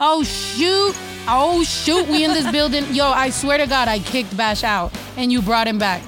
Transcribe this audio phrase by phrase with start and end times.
[0.00, 0.92] Oh shoot!
[1.28, 2.08] Oh shoot!
[2.08, 2.84] We in this building.
[2.92, 6.02] Yo, I swear to God, I kicked Bash out, and you brought him back.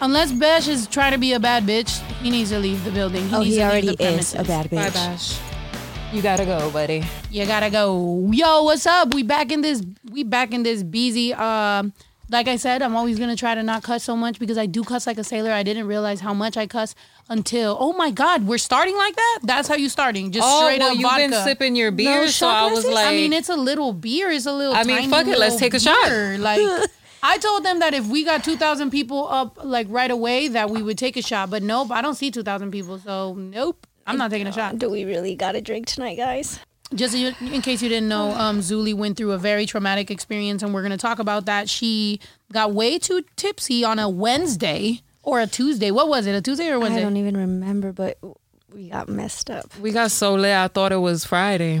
[0.00, 3.28] Unless Bash is trying to be a bad bitch, he needs to leave the building.
[3.34, 4.46] oh, needs he to leave already the is a premises.
[4.46, 4.94] bad Bye, bitch.
[4.94, 5.40] Bash.
[6.12, 7.04] You gotta go, buddy.
[7.30, 8.30] You gotta go.
[8.32, 9.12] Yo, what's up?
[9.12, 9.82] We back in this.
[10.10, 11.34] We back in this busy.
[11.34, 11.92] Um,
[12.28, 14.82] like I said, I'm always gonna try to not cuss so much because I do
[14.82, 15.52] cuss like a sailor.
[15.52, 16.94] I didn't realize how much I cuss
[17.28, 17.76] until.
[17.78, 19.40] Oh my God, we're starting like that.
[19.44, 20.32] That's how you starting.
[20.32, 21.28] Just Oh, straight well, up you've vodka.
[21.28, 22.90] been sipping your beer, so I was glasses?
[22.94, 24.30] like, I mean, it's a little beer.
[24.30, 24.74] It's a little.
[24.74, 25.96] I mean, tiny fuck it, let's take a shot.
[26.06, 26.36] beer.
[26.38, 26.60] Like,
[27.22, 30.68] I told them that if we got two thousand people up like right away, that
[30.70, 31.50] we would take a shot.
[31.50, 34.78] But nope, I don't see two thousand people, so nope, I'm not taking a shot.
[34.78, 36.60] Do we really got to drink tonight, guys?
[36.94, 40.62] Just in in case you didn't know, um, Zuli went through a very traumatic experience,
[40.62, 41.68] and we're gonna talk about that.
[41.68, 42.20] She
[42.52, 45.90] got way too tipsy on a Wednesday or a Tuesday.
[45.90, 46.34] What was it?
[46.34, 47.00] A Tuesday or a I Wednesday?
[47.00, 48.18] I don't even remember, but
[48.72, 49.76] we got messed up.
[49.78, 51.80] we got so lit, I thought it was Friday.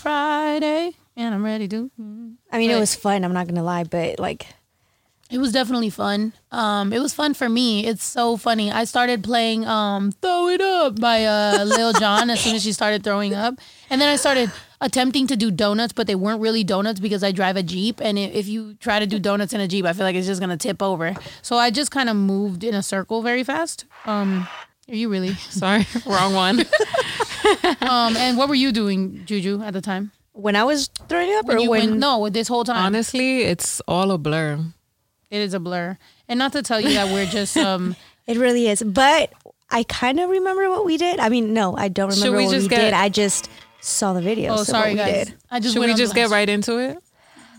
[0.00, 1.90] Friday, and I'm ready to.
[2.52, 3.24] I mean, it was fun.
[3.24, 4.46] I'm not gonna lie, but like,
[5.30, 6.32] It was definitely fun.
[6.50, 7.86] Um, it was fun for me.
[7.86, 8.72] It's so funny.
[8.72, 12.72] I started playing um, "Throw It Up" by uh, Lil Jon as soon as she
[12.72, 13.54] started throwing up,
[13.90, 17.32] and then I started attempting to do donuts, but they weren't really donuts because I
[17.32, 20.04] drive a jeep, and if you try to do donuts in a jeep, I feel
[20.04, 21.14] like it's just gonna tip over.
[21.42, 23.84] So I just kind of moved in a circle very fast.
[24.06, 24.48] Um,
[24.88, 25.34] are you really?
[25.50, 26.64] Sorry, wrong one.
[27.80, 30.10] Um, and what were you doing, Juju, at the time?
[30.32, 32.76] when I was throwing up, When or when went, no, this whole time.
[32.76, 34.60] Honestly, it's all a blur.
[35.30, 35.98] It is a blur,
[36.28, 37.96] and not to tell you that we're just um.
[38.26, 38.82] it really is.
[38.82, 39.32] But
[39.70, 41.20] I kind of remember what we did.
[41.20, 42.92] I mean, no, I don't remember we what just we get- did.
[42.94, 44.54] I just saw the video.
[44.54, 45.26] Oh, so sorry, what we guys.
[45.28, 45.34] did.
[45.50, 46.32] I just Should went we on just get blast.
[46.32, 46.98] right into it?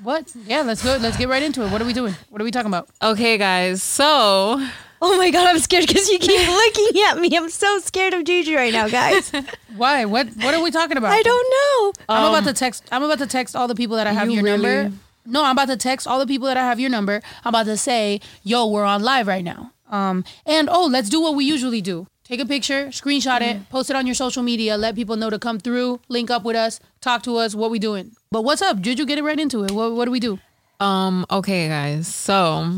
[0.01, 0.33] What?
[0.47, 0.97] Yeah, let's go.
[0.99, 1.71] Let's get right into it.
[1.71, 2.15] What are we doing?
[2.29, 2.87] What are we talking about?
[3.01, 3.83] Okay, guys.
[3.83, 4.65] So
[5.01, 7.29] Oh my god, I'm scared because you keep looking at me.
[7.37, 9.31] I'm so scared of Juju right now, guys.
[9.77, 10.03] Why?
[10.05, 10.27] What?
[10.41, 11.11] What are we talking about?
[11.13, 11.93] I don't know.
[12.09, 12.83] I'm about to text.
[12.91, 14.95] I'm about to text all the people that I have you your really- number.
[15.30, 17.22] No, I'm about to text all the people that I have your number.
[17.45, 21.21] I'm about to say, "Yo, we're on live right now." Um, and oh, let's do
[21.21, 22.08] what we usually do.
[22.23, 23.48] Take a picture, screenshot Mm.
[23.55, 26.43] it, post it on your social media, let people know to come through, link up
[26.43, 28.11] with us, talk to us, what we doing.
[28.31, 29.05] But what's up, Juju?
[29.08, 29.71] Get it right into it.
[29.71, 30.37] What, what do we do?
[30.80, 32.08] Um, okay, guys.
[32.08, 32.71] So,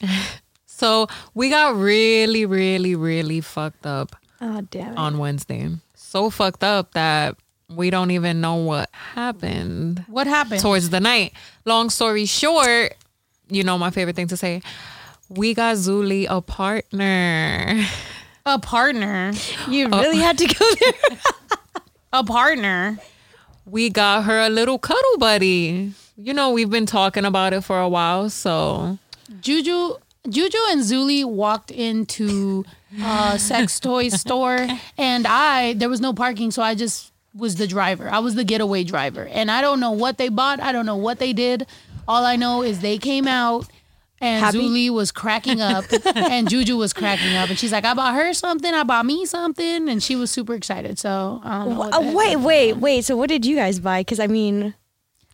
[0.66, 4.98] so we got really, really, really fucked up Oh damn it.
[4.98, 5.68] on Wednesday.
[5.94, 7.36] So fucked up that
[7.76, 10.60] we don't even know what happened What happened?
[10.60, 11.32] towards the night.
[11.64, 12.94] Long story short,
[13.48, 14.62] you know my favorite thing to say.
[15.28, 17.84] We got Zuli a partner.
[18.46, 19.32] a partner.
[19.68, 21.18] You really had to go there.
[22.12, 22.96] A partner.
[23.66, 25.92] We got her a little cuddle buddy.
[26.16, 28.98] You know, we've been talking about it for a while, so
[29.40, 29.94] Juju
[30.28, 32.64] Juju and Zuli walked into
[33.02, 37.66] a sex toy store and I there was no parking so I just was the
[37.66, 38.08] driver.
[38.08, 39.26] I was the getaway driver.
[39.26, 40.60] And I don't know what they bought.
[40.60, 41.66] I don't know what they did.
[42.06, 43.66] All I know is they came out
[44.20, 44.58] and Happy?
[44.60, 45.84] Zuli was cracking up
[46.14, 49.26] and Juju was cracking up and she's like, I bought her something, I bought me
[49.26, 50.98] something, and she was super excited.
[50.98, 51.78] So I don't know.
[51.78, 53.04] What Uh, that- wait, wait, wait.
[53.04, 54.00] So what did you guys buy?
[54.00, 54.74] Because I mean,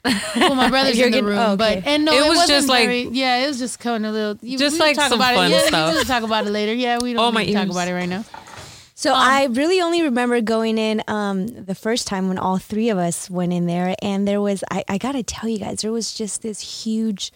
[0.03, 2.39] well, my brother's You're in the getting- room, oh, but and no, It it, was
[2.39, 4.97] wasn't just like- yeah, it was just kind of a little, you- Just we like
[4.97, 5.55] talk some about fun it.
[5.55, 5.93] Yeah, stuff.
[5.95, 6.73] We'll talk about it later.
[6.73, 8.25] Yeah, we don't Oh, need my to talk about it right now.
[9.01, 12.99] So I really only remember going in um, the first time when all three of
[12.99, 16.13] us went in there, and there was I, I gotta tell you guys, there was
[16.13, 17.33] just this huge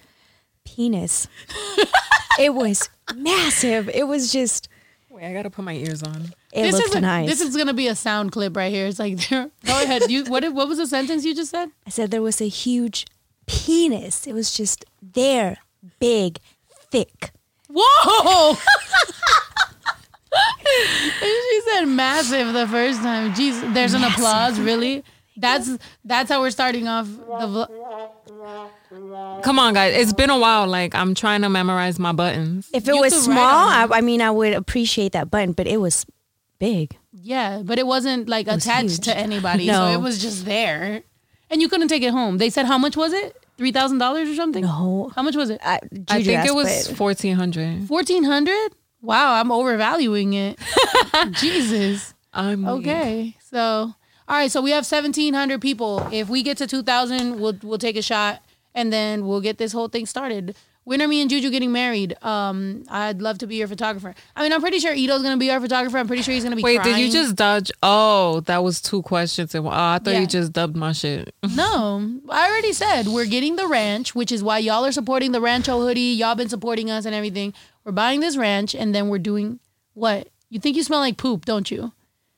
[0.66, 1.26] penis.
[2.38, 3.88] it was massive.
[3.88, 4.68] It was just.
[5.08, 6.34] wait, I gotta put my ears on.
[6.52, 7.30] It this is a, nice.
[7.30, 8.84] this is gonna be a sound clip right here.
[8.84, 10.10] It's like, go ahead.
[10.10, 10.44] You what?
[10.52, 11.70] What was the sentence you just said?
[11.86, 13.06] I said there was a huge
[13.46, 14.26] penis.
[14.26, 15.56] It was just there,
[15.98, 16.40] big,
[16.90, 17.30] thick.
[17.74, 18.58] Whoa!
[21.20, 23.32] she said massive the first time.
[23.34, 24.58] Jeez, there's an applause.
[24.60, 25.04] Really?
[25.36, 25.70] That's
[26.04, 27.68] that's how we're starting off the.
[28.30, 29.42] Vlog.
[29.42, 29.94] Come on, guys.
[29.96, 30.66] It's been a while.
[30.68, 32.70] Like I'm trying to memorize my buttons.
[32.72, 35.78] If it You was small, I, I mean, I would appreciate that button, but it
[35.78, 36.06] was
[36.60, 36.96] big.
[37.12, 39.00] Yeah, but it wasn't like was attached huge.
[39.00, 39.92] to anybody, so No.
[39.92, 41.02] it was just there,
[41.50, 42.38] and you couldn't take it home.
[42.38, 43.36] They said how much was it?
[43.56, 44.62] Three thousand dollars or something?
[44.64, 45.60] No, How much was it?
[45.64, 47.86] I, I think it was but- fourteen hundred.
[47.88, 48.72] Fourteen hundred.
[49.04, 50.58] Wow, I'm overvaluing it.
[51.32, 52.14] Jesus.
[52.32, 53.94] I'm Okay, so
[54.26, 56.08] all right, so we have seventeen hundred people.
[56.10, 58.42] If we get to two thousand, we'll we'll take a shot,
[58.74, 60.56] and then we'll get this whole thing started.
[60.84, 62.14] When are me and Juju getting married?
[62.22, 64.14] Um, I'd love to be your photographer.
[64.36, 65.96] I mean, I'm pretty sure Ito's gonna be our photographer.
[65.96, 66.62] I'm pretty sure he's gonna be.
[66.62, 67.70] Wait, did you just dodge?
[67.82, 69.54] Oh, that was two questions.
[69.54, 69.66] And.
[69.66, 70.20] Oh, I thought Yeah.
[70.20, 71.34] you just dubbed my shit.
[71.54, 75.40] No, I already said we're getting the ranch, which is why y'all are supporting the
[75.40, 76.00] Rancho hoodie.
[76.18, 77.54] Y'all been supporting us and everything.
[77.84, 79.60] We're buying this ranch, and then we're doing
[79.94, 80.28] what?
[80.50, 81.92] You think you smell like poop, don't you?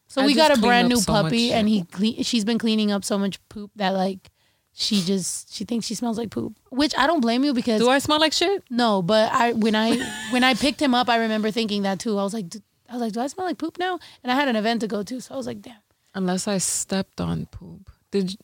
[0.09, 2.91] So I we got a brand new so puppy, and he cle- she's been cleaning
[2.93, 4.31] up so much poop that like
[4.73, 6.55] she just she thinks she smells like poop.
[6.71, 8.63] Which I don't blame you because Do I smell like shit?
[8.71, 9.97] no, but I when I
[10.31, 12.19] when I picked him up, I remember thinking that too.
[12.19, 13.99] I was like, "D- I was like, do I smell like poop now?
[14.23, 15.75] And I had an event to go to, so I was like, damn.
[16.15, 17.91] Unless I stepped on poop.
[18.11, 18.39] Did you?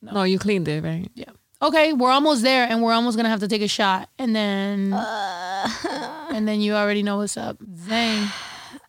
[0.00, 1.10] No, you cleaned it, right?
[1.14, 1.30] Yeah.
[1.62, 4.92] Okay, we're almost there, and we're almost gonna have to take a shot, and then
[4.94, 5.68] uh.
[6.32, 7.58] and then you already know what's up.
[7.58, 8.32] Zang.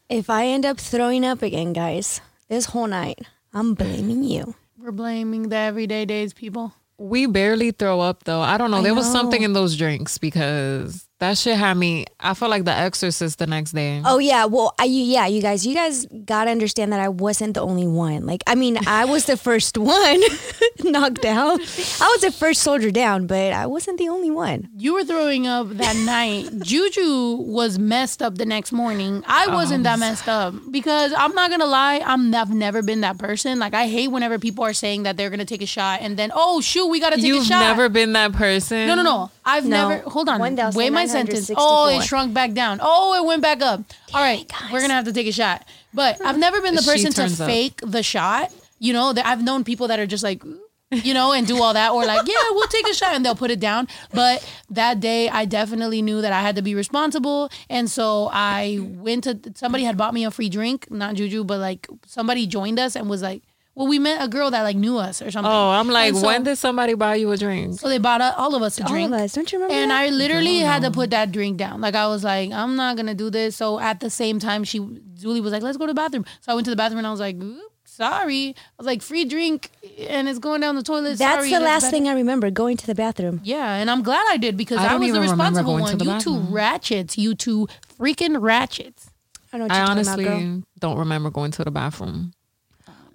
[0.09, 2.19] If I end up throwing up again, guys,
[2.50, 3.19] this whole night,
[3.53, 4.56] I'm blaming you.
[4.77, 6.73] We're blaming the everyday days people.
[6.97, 8.41] We barely throw up though.
[8.41, 8.79] I don't know.
[8.79, 12.06] I there was something in those drinks because that shit had me.
[12.19, 14.01] I felt like the exorcist the next day.
[14.03, 17.62] Oh yeah, well, I yeah, you guys, you guys gotta understand that I wasn't the
[17.62, 18.25] only one.
[18.25, 20.19] Like, I mean, I was the first one
[20.83, 21.59] knocked out.
[22.01, 24.69] I was the first soldier down, but I wasn't the only one.
[24.75, 26.50] You were throwing up that night.
[26.63, 29.24] Juju was messed up the next morning.
[29.27, 29.53] I oh.
[29.53, 32.01] wasn't that messed up because I'm not gonna lie.
[32.03, 33.59] I'm I've never been that person.
[33.59, 36.31] Like I hate whenever people are saying that they're gonna take a shot and then
[36.33, 37.62] oh shoot we gotta take a shot.
[37.62, 38.88] You've never been that person.
[38.88, 39.29] No, no, no.
[39.45, 39.89] I've No.
[39.89, 40.09] never.
[40.09, 40.39] Hold on.
[40.74, 41.51] Wait, my sentence.
[41.55, 42.79] Oh, it shrunk back down.
[42.81, 43.81] Oh, it went back up.
[44.13, 45.65] All right, we're gonna have to take a shot.
[45.93, 47.47] But I've never been the She person to turns up.
[47.47, 48.51] fake the shot.
[48.79, 50.41] You know, that I've known people that are just like,
[50.89, 53.35] you know, and do all that, or like, yeah, we'll take a shot, and they'll
[53.35, 53.87] put it down.
[54.13, 58.79] But that day, I definitely knew that I had to be responsible, and so I
[58.81, 59.39] went to.
[59.55, 63.09] Somebody had bought me a free drink, not Juju, but like somebody joined us and
[63.09, 63.43] was like,
[63.75, 65.51] well, we met a girl that like knew us or something.
[65.51, 67.79] Oh, I'm like, so- when did somebody buy you a drink?
[67.79, 69.13] So they bought uh, all of us a All drink.
[69.13, 69.73] of us, don't you remember?
[69.81, 70.01] And that?
[70.01, 71.79] I literally had to put that drink down.
[71.81, 73.56] Like I was like, I'm not gonna do this.
[73.56, 74.79] So at the same time, she
[75.13, 76.25] Julie was like, let's go to the bathroom.
[76.41, 77.38] So I went to the bathroom and I was like,
[77.85, 78.50] sorry.
[78.50, 79.69] I was like, free drink,
[80.07, 81.17] and it's going down the toilet.
[81.17, 83.41] That's Sorry, the and last bad." thing I remember going to the bathroom.
[83.44, 85.97] Yeah, and I'm glad I did because I I, was the responsible one.
[85.97, 87.17] the You two ratchets.
[87.17, 87.67] You two
[88.00, 89.09] freaking ratchets.
[89.53, 90.63] I don't know what I you're honestly about, girl.
[90.79, 92.33] don't remember going to the bathroom.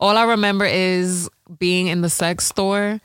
[0.01, 1.29] All I remember is
[1.59, 3.01] being in the sex store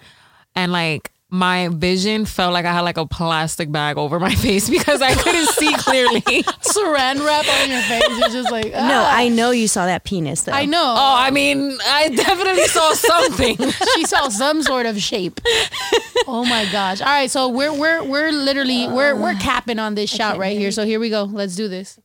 [0.56, 4.70] and like my vision felt like I had like a plastic bag over my face
[4.70, 6.20] because I couldn't see clearly.
[6.22, 8.20] Saran wrap on your face.
[8.20, 9.16] You're just like, No, ah.
[9.18, 10.52] I know you saw that penis though.
[10.52, 10.84] I know.
[10.84, 13.56] Oh, I mean, I definitely saw something.
[13.96, 15.40] she saw some sort of shape.
[16.28, 17.00] Oh my gosh!
[17.02, 20.72] All right, so we're we're we're literally we're we're capping on this shot right here.
[20.72, 21.24] So here we go.
[21.24, 21.98] Let's do this.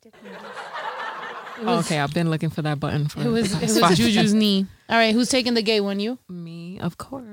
[1.60, 4.66] Okay, I've been looking for that button for It was it was Juju's knee.
[4.88, 6.00] All right, who's taking the gay one?
[6.00, 7.24] You Me, of course.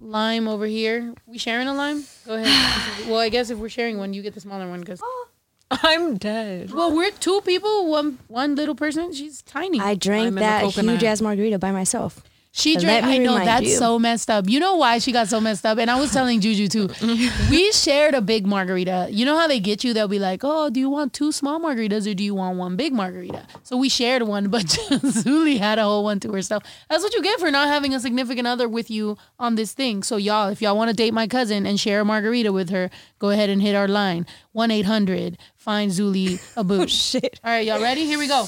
[0.00, 1.14] lime over here.
[1.26, 2.04] We sharing a lime?
[2.26, 3.06] Go ahead.
[3.08, 5.00] well, I guess if we're sharing one, you get the smaller one because.
[5.02, 5.28] Oh.
[5.70, 6.70] I'm dead.
[6.70, 9.12] Well, we're two people, one one little person.
[9.14, 9.80] She's tiny.
[9.80, 10.94] I drank I'm in the that coconut.
[10.96, 12.22] huge ass margarita by myself.
[12.54, 13.02] She drank.
[13.06, 13.76] I know that's you.
[13.76, 14.46] so messed up.
[14.46, 15.78] You know why she got so messed up?
[15.78, 16.90] And I was telling Juju too.
[17.50, 19.08] we shared a big margarita.
[19.10, 19.94] You know how they get you?
[19.94, 22.76] They'll be like, "Oh, do you want two small margaritas or do you want one
[22.76, 26.62] big margarita?" So we shared one, but Zuli had a whole one to herself.
[26.90, 30.02] That's what you get for not having a significant other with you on this thing.
[30.02, 32.90] So y'all, if y'all want to date my cousin and share a margarita with her,
[33.18, 35.38] go ahead and hit our line one eight hundred.
[35.56, 36.80] Find Zuli a booth.
[36.82, 37.40] Oh, shit.
[37.42, 38.04] All right, y'all ready?
[38.04, 38.44] Here we go.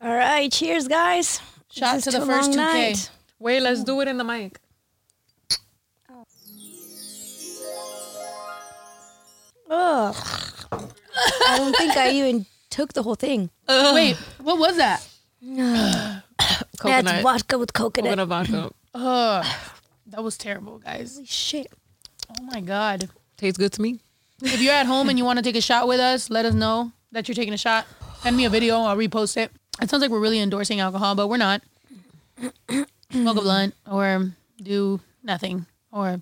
[0.00, 1.38] All right, cheers, guys.
[1.70, 3.10] Shot to the first 2K.
[3.42, 3.44] Night.
[3.44, 4.58] Wait, let's do it in the mic.
[9.70, 10.14] Ugh.
[11.48, 13.50] I don't think I even took the whole thing.
[13.68, 15.06] Wait, what was that?
[16.78, 17.04] Coconut.
[17.04, 18.18] That's vodka with coconut.
[18.18, 18.70] Coconut vodka.
[18.94, 19.46] Ugh,
[20.08, 21.14] that was terrible, guys.
[21.14, 21.68] Holy shit.
[22.28, 23.08] Oh my god.
[23.36, 24.00] Tastes good to me.
[24.42, 26.54] If you're at home and you want to take a shot with us, let us
[26.54, 27.86] know that you're taking a shot.
[28.22, 28.80] Send me a video.
[28.80, 29.50] I'll repost it.
[29.80, 31.62] It sounds like we're really endorsing alcohol, but we're not.
[33.12, 36.20] Smoke a blunt or do nothing or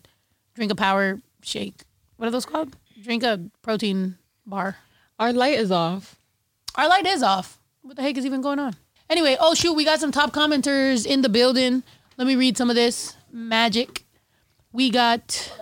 [0.55, 1.83] drink a power shake.
[2.17, 2.77] What are those called?
[3.03, 4.77] Drink a protein bar.
[5.19, 6.17] Our light is off.
[6.75, 7.59] Our light is off.
[7.83, 8.77] What the heck is even going on?
[9.09, 11.83] Anyway, oh shoot, we got some top commenters in the building.
[12.17, 14.05] Let me read some of this magic.
[14.73, 15.53] We got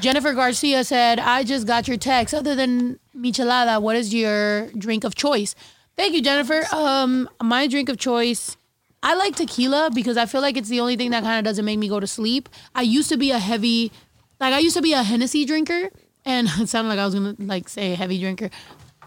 [0.00, 2.34] Jennifer Garcia said, I just got your text.
[2.34, 5.54] Other than michelada, what is your drink of choice?
[5.96, 6.64] Thank you, Jennifer.
[6.72, 8.56] Um, my drink of choice,
[9.02, 11.64] I like tequila because I feel like it's the only thing that kind of doesn't
[11.64, 12.48] make me go to sleep.
[12.74, 13.92] I used to be a heavy,
[14.40, 15.90] like I used to be a Hennessy drinker,
[16.24, 18.50] and it sounded like I was gonna like say heavy drinker.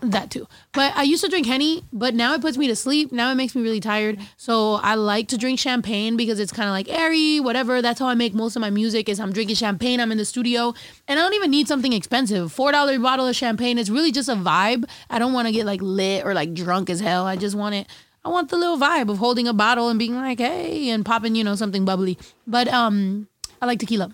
[0.03, 0.48] That too.
[0.71, 3.12] But I used to drink Henny, but now it puts me to sleep.
[3.12, 4.19] Now it makes me really tired.
[4.36, 7.83] So I like to drink champagne because it's kind of like airy, whatever.
[7.83, 10.25] That's how I make most of my music is I'm drinking champagne, I'm in the
[10.25, 10.74] studio,
[11.07, 12.51] and I don't even need something expensive.
[12.51, 14.86] $4 bottle of champagne is really just a vibe.
[15.07, 17.27] I don't want to get like lit or like drunk as hell.
[17.27, 17.88] I just want it
[18.24, 21.36] I want the little vibe of holding a bottle and being like, "Hey," and popping,
[21.36, 22.18] you know, something bubbly.
[22.46, 23.28] But um
[23.62, 24.13] I like tequila.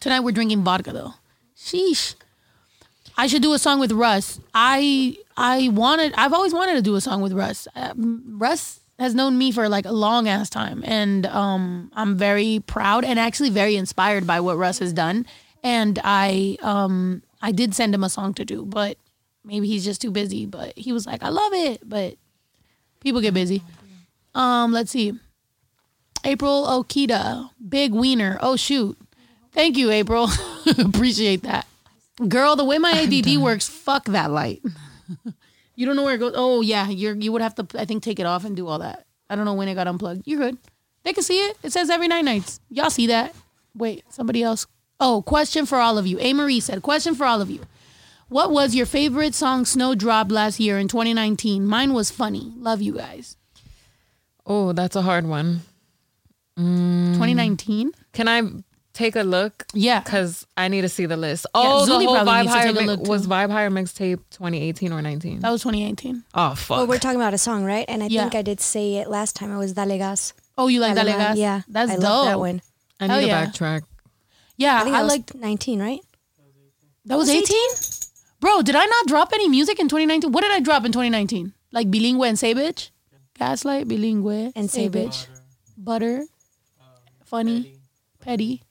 [0.00, 1.14] Tonight we're drinking vodka though.
[1.56, 2.14] Sheesh.
[3.16, 4.40] I should do a song with Russ.
[4.54, 6.14] I I wanted.
[6.16, 7.68] I've always wanted to do a song with Russ.
[7.74, 12.62] Um, Russ has known me for like a long ass time, and um, I'm very
[12.66, 15.26] proud and actually very inspired by what Russ has done.
[15.62, 18.96] And I um, I did send him a song to do, but
[19.44, 20.46] maybe he's just too busy.
[20.46, 22.16] But he was like, I love it, but
[23.00, 23.62] people get busy.
[24.34, 25.18] Um, let's see.
[26.24, 28.38] April Okita, big wiener.
[28.40, 28.98] Oh shoot.
[29.52, 30.28] Thank you, April.
[30.78, 31.66] Appreciate that.
[32.28, 34.62] Girl, the way my ADD works, fuck that light.
[35.74, 36.34] you don't know where it goes.
[36.36, 38.78] Oh yeah, you're you would have to I think take it off and do all
[38.80, 39.06] that.
[39.28, 40.22] I don't know when it got unplugged.
[40.26, 40.58] You're good.
[41.02, 41.56] They can see it.
[41.62, 42.60] It says every night nights.
[42.68, 43.34] Y'all see that?
[43.74, 44.66] Wait, somebody else.
[44.98, 46.18] Oh, question for all of you.
[46.20, 47.60] A Marie said, question for all of you.
[48.30, 51.66] What was your favorite song Snowdrop last year in 2019?
[51.66, 52.52] Mine was funny.
[52.56, 53.36] Love you guys.
[54.46, 55.62] Oh, that's a hard one.
[56.56, 57.14] Mm.
[57.14, 57.90] 2019?
[58.12, 58.42] Can I
[58.92, 59.66] take a look?
[59.74, 59.98] Yeah.
[60.00, 61.46] Because I need to see the list.
[61.54, 65.40] Oh, the Zuli whole probably Vibe Higher mi- was Vibe Higher mixtape 2018 or 19.
[65.40, 66.22] That was 2018.
[66.32, 66.76] Oh fuck.
[66.78, 67.84] Well, we're talking about a song, right?
[67.88, 68.22] And I Yeah.
[68.22, 69.50] think I did say it last time.
[69.50, 70.34] It was Dale Gas.
[70.56, 72.02] Oh, you like Dale Dale Yeah, That's I dope.
[72.04, 72.62] love that one.
[73.00, 73.46] I hell need to yeah.
[73.46, 73.82] backtrack.
[74.56, 76.00] Yeah, I I, think was like 19, right?
[77.06, 77.56] that was 18?
[78.40, 80.32] Bro, did I not drop any music in 2019?
[80.32, 81.52] What did I drop in 2019?
[81.72, 82.90] Like Bilingüe and Say Bitch?
[83.38, 85.26] Gaslight, Bilingüe, And Say Bitch.
[85.76, 86.24] Butter,
[87.24, 87.76] Funny,
[88.20, 88.62] Petty.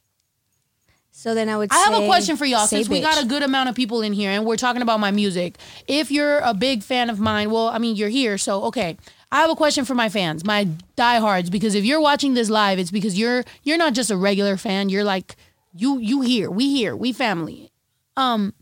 [1.11, 1.69] So then I would.
[1.71, 4.13] I have a question for y'all since we got a good amount of people in
[4.13, 5.57] here and we're talking about my music.
[5.87, 8.95] If you're a big fan of mine, well, I mean, you're here, so okay.
[9.31, 12.79] I have a question for my fans, my diehards, because if you're watching this live,
[12.79, 14.89] it's because you're you're not just a regular fan.
[14.89, 15.35] You're like
[15.73, 17.71] you you here, we here, we family.
[18.15, 18.53] Um,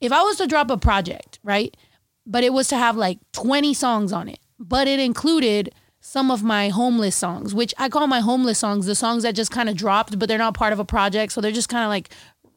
[0.00, 1.76] if I was to drop a project, right,
[2.26, 6.42] but it was to have like 20 songs on it, but it included some of
[6.42, 9.76] my homeless songs, which I call my homeless songs, the songs that just kind of
[9.76, 12.10] dropped, but they're not part of a project, so they're just kind of like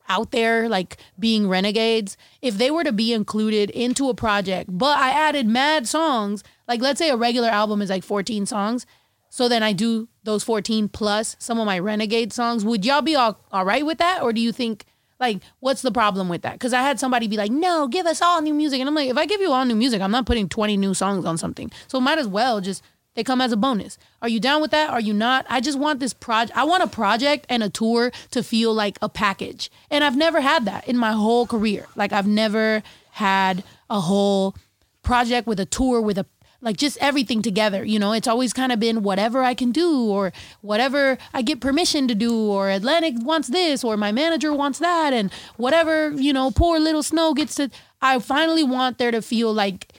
[0.10, 2.18] out there like being renegades.
[2.42, 6.82] If they were to be included into a project but i added mad songs like
[6.82, 8.86] let's say a regular album is like 14 songs
[9.30, 13.16] so then i do those 14 plus some of my renegade songs would y'all be
[13.16, 14.86] all, all right with that or do you think
[15.20, 18.22] like what's the problem with that because i had somebody be like no give us
[18.22, 20.26] all new music and i'm like if i give you all new music i'm not
[20.26, 22.84] putting 20 new songs on something so might as well just
[23.18, 23.98] they come as a bonus.
[24.22, 24.92] Are you down with that?
[24.92, 25.48] Are you not?
[25.50, 26.56] I just want this project.
[26.56, 29.72] I want a project and a tour to feel like a package.
[29.90, 31.88] And I've never had that in my whole career.
[31.96, 34.56] Like I've never had a whole
[35.02, 36.28] project with a tour with a
[36.62, 37.84] like just everything together.
[37.86, 41.60] You know, it's always kind of been whatever I can do or whatever I get
[41.62, 46.34] permission to do or Atlantic wants this or my manager wants that and whatever, you
[46.34, 47.70] know, poor little snow gets to
[48.02, 49.94] I finally want there to feel like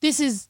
[0.00, 0.48] this is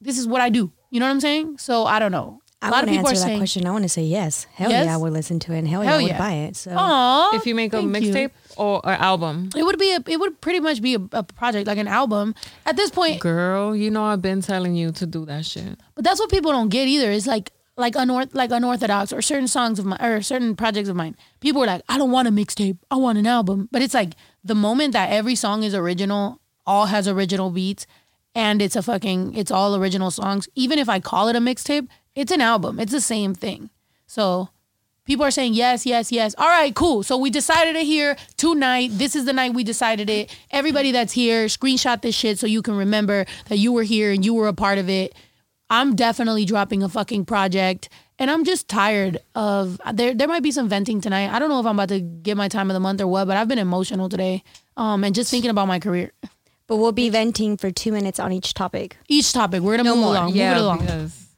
[0.00, 0.72] this is what I do.
[0.90, 1.58] You know what I'm saying?
[1.58, 2.40] So I don't know.
[2.62, 3.66] A I lot want of to people answer are that saying, question.
[3.66, 4.46] I want to say yes.
[4.52, 4.84] Hell Yes?
[4.86, 6.14] yeah, I would listen to it, and hell, Hell yeah, I yeah.
[6.14, 6.56] would buy it.
[6.56, 10.18] So "Aw, If you make a mixtape or an album, it would be a, it
[10.18, 12.34] would pretty much be a, a project like an album.
[12.66, 15.78] At this point, girl, you know I've been telling you to do that shit.
[15.94, 17.10] But that's what people don't get either.
[17.10, 20.96] It's like like unorth like unorthodox or certain songs of mine or certain projects of
[20.96, 21.16] mine.
[21.40, 22.78] People are like, I don't want a mixtape.
[22.90, 23.68] I want an album.
[23.72, 24.12] But it's like
[24.44, 27.86] the moment that every song is original, all has original beats,
[28.34, 30.48] and it's a fucking it's all original songs.
[30.54, 32.78] Even if I call it a mixtape, it's an album.
[32.78, 33.70] It's the same thing.
[34.06, 34.50] So
[35.10, 36.36] people are saying yes, yes, yes.
[36.38, 37.02] All right, cool.
[37.02, 38.90] So we decided it here tonight.
[38.92, 40.32] This is the night we decided it.
[40.52, 44.24] Everybody that's here, screenshot this shit so you can remember that you were here and
[44.24, 45.12] you were a part of it.
[45.68, 47.88] I'm definitely dropping a fucking project.
[48.20, 51.32] And I'm just tired of there there might be some venting tonight.
[51.34, 53.24] I don't know if I'm about to get my time of the month or what,
[53.26, 54.44] but I've been emotional today.
[54.76, 56.12] Um and just thinking about my career.
[56.68, 58.96] but we'll be venting for two minutes on each topic.
[59.08, 60.14] Each topic, we're gonna No move more.
[60.14, 60.26] along.
[60.26, 60.78] move it yeah, along.
[60.80, 61.29] because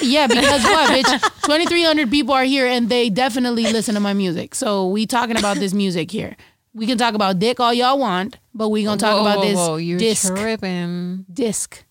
[0.00, 1.42] Yeah, because what, bitch?
[1.42, 4.54] 2,300 people are here and they definitely listen to my music.
[4.54, 6.36] So we talking about this music here.
[6.74, 9.44] We can talk about dick all y'all want, but we gonna talk whoa, about whoa,
[9.44, 10.34] this whoa, you're disc.
[10.34, 11.26] tripping.
[11.32, 11.84] disc.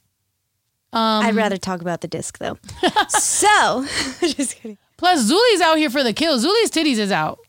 [0.94, 2.58] Um, I'd rather talk about the disc though.
[3.10, 3.86] so,
[4.22, 4.78] just kidding.
[4.98, 6.38] Plus, Zuli's out here for the kill.
[6.38, 7.40] Zuli's titties is out.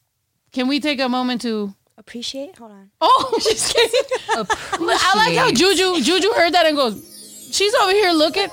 [0.52, 1.74] Can we take a moment to?
[1.98, 2.56] Appreciate.
[2.58, 2.90] Hold on.
[3.00, 4.00] Oh, just kidding.
[4.34, 7.11] I like how Juju Juju heard that and goes.
[7.52, 8.48] She's over here looking.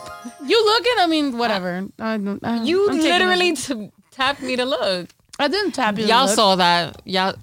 [0.46, 0.94] You looking?
[1.00, 1.88] I mean, whatever.
[2.00, 5.10] I, don't- I, You I'm taking literally t- tapped me to look.
[5.40, 6.06] I didn't tap you.
[6.06, 6.36] Y'all look.
[6.36, 7.02] saw that.
[7.06, 7.34] Y'all.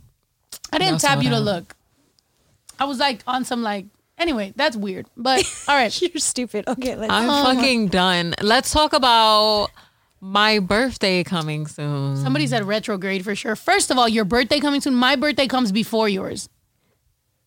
[0.72, 1.40] I didn't y'all tap saw you to that.
[1.40, 1.76] look.
[2.78, 3.86] I was like on some like.
[4.18, 5.06] Anyway, that's weird.
[5.16, 6.00] But all right.
[6.02, 6.68] You're stupid.
[6.68, 7.12] Okay, let's.
[7.12, 8.34] I'm fucking done.
[8.42, 9.68] Let's talk about
[10.20, 12.16] my birthday coming soon.
[12.18, 13.56] Somebody said retrograde for sure.
[13.56, 14.94] First of all, your birthday coming soon.
[14.94, 16.48] My birthday comes before yours.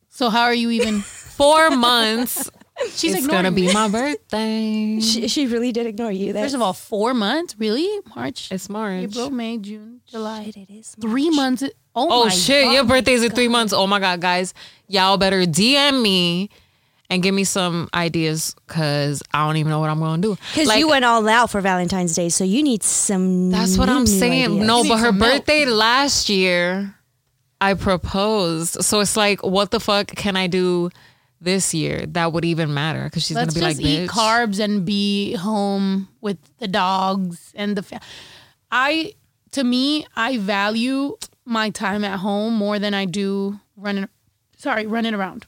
[0.09, 1.01] So how are you even?
[1.39, 2.49] Four months.
[2.93, 3.67] She's it's gonna me.
[3.67, 3.87] be my
[4.33, 4.99] birthday.
[4.99, 6.33] she, she really did ignore you.
[6.33, 7.55] That's, First of all, four months?
[7.59, 7.87] Really?
[8.15, 9.03] March, It's March.
[9.03, 10.45] April, May, June, July.
[10.45, 10.95] Shit, it is.
[11.01, 11.63] Three months.
[11.95, 12.71] Oh, Oh my shit, God.
[12.73, 13.73] your birthday's in three months.
[13.73, 14.53] Oh my god, guys.
[14.87, 16.49] Y'all better DM me
[17.09, 20.37] and give me some ideas because I don't even know what I'm going to do.
[20.53, 23.49] Because Like, you went all out for Valentine's Day, so you need some.
[23.49, 24.51] That's what new, I'm saying.
[24.53, 24.67] ideas.
[24.67, 25.31] No, but her some milk.
[25.45, 26.95] birthday last year,
[27.59, 28.83] I proposed.
[28.83, 30.89] So it's like, what the fuck can I do
[31.41, 33.05] this year that would even matter?
[33.05, 37.51] Because she's Let's gonna be just like, eat carbs and be home with the dogs
[37.55, 37.83] and the.
[37.83, 38.01] Fa-
[38.71, 39.13] I
[39.51, 44.07] to me, I value my time at home more than I do running.
[44.57, 45.45] Sorry, running around.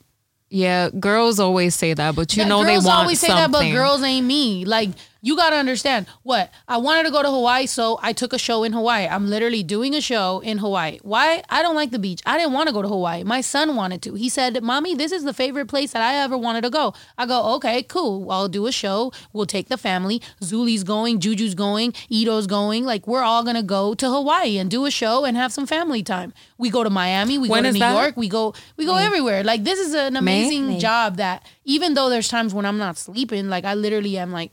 [0.49, 3.51] Yeah, girls always say that, but you know they girls want always say something.
[3.51, 4.65] that, but girls ain't me.
[4.65, 4.89] Like
[5.21, 8.63] you gotta understand what I wanted to go to Hawaii, so I took a show
[8.63, 9.07] in Hawaii.
[9.07, 10.99] I'm literally doing a show in Hawaii.
[11.03, 11.43] Why?
[11.49, 12.21] I don't like the beach.
[12.25, 13.23] I didn't want to go to Hawaii.
[13.23, 14.15] My son wanted to.
[14.15, 17.27] He said, "Mommy, this is the favorite place that I ever wanted to go." I
[17.27, 18.31] go, "Okay, cool.
[18.31, 19.11] I'll do a show.
[19.31, 20.21] We'll take the family.
[20.41, 22.83] Zuli's going, Juju's going, Ito's going.
[22.85, 26.01] Like we're all gonna go to Hawaii and do a show and have some family
[26.01, 26.33] time.
[26.57, 27.37] We go to Miami.
[27.37, 27.93] We When go to New that?
[27.93, 28.17] York.
[28.17, 28.53] We go.
[28.77, 29.05] We go mm.
[29.05, 29.43] everywhere.
[29.43, 30.79] Like this is an amazing May.
[30.79, 34.51] job that even though there's times when I'm not sleeping, like I literally am like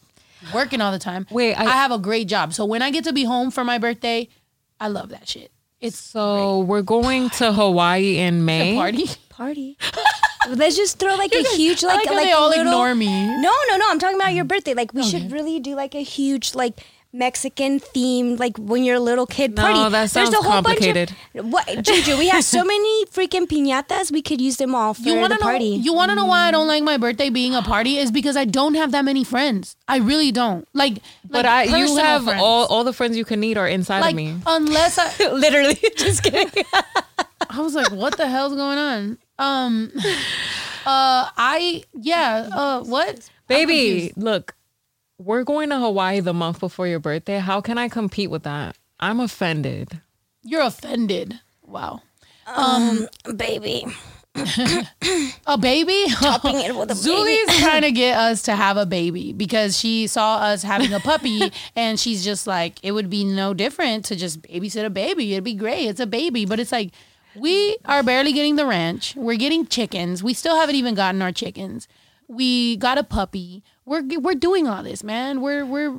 [0.55, 1.27] working all the time.
[1.31, 2.53] Wait, I, I- have a great job.
[2.55, 4.29] So when I get to be home for my birthday,
[4.81, 5.51] I love that shit.
[5.81, 8.75] It's so we're going to Hawaii in a May.
[8.75, 9.07] party.
[9.29, 9.79] party.
[10.49, 13.07] Let's just throw like a huge I like like like they all little- ignore me.
[13.27, 13.87] No, no, no.
[13.91, 14.75] I'm talking about your birthday.
[14.75, 16.81] Like we oh, should really do like a huge like
[17.13, 19.93] Mexican themed like when you're a little kid No, party.
[19.93, 21.15] that sounds complicated.
[21.35, 22.19] Bunch of, what Juju?
[22.19, 24.13] We have so many freaking piñatas.
[24.13, 25.51] We could use them all for You want the to know?
[25.51, 25.65] party.
[25.67, 27.97] You want to know why I don't like my birthday being a party?
[27.97, 29.75] Is because I don't have that many friends.
[29.89, 30.69] I really don't.
[30.75, 32.43] Like, But like I, you have friends.
[32.43, 34.37] all, all the friends you can need are inside like of me.
[34.47, 36.65] unless I Literally, just kidding.
[37.51, 39.19] I was like, what the hell's going on?
[39.39, 39.93] Um,
[40.85, 42.49] uh, I yeah.
[42.53, 43.31] Uh, what?
[43.47, 44.55] Baby, look,
[45.19, 47.39] we're going to Hawaii the month before your birthday.
[47.39, 48.77] How can I compete with that?
[49.01, 50.01] I'm offended.
[50.43, 51.41] you're offended.
[51.67, 52.03] Wow.
[52.47, 53.85] Um, um, baby,
[55.47, 56.05] A baby?
[56.11, 57.09] topping it with a baby.
[57.09, 61.01] Zuli's trying to get us to have a baby because she saw us having a
[61.01, 65.33] puppy and she's just like, it would be no different to just babysit a baby.
[65.33, 65.87] It'd be great.
[65.87, 66.45] It's a baby.
[66.45, 66.91] But it's like,
[67.35, 69.15] we are barely getting the ranch.
[69.17, 70.23] We're getting chickens.
[70.23, 71.89] We still haven't even gotten our chickens.
[72.29, 73.63] We got a puppy.
[73.89, 75.41] We're we're doing all this, man.
[75.41, 75.97] We're we're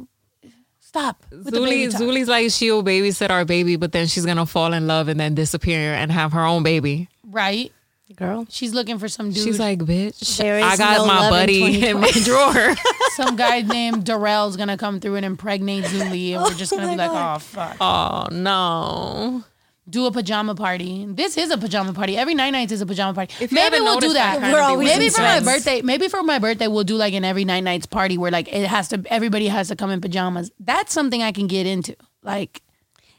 [0.80, 1.26] stop.
[1.32, 2.20] with the baby Zuli.
[2.20, 5.36] Zuli's like she'll babysit our baby, but then she's gonna fall in love and then
[5.36, 7.10] disappear and have her own baby.
[7.24, 7.72] right?
[8.16, 8.46] girl.
[8.50, 9.44] She's looking for some dude.
[9.44, 12.76] She's like, bitch, There is I got no my love in buddy in, my drawer.
[13.16, 16.88] some guy named Darrell's gonna come through and impregnate Zuli, and we're just gonna oh
[16.88, 17.36] my be like, oh, God.
[17.36, 17.78] oh fuck.
[17.80, 19.44] oh no.
[19.90, 21.06] Do a pajama party.
[21.08, 22.18] This is a pajama party.
[22.18, 23.34] Every night nights is a pajama party.
[23.44, 24.54] If maybe we'll do that.
[24.54, 27.64] always Maybe for my birthday, maybe for my birthday, we'll do like an every night
[27.64, 30.52] nights party where like it has to, everybody has to come in pajamas.
[30.60, 31.96] That's something I can get into.
[32.24, 32.62] Like,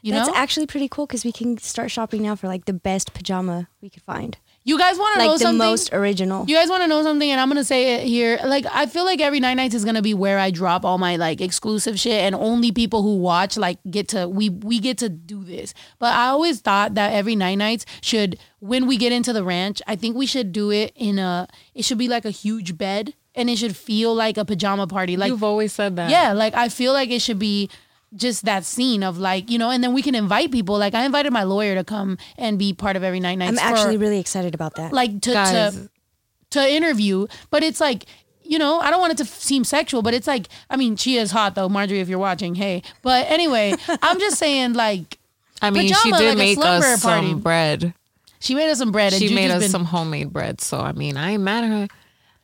[0.01, 2.73] you That's know, actually pretty cool because we can start shopping now for like the
[2.73, 4.37] best pajama we could find,
[4.71, 5.29] you guys want to know something?
[5.29, 5.57] like the something?
[5.57, 6.45] most original.
[6.47, 8.39] You guys want to know something, and I'm gonna say it here.
[8.43, 11.15] Like, I feel like every night nights is gonna be where I drop all my
[11.17, 15.09] like exclusive shit, and only people who watch like get to we we get to
[15.09, 15.73] do this.
[15.99, 19.81] But I always thought that every night nights should when we get into the ranch,
[19.87, 21.47] I think we should do it in a.
[21.75, 25.17] It should be like a huge bed, and it should feel like a pajama party.
[25.17, 26.09] Like You've always said that.
[26.09, 27.69] yeah, like I feel like it should be
[28.15, 30.77] just that scene of like you know, and then we can invite people.
[30.77, 33.59] Like I invited my lawyer to come and be part of every night nights.
[33.61, 34.91] I'm for- actually really excited about that.
[34.93, 35.75] like to Guys.
[35.75, 35.89] to
[36.51, 38.05] to interview, but it's like
[38.43, 40.97] you know, I don't want it to f- seem sexual, but it's like I mean,
[40.97, 42.01] she is hot though, Marjorie.
[42.01, 42.83] If you're watching, hey.
[43.01, 45.17] But anyway, I'm just saying, like
[45.61, 47.27] I mean, she Pajama, did like a make slumber us party.
[47.29, 47.93] some bread.
[48.41, 50.59] she made us some bread, and She made Juju's us been- some homemade bread.
[50.59, 51.87] So I mean, I ain't mad at her.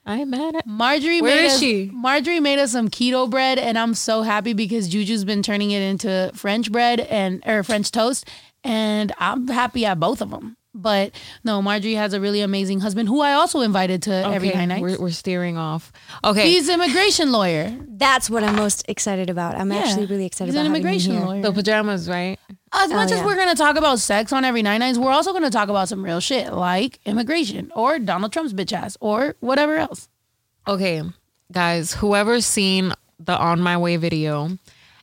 [0.08, 0.66] I ain't mad at.
[0.66, 1.92] Marjorie Where made is us, she?
[1.94, 5.82] Marjorie made us some keto bread, and I'm so happy because Juju's been turning it
[5.82, 8.28] into French bread and or French toast,
[8.64, 10.56] and I'm happy at both of them.
[10.74, 11.12] But
[11.44, 14.66] no, Marjorie has a really amazing husband who I also invited to every Okay, night
[14.66, 14.82] night.
[14.82, 15.92] we're, we're steering off.
[16.24, 17.76] Okay, He's an immigration lawyer.
[17.88, 19.56] That's what I'm most excited about.
[19.56, 21.26] I'm actually really excited He's about an having him immigration here.
[21.26, 21.42] lawyer.
[21.42, 22.38] the pajamas, right?
[22.74, 23.26] As much oh, as yeah.
[23.26, 25.70] we're going to talk about sex on every Nine Nines, we're also going to talk
[25.70, 30.10] about some real shit like immigration or Donald Trump's bitch ass or whatever else.
[30.68, 31.02] Okay,
[31.52, 34.58] guys, whoever's seen the On My Way video,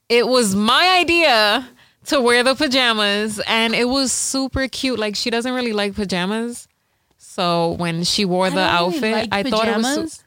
[0.08, 1.66] it was my idea
[2.06, 4.98] to wear the pajamas and it was super cute.
[4.98, 6.68] Like she doesn't really like pajamas.
[7.16, 10.23] So when she wore the really outfit, like I thought it was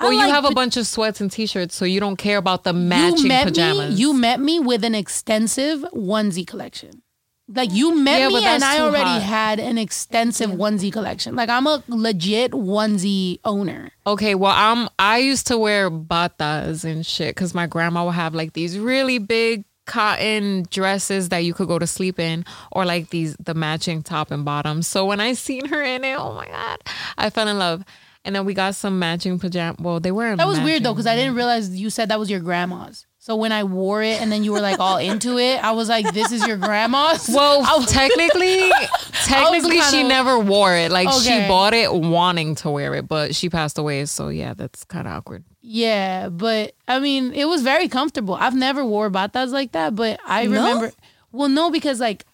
[0.00, 2.72] Well, you have a bunch of sweats and t-shirts, so you don't care about the
[2.72, 3.94] matching you met pajamas.
[3.94, 7.02] Me, you met me with an extensive onesie collection.
[7.48, 9.22] Like you met Yeah, me and I already hot.
[9.22, 11.36] had an extensive onesie collection.
[11.36, 13.92] Like I'm a legit onesie owner.
[14.04, 18.34] Okay, well, I'm I used to wear batas and shit because my grandma would have
[18.34, 23.10] like these really big cotton dresses that you could go to sleep in, or like
[23.10, 24.82] these the matching top and bottom.
[24.82, 26.78] So when I seen her in it, oh my god,
[27.16, 27.84] I fell in love.
[28.26, 29.76] And then we got some matching pajama.
[29.80, 30.36] Well, they weren't.
[30.38, 33.06] That was weird though because I didn't realize you said that was your grandma's.
[33.18, 35.88] So when I wore it and then you were like all into it, I was
[35.88, 38.70] like, "This is your grandma's." Well, was- technically,
[39.24, 40.90] technically, she kinda- never wore it.
[40.92, 41.42] Like Okay.
[41.42, 44.04] she bought it wanting to wear it, but she passed away.
[44.06, 45.44] So yeah, that's kind of awkward.
[45.60, 48.34] Yeah, but I mean, it was very comfortable.
[48.34, 50.50] I've never wore batas like that, but I No?
[50.62, 50.92] remember.
[51.32, 52.24] Well, no, because like,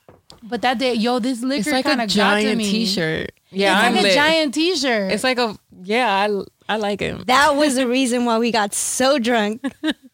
[0.42, 2.70] but that day, yo, this liquor It's like kind a of got to giant me.
[2.70, 3.32] T-shirt.
[3.50, 4.12] Yeah, It's I'm like lit.
[4.12, 5.12] a giant T-shirt.
[5.12, 6.08] It's like a yeah.
[6.10, 7.26] I I like it.
[7.26, 9.62] That was the reason why we got so drunk.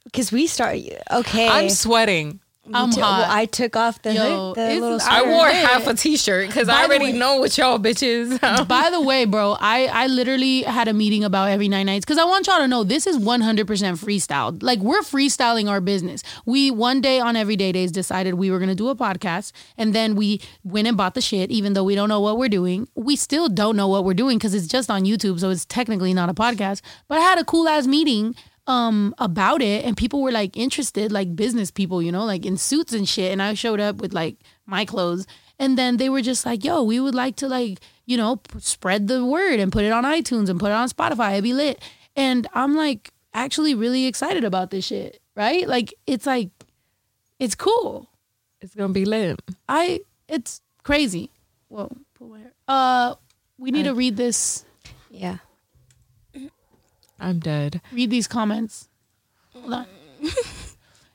[0.05, 1.01] Because we started.
[1.13, 1.49] Okay.
[1.49, 2.41] I'm sweating.
[2.75, 3.21] I'm T- hot.
[3.21, 4.99] well, I took off the, Yo, hood, the little.
[5.03, 8.39] I I wore half a T-shirt because I already way- know what y'all bitches.
[8.69, 12.19] By the way, bro, I I literally had a meeting about every nine nights because
[12.19, 14.63] I want y'all to know this is 100% freestyle.
[14.63, 16.23] Like we're freestyling our business.
[16.47, 20.15] We one day on Everyday Days decided we were gonna do a podcast, and then
[20.17, 21.51] we went and bought the shit.
[21.51, 24.39] Even though we don't know what we're doing, we still don't know what we're doing
[24.39, 26.81] because it's just on YouTube, so it's technically not a podcast.
[27.09, 28.35] But I had a cool ass meeting
[28.69, 32.57] um about it and people were like interested like business people you know like in
[32.57, 35.27] suits and shit and i showed up with like my clothes
[35.59, 38.61] and then they were just like yo we would like to like you know p-
[38.61, 41.55] spread the word and put it on itunes and put it on spotify it'd be
[41.55, 41.83] lit
[42.15, 46.51] and i'm like actually really excited about this shit right like it's like
[47.39, 48.07] it's cool
[48.61, 49.41] it's gonna be lit.
[49.69, 51.31] i it's crazy
[51.69, 52.53] whoa pull my hair.
[52.69, 53.15] uh
[53.57, 54.65] we need to read this
[55.11, 55.39] Yeah.
[57.19, 57.81] I'm dead.
[57.93, 58.89] read these comments.
[59.53, 59.87] Hold on.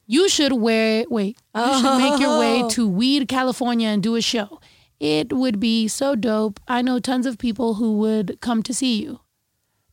[0.07, 1.37] you should wear wait.
[1.55, 2.69] You should make your way oh.
[2.69, 4.59] to Weed, California and do a show.
[4.99, 6.59] It would be so dope.
[6.67, 9.19] I know tons of people who would come to see you.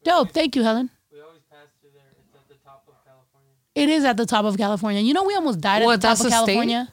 [0.05, 0.31] Dope.
[0.31, 0.91] Thank you, Helen.
[1.13, 2.03] We always pass through there.
[2.13, 3.51] It's at the top of California.
[3.75, 5.01] It is at the top of California.
[5.01, 6.47] You know we almost died What, at the top that's of a state?
[6.47, 6.93] California.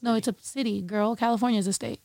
[0.00, 1.16] No, it's a city, girl.
[1.16, 2.00] California is a state.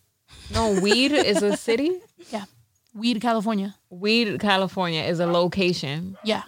[0.54, 2.00] No, weed is a city.
[2.32, 2.46] Yeah.
[2.94, 3.76] Weed, California.
[3.90, 6.18] Weed, California is a location.
[6.24, 6.44] Yeah.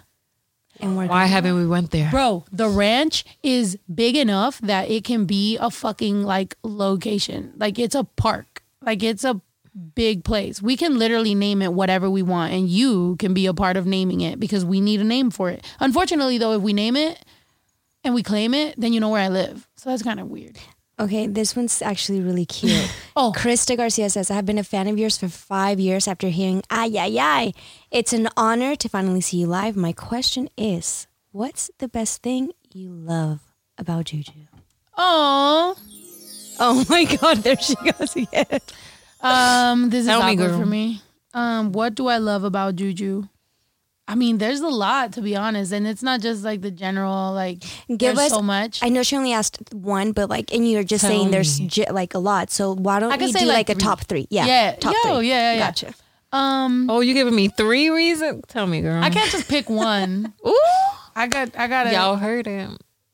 [0.80, 2.10] And we're Why haven't we went there?
[2.10, 7.54] Bro, the ranch is big enough that it can be a fucking like location.
[7.56, 8.62] Like it's a park.
[8.82, 9.40] Like it's a
[9.94, 10.60] big place.
[10.62, 13.86] We can literally name it whatever we want and you can be a part of
[13.86, 15.64] naming it because we need a name for it.
[15.80, 17.24] Unfortunately though, if we name it
[18.04, 19.66] and we claim it, then you know where I live.
[19.76, 20.58] So that's kind of weird.
[20.98, 22.90] Okay, this one's actually really cute.
[23.18, 23.32] Oh.
[23.34, 26.62] Krista Garcia says, I have been a fan of yours for five years after hearing
[26.68, 27.52] Ay, ay, ay.
[27.90, 29.74] It's an honor to finally see you live.
[29.74, 33.40] My question is, what's the best thing you love
[33.78, 34.32] about Juju?
[34.98, 35.76] Oh,
[36.58, 38.60] Oh my God, there she goes again.
[39.20, 40.58] um, this is awkward girl.
[40.60, 41.00] for me.
[41.34, 43.28] Um, what do I love about Juju?
[44.08, 47.32] I mean, there's a lot to be honest, and it's not just like the general
[47.32, 47.64] like.
[47.94, 48.82] Give us so much.
[48.82, 51.90] I know she only asked one, but like, and you're just Tell saying there's j-
[51.90, 52.50] like a lot.
[52.50, 54.26] So why don't I can you say, do like, like, a top three?
[54.30, 54.46] Yeah.
[54.46, 54.76] Yeah.
[54.76, 55.28] Top Yo, three.
[55.28, 55.66] yeah, yeah, yeah.
[55.66, 55.94] Gotcha.
[56.32, 58.44] um, Oh, you giving me three reasons?
[58.46, 59.02] Tell me, girl.
[59.02, 60.32] I can't just pick one.
[60.46, 60.56] Ooh,
[61.16, 62.70] I got, I gotta, y'all heard it.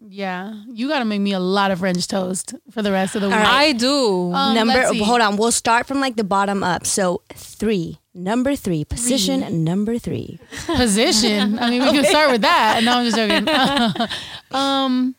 [0.08, 0.62] Yeah.
[0.68, 3.36] You gotta make me a lot of French toast for the rest of the week.
[3.36, 3.46] right.
[3.46, 4.32] I do.
[4.32, 5.36] Um, Number, hold on.
[5.36, 6.86] We'll start from like the bottom up.
[6.86, 7.98] So three.
[8.14, 8.84] Number three.
[8.84, 10.38] Position number three.
[10.66, 11.58] Position.
[11.58, 12.82] I mean, we can start with that.
[12.84, 14.08] No, I'm just joking.
[14.50, 15.14] um,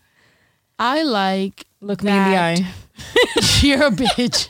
[0.78, 1.65] I like.
[1.82, 2.67] Look me in the eye.
[3.62, 4.48] You're a bitch.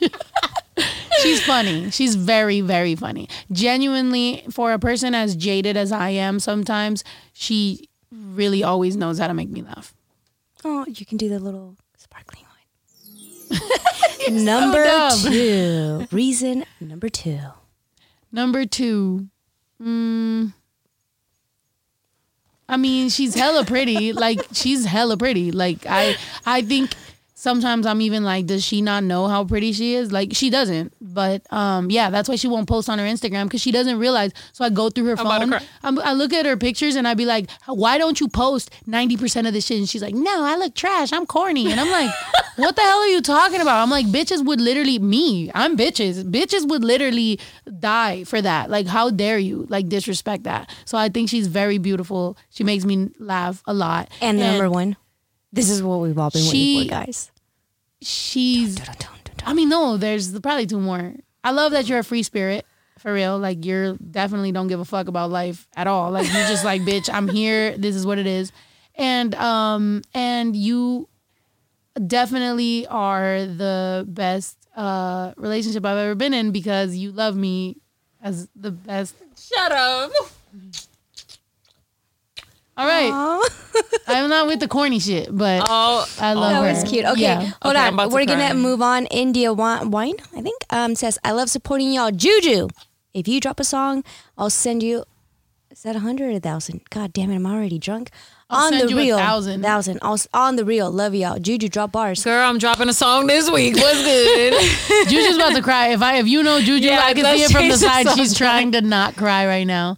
[1.21, 1.89] She's funny.
[1.91, 3.29] She's very, very funny.
[3.51, 9.27] Genuinely, for a person as jaded as I am, sometimes she really always knows how
[9.27, 9.93] to make me laugh.
[10.65, 12.43] Oh, you can do the little sparkling
[13.49, 13.59] one.
[14.45, 15.19] number dumb.
[15.19, 16.07] two.
[16.11, 17.39] Reason number two.
[18.31, 19.27] Number two,
[19.79, 20.53] mm,
[22.67, 24.11] I mean, she's hella pretty.
[24.13, 25.51] like she's hella pretty.
[25.51, 26.95] Like I, I think
[27.33, 30.11] sometimes I'm even like, does she not know how pretty she is?
[30.11, 30.93] Like she doesn't.
[31.01, 34.31] But um, yeah, that's why she won't post on her Instagram because she doesn't realize.
[34.53, 35.67] So I go through her about to phone.
[35.83, 39.17] I'm, I look at her pictures and I'd be like, why don't you post ninety
[39.17, 39.77] percent of this shit?
[39.77, 41.11] And she's like, no, I look trash.
[41.11, 41.71] I'm corny.
[41.71, 42.11] And I'm like,
[42.55, 43.81] what the hell are you talking about?
[43.81, 45.51] I'm like, bitches would literally me.
[45.53, 46.23] I'm bitches.
[46.23, 47.39] Bitches would literally
[47.79, 48.69] die for that.
[48.69, 50.73] Like, how dare you like disrespect that?
[50.85, 52.37] So I think she's very beautiful.
[52.49, 54.09] She makes me laugh a lot.
[54.21, 54.97] And, number one.
[55.53, 57.31] This is what we've all been She- waiting for, guys.
[58.01, 58.75] she's.
[58.75, 59.47] Dun, dun, dun, dun.
[59.49, 61.13] I mean, no, there's probably two more.
[61.43, 62.65] I love that you're a free spirit.
[62.99, 63.37] For real.
[63.37, 66.09] Like you're definitely don't give a fuck about life at all.
[66.11, 67.77] Like you're just like, bitch, I'm here.
[67.77, 68.51] This is what it is.
[68.95, 71.09] And um and you
[72.07, 77.75] definitely are the best uh relationship I've ever been in because you love me
[78.21, 79.15] as the best.
[79.37, 80.11] Shut up.
[82.75, 83.49] All right.
[84.07, 86.81] I'm not with the corny shit, but Oh, I love That her.
[86.81, 87.05] was cute.
[87.05, 87.39] Okay, Yeah.
[87.61, 88.09] hold Okay, I'm on.
[88.09, 89.05] to We're gonna move on.
[89.07, 92.69] India Wi- Wine, I think, um, says, "I love supporting y'all." Juju,
[93.13, 94.03] if you drop a song,
[94.37, 95.05] I'll send you
[95.71, 96.81] Is that a hundred or a thousand?
[96.91, 98.11] God damn it, I'm already drunk.
[98.47, 99.63] I'll on send the you a real, thousand.
[99.63, 99.97] thousand.
[100.03, 101.39] I'll- On the real, love y'all.
[101.39, 102.23] Juju, drop bars.
[102.23, 103.75] Girl, I'm dropping a song this week.
[103.75, 104.53] What's good?
[105.09, 105.87] Juju's about to cry.
[105.87, 107.81] If I if you know Juju, Yeah, I can let's see it from the change
[107.81, 108.17] the side.
[108.17, 109.97] She's trying to not cry right now.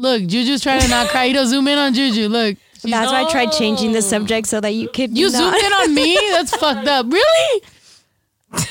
[0.00, 0.22] What was them?
[0.22, 1.24] Look, Juju's trying to not cry.
[1.24, 2.28] You don't zoom in on Juju.
[2.28, 2.56] Look.
[2.80, 5.16] She's- That's why I tried changing the subject so that you could.
[5.16, 6.14] you not- zoomed in on me?
[6.30, 7.06] That's fucked up.
[7.12, 7.62] Really?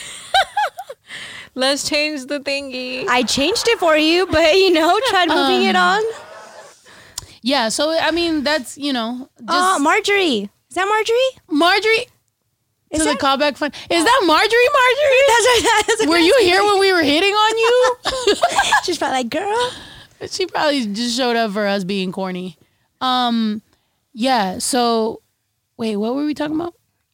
[1.56, 3.06] Let's change the thingy.
[3.08, 6.04] I changed it for you, but you know, tried moving it Um, on.
[7.42, 7.70] Yeah.
[7.70, 10.50] So I mean, that's you know, just Oh, Marjorie.
[10.70, 11.32] Is that Marjorie?
[11.50, 12.08] Marjorie
[12.92, 13.20] Is to that?
[13.20, 13.72] the callback fun.
[13.90, 14.70] Is that Marjorie?
[14.80, 15.24] Marjorie?
[15.28, 17.96] That's what, that's what Were you here when we were hitting on you?
[18.84, 19.72] She's probably like, girl.
[20.28, 22.58] She probably just showed up for us being corny.
[23.02, 23.62] Um,
[24.14, 24.60] yeah.
[24.60, 25.22] So,
[25.78, 26.74] wait, what were we talking about?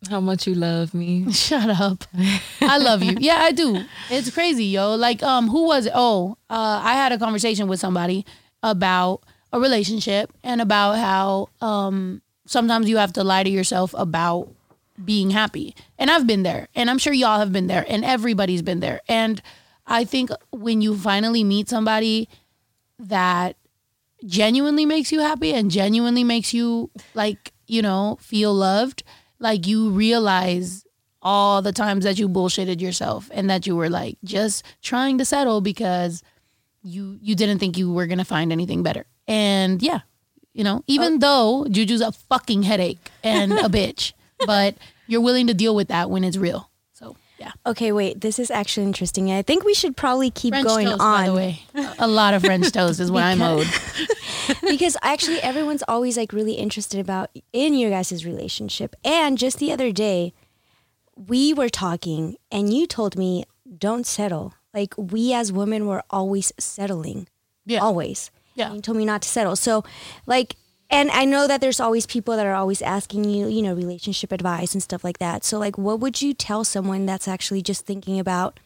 [0.09, 1.31] How much you love me.
[1.31, 2.03] Shut up.
[2.61, 3.17] I love you.
[3.19, 3.83] Yeah, I do.
[4.09, 4.95] It's crazy, yo.
[4.95, 5.93] Like, um, who was it?
[5.95, 8.25] Oh, uh, I had a conversation with somebody
[8.61, 14.49] about a relationship and about how um sometimes you have to lie to yourself about
[15.03, 15.75] being happy.
[15.97, 19.01] And I've been there, and I'm sure y'all have been there, and everybody's been there.
[19.07, 19.41] And
[19.87, 22.29] I think when you finally meet somebody
[22.99, 23.58] that
[24.25, 29.03] genuinely makes you happy and genuinely makes you like, you know, feel loved,
[29.39, 30.86] like you realize
[31.21, 35.25] all the times that you bullshitted yourself and that you were like just trying to
[35.25, 36.21] settle because
[36.84, 39.05] you you didn't think you were going to find anything better.
[39.27, 40.01] And yeah,
[40.53, 44.13] you know, even uh, though Juju's a fucking headache and a bitch,
[44.45, 44.75] but
[45.08, 46.69] you're willing to deal with that when it's real.
[47.38, 47.52] So, yeah.
[47.65, 48.21] Okay, wait.
[48.21, 49.32] This is actually interesting.
[49.32, 51.62] I think we should probably keep French going toast, on by the way.
[52.00, 53.67] A lot of French toast is what I'm owed.
[54.69, 58.95] because actually everyone's always like really interested about in your guys' relationship.
[59.04, 60.34] And just the other day,
[61.15, 63.45] we were talking and you told me
[63.78, 64.54] don't settle.
[64.74, 67.28] Like we as women were always settling.
[67.65, 67.80] Yeah.
[67.80, 68.32] Always.
[68.56, 68.67] Yeah.
[68.67, 69.56] And you told me not to settle.
[69.56, 69.84] So
[70.26, 70.56] like
[70.95, 74.31] and I know that there's always people that are always asking you, you know, relationship
[74.31, 75.43] advice and stuff like that.
[75.43, 78.60] So like what would you tell someone that's actually just thinking about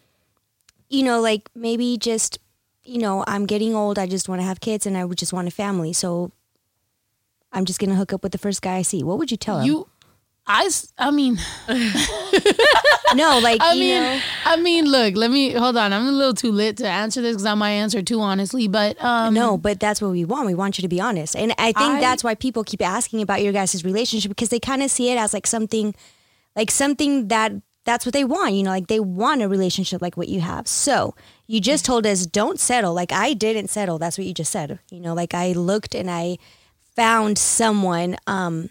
[0.92, 2.40] you know, like maybe just
[2.84, 5.34] you know, I'm getting old, I just want to have kids and I would just
[5.34, 5.94] want a family.
[5.94, 6.32] So
[7.52, 9.04] I'm just going to hook up with the first guy I see.
[9.04, 9.68] What would you tell him?
[9.68, 9.89] You
[10.52, 11.38] I, I mean,
[13.16, 15.94] no, like I you mean, know, I mean, look, let me hold on.
[15.94, 19.02] I'm a little too lit to answer this because I might answer too honestly, but
[19.04, 20.48] um, no, but that's what we want.
[20.48, 21.36] We want you to be honest.
[21.36, 24.60] And I think I- that's why people keep asking about your guys' relationship because they
[24.60, 25.94] kind of see it as like something
[26.56, 27.52] like something that
[27.86, 30.68] that's what they want, you know, like they want a relationship like what you have.
[30.68, 31.16] So,
[31.48, 32.94] you just told us don't settle.
[32.94, 33.98] Like I didn't settle.
[34.00, 34.80] That's what you just said.
[34.92, 36.38] You know, like I looked and I
[36.96, 38.70] found someone um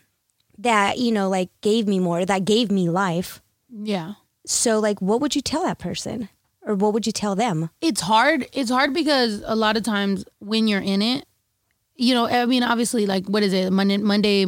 [0.59, 3.41] that, you know, like gave me more, that gave me life.
[3.71, 4.15] yeah.
[4.47, 6.29] So, like what would you tell that person?
[6.63, 7.71] Or what would you tell them?
[7.81, 11.25] it's hard it's hard because a lot of times when you're in it
[11.97, 14.45] you know i mean obviously like what is it monday monday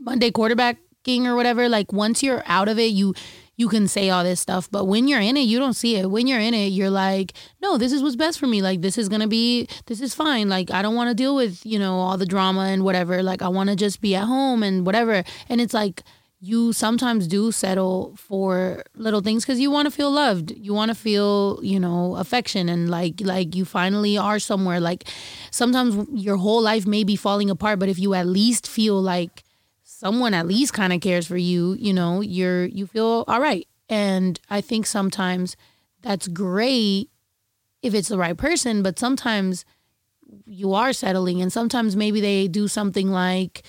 [0.00, 3.14] monday quarterbacking or whatever like once you're out of it you
[3.58, 6.10] you can say all this stuff but when you're in it you don't see it.
[6.10, 8.62] When you're in it you're like no this is what's best for me.
[8.62, 10.48] Like this is gonna be this is fine.
[10.48, 13.22] Like i don't want to deal with you know all the drama and whatever.
[13.22, 15.24] Like i want to just be at home and whatever.
[15.48, 16.02] And it's like
[16.40, 20.52] you sometimes do settle for little things because you want to feel loved.
[20.56, 24.78] You want to feel you know affection and like like you finally are somewhere.
[24.78, 25.08] Like
[25.50, 29.42] sometimes your whole life may be falling apart but if you at least feel like
[29.98, 33.66] someone at least kind of cares for you you know you're you feel all right.
[33.88, 35.56] And i think sometimes
[36.02, 37.10] that's great
[37.82, 39.64] if it's the right person but sometimes
[40.46, 43.62] you are settling and sometimes maybe they do something like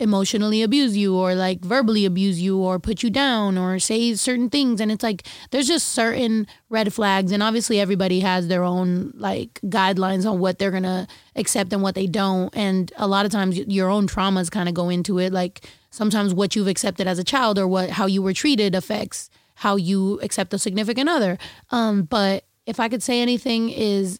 [0.00, 4.50] emotionally abuse you or like verbally abuse you or put you down or say certain
[4.50, 4.80] things.
[4.80, 7.30] And it's like there's just certain red flags.
[7.30, 11.82] And obviously everybody has their own like guidelines on what they're going to accept and
[11.82, 12.54] what they don't.
[12.56, 15.32] And a lot of times your own traumas kind of go into it.
[15.32, 19.30] Like sometimes what you've accepted as a child or what how you were treated affects
[19.56, 21.38] how you accept a significant other.
[21.70, 24.18] Um but if i could say anything is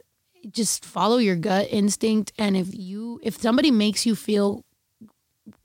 [0.51, 2.33] just follow your gut instinct.
[2.39, 4.65] And if you if somebody makes you feel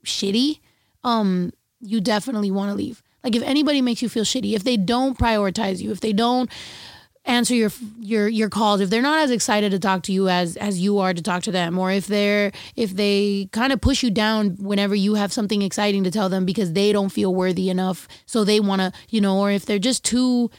[0.04, 0.60] shitty,
[1.04, 3.02] um, you definitely want to leave.
[3.24, 6.50] Like if anybody makes you feel shitty, if they don't prioritize you, if they don't
[7.26, 10.56] answer your your your calls, if they're not as excited to talk to you as
[10.56, 14.02] as you are to talk to them, or if they're if they kind of push
[14.02, 17.68] you down whenever you have something exciting to tell them because they don't feel worthy
[17.68, 20.50] enough, so they want to, you know, or if they're just too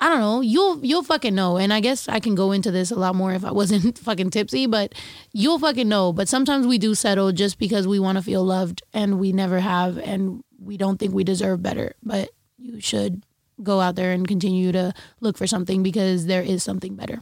[0.00, 0.40] I don't know.
[0.40, 1.58] You'll you'll fucking know.
[1.58, 4.30] And I guess I can go into this a lot more if I wasn't fucking
[4.30, 4.94] tipsy, but
[5.32, 6.12] you'll fucking know.
[6.12, 9.60] But sometimes we do settle just because we want to feel loved and we never
[9.60, 11.94] have and we don't think we deserve better.
[12.02, 13.24] But you should
[13.62, 17.20] go out there and continue to look for something because there is something better.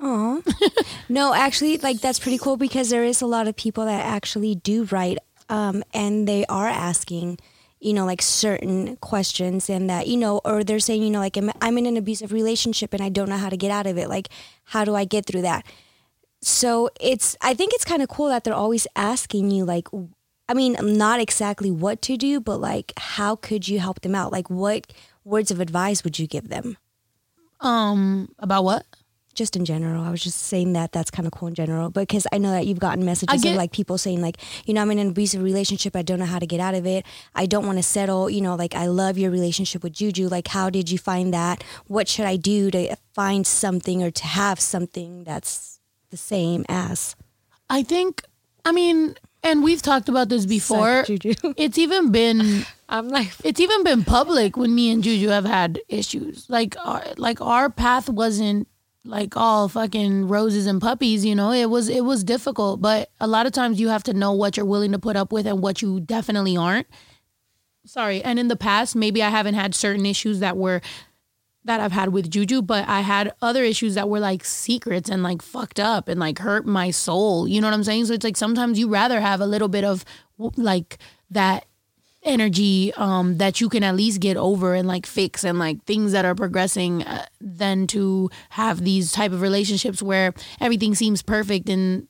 [0.00, 0.40] Aw.
[1.08, 4.54] no, actually, like that's pretty cool because there is a lot of people that actually
[4.54, 7.38] do write, um, and they are asking,
[7.80, 11.36] you know, like certain questions, and that you know, or they're saying, you know, like
[11.36, 14.08] I'm, in an abusive relationship and I don't know how to get out of it.
[14.08, 14.28] Like,
[14.64, 15.64] how do I get through that?
[16.42, 19.88] So it's, I think it's kind of cool that they're always asking you, like,
[20.48, 24.32] I mean, not exactly what to do, but like, how could you help them out?
[24.32, 24.92] Like, what
[25.24, 26.76] words of advice would you give them?
[27.60, 28.86] Um, about what?
[29.34, 30.02] Just in general.
[30.04, 32.66] I was just saying that that's kind of cool in general because I know that
[32.66, 35.42] you've gotten messages get- of like people saying like, you know, I'm in an abusive
[35.42, 35.96] relationship.
[35.96, 37.04] I don't know how to get out of it.
[37.34, 38.28] I don't want to settle.
[38.28, 40.28] You know, like I love your relationship with Juju.
[40.28, 41.64] Like, how did you find that?
[41.86, 47.14] What should I do to find something or to have something that's the same as
[47.68, 48.22] I think,
[48.64, 51.04] I mean, and we've talked about this before.
[51.04, 51.34] Suck, Juju?
[51.56, 55.80] It's even been I'm like, it's even been public when me and Juju have had
[55.88, 56.46] issues.
[56.50, 58.68] Like our like our path wasn't
[59.04, 61.52] like all fucking roses and puppies, you know.
[61.52, 64.56] It was it was difficult, but a lot of times you have to know what
[64.56, 66.86] you're willing to put up with and what you definitely aren't.
[67.86, 68.22] Sorry.
[68.22, 70.80] And in the past, maybe I haven't had certain issues that were
[71.64, 75.22] that I've had with Juju, but I had other issues that were like secrets and
[75.22, 77.46] like fucked up and like hurt my soul.
[77.46, 78.06] You know what I'm saying?
[78.06, 80.04] So it's like sometimes you rather have a little bit of
[80.56, 80.98] like
[81.30, 81.66] that
[82.22, 86.12] energy um that you can at least get over and like fix and like things
[86.12, 91.68] that are progressing uh, than to have these type of relationships where everything seems perfect
[91.68, 92.06] in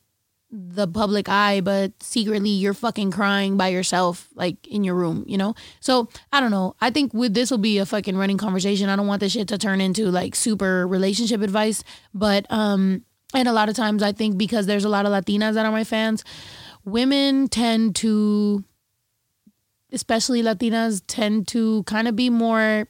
[0.50, 5.38] the public eye but secretly you're fucking crying by yourself like in your room you
[5.38, 5.54] know?
[5.78, 6.74] So i don't know.
[6.80, 8.88] I think with this will be a fucking running conversation.
[8.88, 13.46] I don't want this shit to turn into like super relationship advice but um and
[13.46, 15.84] a lot of times i think because there's a lot of latinas that are my
[15.84, 16.24] fans
[16.84, 18.64] women tend to
[19.92, 22.86] especially Latinas tend to kind of be more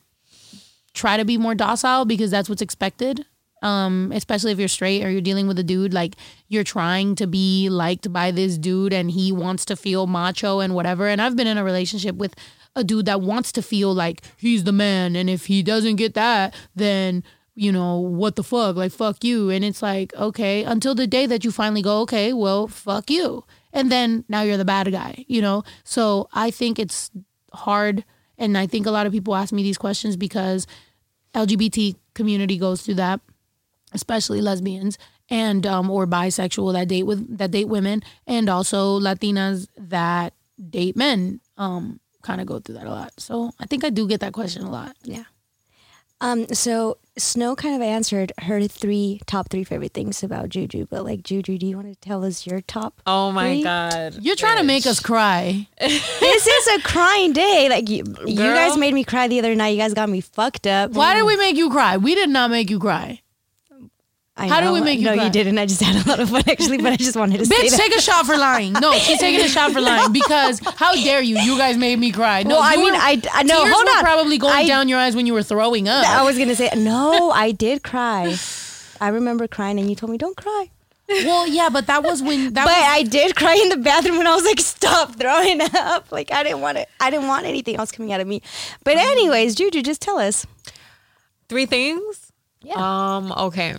[0.93, 3.25] try to be more docile because that's what's expected.
[3.63, 6.17] Um, especially if you're straight or you're dealing with a dude, like
[6.49, 10.75] you're trying to be liked by this dude and he wants to feel macho and
[10.75, 11.07] whatever.
[11.07, 12.35] And I've been in a relationship with
[12.75, 15.15] a dude that wants to feel like he's the man.
[15.15, 17.23] And if he doesn't get that, then
[17.55, 18.77] you know, what the fuck?
[18.77, 19.51] Like, fuck you.
[19.51, 23.45] And it's like, okay, until the day that you finally go, okay, well, fuck you.
[23.73, 25.63] And then now you're the bad guy, you know?
[25.85, 27.11] So I think it's
[27.53, 28.05] hard.
[28.39, 30.67] And I think a lot of people ask me these questions because
[31.35, 33.21] LGBT community goes through that,
[33.93, 39.69] especially lesbians and um, or bisexual that date with that date women, and also Latinas
[39.77, 40.35] that
[40.69, 41.41] date men.
[41.57, 43.13] Um, kind of go through that a lot.
[43.19, 44.97] So I think I do get that question a lot.
[45.05, 45.25] Yeah.
[46.23, 51.05] Um, so Snow kind of answered her three top three favorite things about Juju, but
[51.05, 53.01] like Juju, do you want to tell us your top?
[53.07, 53.63] oh my Three?
[53.63, 55.67] god, You're trying to make us cry.
[55.81, 57.69] this is a crying day.
[57.71, 59.69] Like you, you guys made me cry the other night.
[59.71, 60.93] You guys got me fucked up.
[60.93, 61.97] Why did we make you cry?
[61.97, 63.21] We did not make you cry.
[64.43, 64.73] I How did know.
[64.73, 65.25] we make you No, cry?
[65.25, 65.59] you didn't.
[65.59, 67.71] I just had a lot of fun actually, but I just wanted to say Bitch,
[67.71, 67.77] that.
[67.79, 68.73] take a shot for lying.
[68.73, 71.39] No, she's taking a shot for lying because how dare you?
[71.39, 72.43] You guys made me cry.
[72.43, 74.01] No, Well, I mean, were- I- I- no, tears hold were on.
[74.03, 76.07] probably going I- down your eyes when you were throwing up.
[76.09, 77.31] I was gonna say no.
[77.31, 78.35] I did cry.
[79.01, 80.71] I remember crying, and you told me don't cry.
[81.09, 84.19] well, yeah, but that was when that But was, I did cry in the bathroom
[84.19, 86.89] when I was like, "Stop throwing up!" Like I didn't want it.
[87.01, 88.43] I didn't want anything else coming out of me.
[88.85, 90.47] But anyways, Juju, just tell us.
[91.49, 92.31] three things.
[92.63, 92.75] Yeah.
[92.77, 93.33] Um.
[93.33, 93.75] Okay.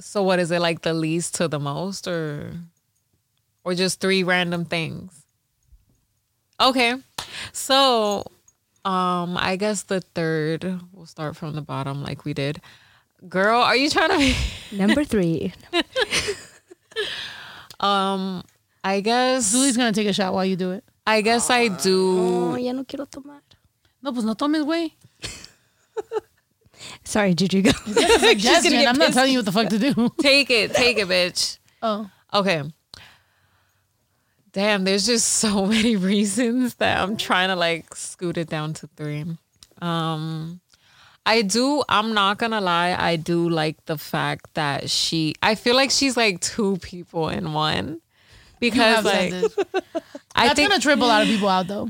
[0.00, 2.52] So what is it like the least to the most, or
[3.64, 5.24] or just three random things?
[6.60, 6.94] Okay.
[7.52, 8.24] So,
[8.84, 10.64] um, I guess the third.
[10.92, 12.60] We'll start from the bottom, like we did.
[13.28, 14.18] Girl, are you trying to?
[14.18, 14.36] Be,
[14.76, 15.52] Number three.
[17.80, 18.44] um,
[18.84, 19.50] I guess.
[19.52, 20.84] Julie's gonna take a shot while you do it.
[21.06, 22.56] I guess I Oh, do.
[22.62, 23.40] ya no quiero tomar.
[24.02, 24.92] No, pues no tomes, güey.
[27.08, 27.62] Sorry, Juju.
[27.62, 27.70] Go.
[27.86, 30.12] I'm not telling you what the fuck to do.
[30.20, 31.58] Take it, take it, bitch.
[31.80, 32.62] Oh, Okay.
[34.52, 38.88] Damn, there's just so many reasons that I'm trying to like scoot it down to
[38.88, 39.24] three.
[39.80, 40.60] Um
[41.24, 45.76] I do, I'm not gonna lie, I do like the fact that she I feel
[45.76, 48.02] like she's like two people in one.
[48.60, 49.32] Because like.
[50.34, 51.88] I That's think gonna trip a lot of people out though.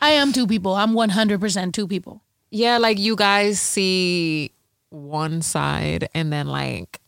[0.00, 0.74] I am two people.
[0.74, 2.21] I'm 100% two people.
[2.52, 4.52] Yeah, like you guys see
[4.90, 7.00] one side and then like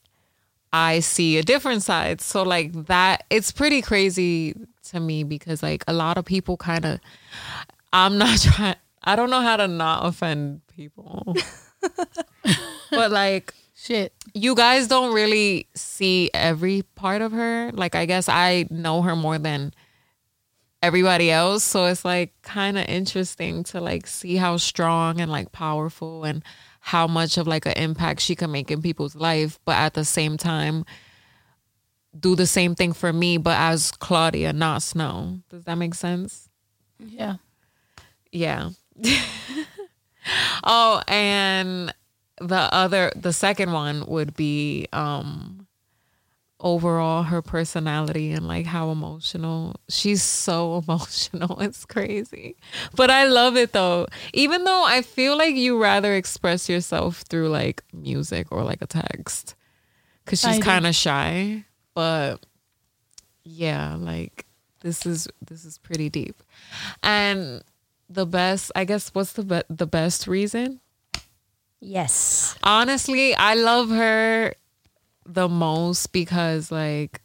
[0.72, 2.22] I see a different side.
[2.22, 6.86] So like that it's pretty crazy to me because like a lot of people kind
[6.86, 7.01] of
[7.92, 11.36] I'm not trying I don't know how to not offend people.
[12.90, 14.14] but like Shit.
[14.32, 17.70] you guys don't really see every part of her.
[17.74, 19.74] Like I guess I know her more than
[20.85, 21.64] everybody else.
[21.64, 26.45] So it's like kind of interesting to like see how strong and like powerful and
[26.80, 30.05] how much of like an impact she can make in people's life, but at the
[30.05, 30.85] same time
[32.18, 35.41] do the same thing for me, but as Claudia, not Snow.
[35.49, 36.49] Does that make sense?
[36.99, 37.37] Yeah.
[38.30, 38.70] Yeah.
[40.64, 41.93] oh, and
[42.41, 45.64] the other the second one would be um
[46.65, 52.57] overall her personality and like how emotional she's so emotional it's crazy.
[52.97, 54.07] But i love it though.
[54.33, 58.87] Even though i feel like you rather express yourself through like music or like a
[58.87, 59.55] text
[60.25, 62.45] because she's kind of shy but
[63.45, 64.47] yeah like
[64.81, 66.43] this is this is pretty deep.
[67.03, 67.62] And
[68.09, 70.81] the best i guess what's the be- the best reason?
[71.81, 72.57] Yes.
[72.62, 74.55] honestly i love her
[75.27, 77.20] the most because like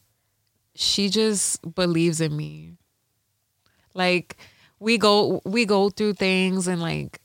[0.76, 2.78] she just believes in me.
[3.94, 4.38] Like
[4.80, 7.20] we go we go through things and like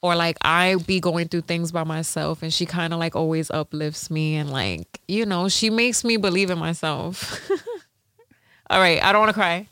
[0.00, 3.50] or like i be going through things by myself and she kind of like always
[3.50, 7.40] uplifts me and like you know she makes me believe in myself.
[8.70, 9.66] All right i don't want to cry.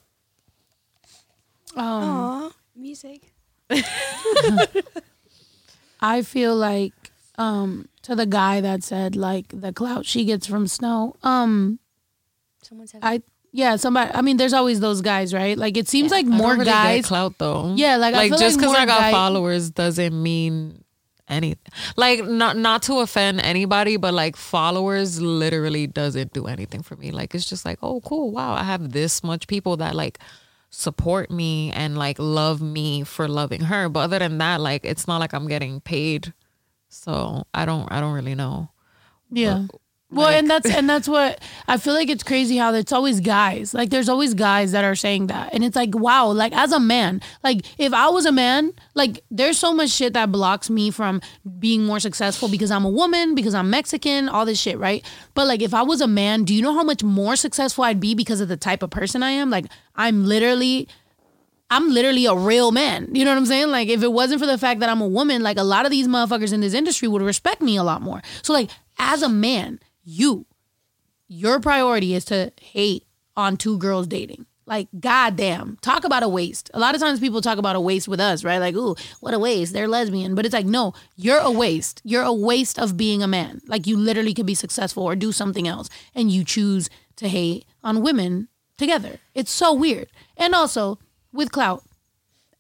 [1.77, 3.35] Um, Aw, music.
[6.01, 6.95] I feel like
[7.37, 11.17] um to the guy that said like the clout she gets from snow.
[11.23, 11.81] Um
[12.63, 15.59] Someone said I yeah, somebody I mean there's always those guys, right?
[15.59, 17.75] Like it seems like I don't more really get guys clout though.
[17.75, 20.85] Yeah, like, I like feel just because more i got guy- followers doesn't mean
[21.29, 26.95] anything like not not to offend anybody but like followers literally doesn't do anything for
[26.97, 27.11] me.
[27.11, 30.21] Like it's just like oh cool wow i have this much people that like
[30.71, 33.89] support me and like love me for loving her.
[33.89, 36.33] But other than that like it's not like i'm getting paid
[36.89, 38.69] so i don't i don't really know
[39.31, 39.67] Yeah.
[40.09, 43.75] Well, and that's and that's what I feel like it's crazy how it's always guys.
[43.75, 45.53] Like there's always guys that are saying that.
[45.53, 49.25] And it's like, wow, like as a man, like if I was a man, like
[49.33, 51.21] there's so much shit that blocks me from
[51.59, 55.05] being more successful because I'm a woman, because I'm Mexican, all this shit, right?
[55.35, 57.99] But like if I was a man, do you know how much more successful I'd
[57.99, 59.51] be because of the type of person I am?
[59.51, 59.67] Like
[59.97, 60.87] I'm literally
[61.71, 63.15] I'm literally a real man.
[63.15, 63.69] You know what I'm saying?
[63.69, 65.91] Like if it wasn't for the fact that I'm a woman, like a lot of
[65.91, 68.23] these motherfuckers in this industry would respect me a lot more.
[68.43, 70.47] So like as a man, you
[71.29, 73.05] your priority is to hate
[73.37, 74.47] on two girls dating.
[74.65, 76.71] Like goddamn, talk about a waste.
[76.75, 78.59] A lot of times people talk about a waste with us, right?
[78.59, 79.73] Like, ooh, what a waste.
[79.73, 82.01] They're lesbian, but it's like, no, you're a waste.
[82.05, 83.61] You're a waste of being a man.
[83.67, 87.65] Like you literally could be successful or do something else, and you choose to hate
[87.85, 89.19] on women together.
[89.35, 90.09] It's so weird.
[90.37, 90.99] And also
[91.37, 91.83] with clout,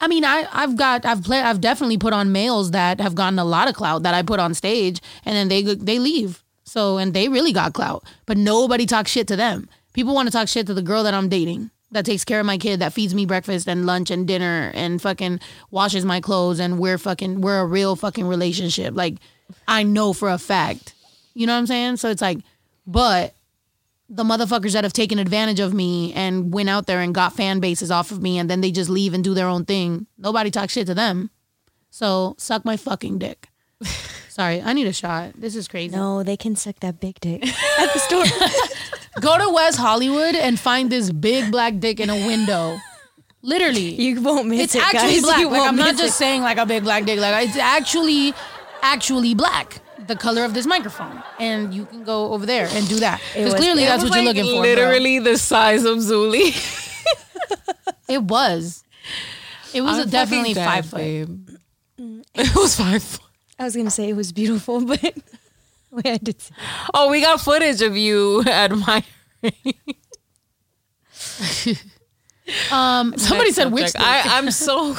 [0.01, 3.39] I mean, I I've got I've played I've definitely put on males that have gotten
[3.39, 6.43] a lot of clout that I put on stage, and then they they leave.
[6.65, 9.69] So and they really got clout, but nobody talks shit to them.
[9.93, 12.47] People want to talk shit to the girl that I'm dating that takes care of
[12.47, 16.59] my kid, that feeds me breakfast and lunch and dinner, and fucking washes my clothes,
[16.59, 18.95] and we're fucking we're a real fucking relationship.
[18.95, 19.17] Like
[19.69, 20.95] I know for a fact,
[21.35, 21.97] you know what I'm saying?
[21.99, 22.39] So it's like,
[22.87, 23.35] but
[24.09, 27.59] the motherfuckers that have taken advantage of me and went out there and got fan
[27.61, 30.07] bases off of me and then they just leave and do their own thing.
[30.17, 31.31] Nobody talks shit to them.
[31.91, 33.49] So suck my fucking dick.
[34.29, 35.33] Sorry, I need a shot.
[35.35, 35.97] This is crazy.
[35.97, 37.43] No, they can suck that big dick
[37.79, 38.25] at the store.
[39.21, 42.77] Go to West Hollywood and find this big black dick in a window.
[43.43, 43.95] Literally.
[43.95, 45.23] you won't miss it's it, actually guys.
[45.23, 45.41] black.
[45.41, 46.19] You Like I'm not just it.
[46.19, 47.19] saying like a big black dick.
[47.19, 48.35] Like it's actually
[48.83, 49.81] actually black.
[50.07, 51.23] The color of this microphone.
[51.39, 53.21] And you can go over there and do that.
[53.35, 54.63] Because clearly that's was what you're looking for.
[54.63, 54.63] bro.
[54.63, 56.55] literally the size of zuli
[58.09, 58.85] It was.
[59.75, 62.25] It was a definitely fucking five dead, foot.
[62.35, 63.27] it was five foot.
[63.59, 65.03] I was gonna say it was beautiful, but
[65.91, 66.41] wait, I did.
[66.41, 66.55] Say.
[66.95, 69.05] Oh, we got footage of you admiring.
[72.71, 73.93] Um, somebody Next said which.
[73.99, 74.97] I, I'm so.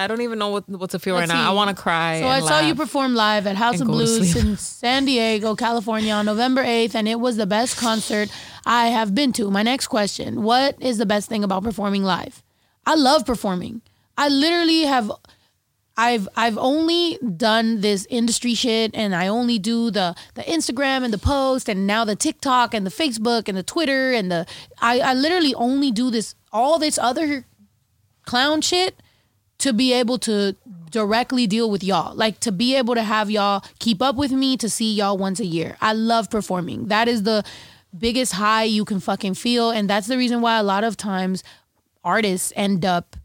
[0.00, 1.50] I don't even know what what to feel Let's right now.
[1.50, 2.20] I want to cry.
[2.20, 6.24] So I saw you perform live at House of Blues in San Diego, California on
[6.24, 8.30] November 8th, and it was the best concert
[8.64, 9.50] I have been to.
[9.50, 12.42] My next question What is the best thing about performing live?
[12.86, 13.82] I love performing.
[14.16, 15.12] I literally have.
[15.98, 21.12] I've I've only done this industry shit and I only do the the Instagram and
[21.12, 24.46] the post and now the TikTok and the Facebook and the Twitter and the
[24.80, 27.44] I, I literally only do this all this other
[28.24, 28.94] clown shit
[29.60, 30.56] to be able to
[30.90, 32.14] directly deal with y'all.
[32.14, 35.40] Like to be able to have y'all keep up with me to see y'all once
[35.40, 35.76] a year.
[35.80, 36.88] I love performing.
[36.88, 37.44] That is the
[37.96, 39.70] biggest high you can fucking feel.
[39.70, 41.44] And that's the reason why a lot of times
[42.04, 43.16] artists end up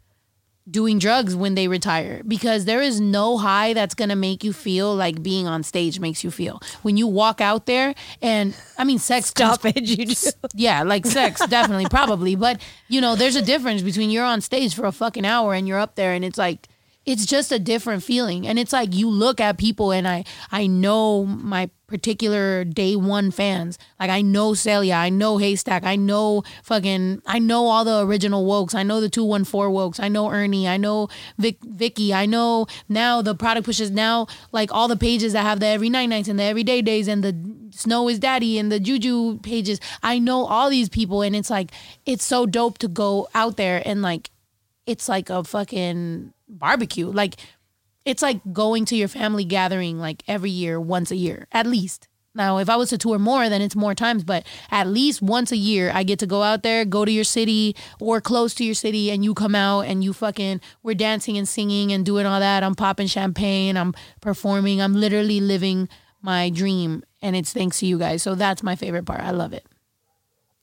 [0.70, 4.52] doing drugs when they retire because there is no high that's going to make you
[4.52, 6.60] feel like being on stage makes you feel.
[6.82, 10.16] When you walk out there and I mean sex Stop comes- it, you do.
[10.56, 12.36] yeah, like sex, definitely, probably.
[12.36, 15.68] But you know, there's a difference between you're on stage for a fucking hour and
[15.68, 16.68] you're up there, and it's like,
[17.06, 18.48] it's just a different feeling.
[18.48, 23.32] And it's like you look at people, and I, I know my particular day one
[23.32, 23.78] fans.
[24.00, 28.46] Like I know Celia, I know Haystack, I know fucking, I know all the original
[28.46, 32.14] Wokes, I know the two one four Wokes, I know Ernie, I know Vic, Vicky,
[32.14, 35.90] I know now the product pushes now like all the pages that have the every
[35.90, 37.36] night nights and the everyday days and the
[37.76, 39.80] Snow is Daddy and the Juju pages.
[40.02, 41.72] I know all these people, and it's like
[42.06, 44.32] it's so dope to go out there and like
[44.86, 47.08] it's like a fucking barbecue.
[47.08, 47.36] Like
[48.06, 52.08] it's like going to your family gathering like every year, once a year at least.
[52.36, 55.54] Now, if I was to tour more, then it's more times, but at least once
[55.54, 58.66] a year, I get to go out there, go to your city or close to
[58.66, 62.26] your city, and you come out and you fucking, we're dancing and singing and doing
[62.26, 62.62] all that.
[62.62, 65.88] I'm popping champagne, I'm performing, I'm literally living
[66.22, 68.22] my dream, and it's thanks to you guys.
[68.22, 69.22] So that's my favorite part.
[69.22, 69.66] I love it.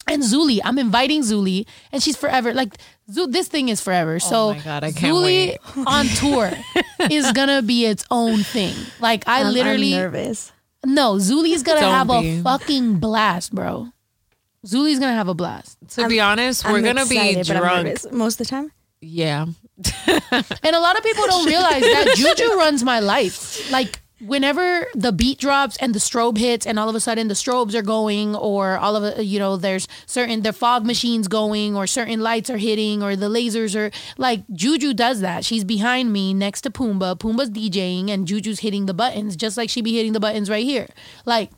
[0.06, 2.52] And Zuli, I'm inviting Zuli, and she's forever.
[2.52, 2.74] Like
[3.12, 4.14] Zu- this thing is forever.
[4.14, 5.56] Oh so Oh my God, I can't Zuli
[5.86, 6.50] on tour
[7.10, 8.74] is gonna be its own thing.
[9.00, 10.52] Like I I'm- I'm literally nervous.
[10.86, 13.88] no, Zuli's gonna Don't have a fucking blast, bro.
[14.66, 15.76] Zuli's gonna have a blast.
[15.96, 18.12] To be honest, we're gonna be excited, but I'm drunk.
[18.12, 18.70] most of the time.
[19.00, 19.46] Yeah.
[20.62, 23.70] And a lot of people don't realize that Juju runs my life.
[23.72, 27.34] Like whenever the beat drops and the strobe hits and all of a sudden the
[27.34, 31.76] strobes are going or all of a you know there's certain the fog machines going
[31.76, 35.44] or certain lights are hitting or the lasers are like Juju does that.
[35.44, 37.18] She's behind me next to Pumbaa.
[37.18, 40.64] Pumbaa's DJing and Juju's hitting the buttons just like she be hitting the buttons right
[40.64, 40.88] here.
[41.26, 41.50] Like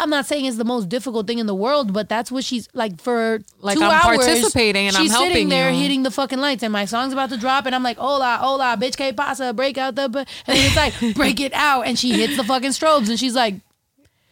[0.00, 2.68] I'm not saying it's the most difficult thing in the world, but that's what she's
[2.74, 4.18] like for Like, two I'm hours.
[4.18, 5.80] participating and I'm she's sitting there you.
[5.80, 8.76] hitting the fucking lights, and my song's about to drop, and I'm like, "Hola, hola,
[8.80, 9.52] bitch, que pasa?
[9.52, 10.26] Break out the," bu-" and
[10.58, 13.54] it's like, "Break it out," and she hits the fucking strobes, and she's like,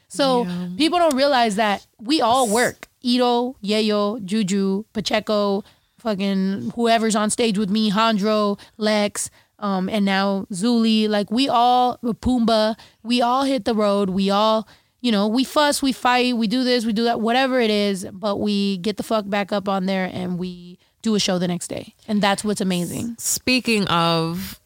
[0.09, 0.47] so
[0.79, 2.89] people don't realize that we all work.
[3.03, 5.64] Ito, Yayo, Juju, Pacheco,
[5.99, 11.09] fucking whoever's on stage with me, Handro, Lex, um, and now Zuli.
[11.09, 14.09] Like we all, Pumbaa, we all hit the road.
[14.11, 14.66] We all,
[15.01, 18.07] you know, we fuss, we fight, we do this, we do that, whatever it is,
[18.12, 21.49] but we get the fuck back up on there and we do a show the
[21.49, 21.94] next day.
[22.09, 23.14] And that's what's amazing.
[23.18, 24.59] Speaking of,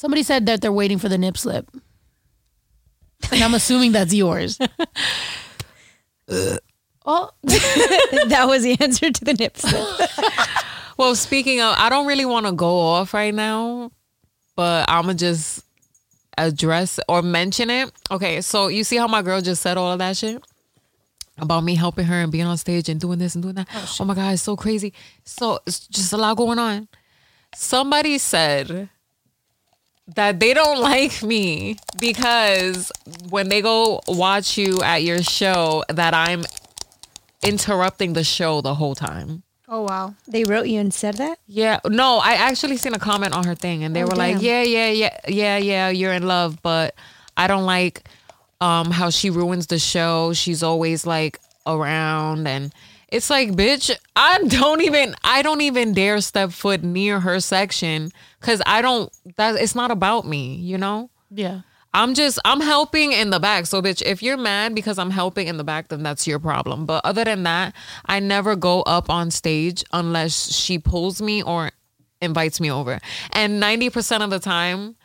[0.00, 1.68] Somebody said that they're waiting for the nip slip.
[3.30, 4.58] And I'm assuming that's yours.
[7.04, 10.10] oh, that was the answer to the nip slip.
[10.96, 13.92] well, speaking of, I don't really want to go off right now,
[14.56, 15.66] but I'm gonna just
[16.40, 17.92] address or mention it.
[18.10, 20.42] Okay, so you see how my girl just said all of that shit
[21.38, 23.68] about me helping her and being on stage and doing this and doing that.
[23.74, 24.92] Oh, oh my god, it's so crazy.
[25.24, 26.88] So it's just a lot going on.
[27.54, 28.88] Somebody said
[30.14, 32.90] that they don't like me because
[33.28, 36.44] when they go watch you at your show that I'm
[37.42, 39.42] interrupting the show the whole time.
[39.70, 40.14] Oh wow.
[40.28, 41.38] They wrote you and said that?
[41.46, 44.42] Yeah, no, I actually seen a comment on her thing, and they Oh, were like,
[44.42, 46.94] "Yeah, yeah, yeah, yeah, yeah, you're in love, but
[47.36, 48.02] I don't like
[48.60, 50.32] um how she ruins the show.
[50.34, 52.72] She's always like around, and
[53.08, 58.12] it's like, bitch, I don't even, I don't even dare step foot near her section
[58.40, 59.10] because I don't.
[59.36, 61.10] That it's not about me, you know.
[61.30, 61.60] Yeah.
[61.92, 63.66] I'm just I'm helping in the back.
[63.66, 66.86] So bitch, if you're mad because I'm helping in the back, then that's your problem.
[66.86, 67.74] But other than that,
[68.06, 71.70] I never go up on stage unless she pulls me or
[72.20, 73.00] invites me over.
[73.32, 74.96] And 90% of the time,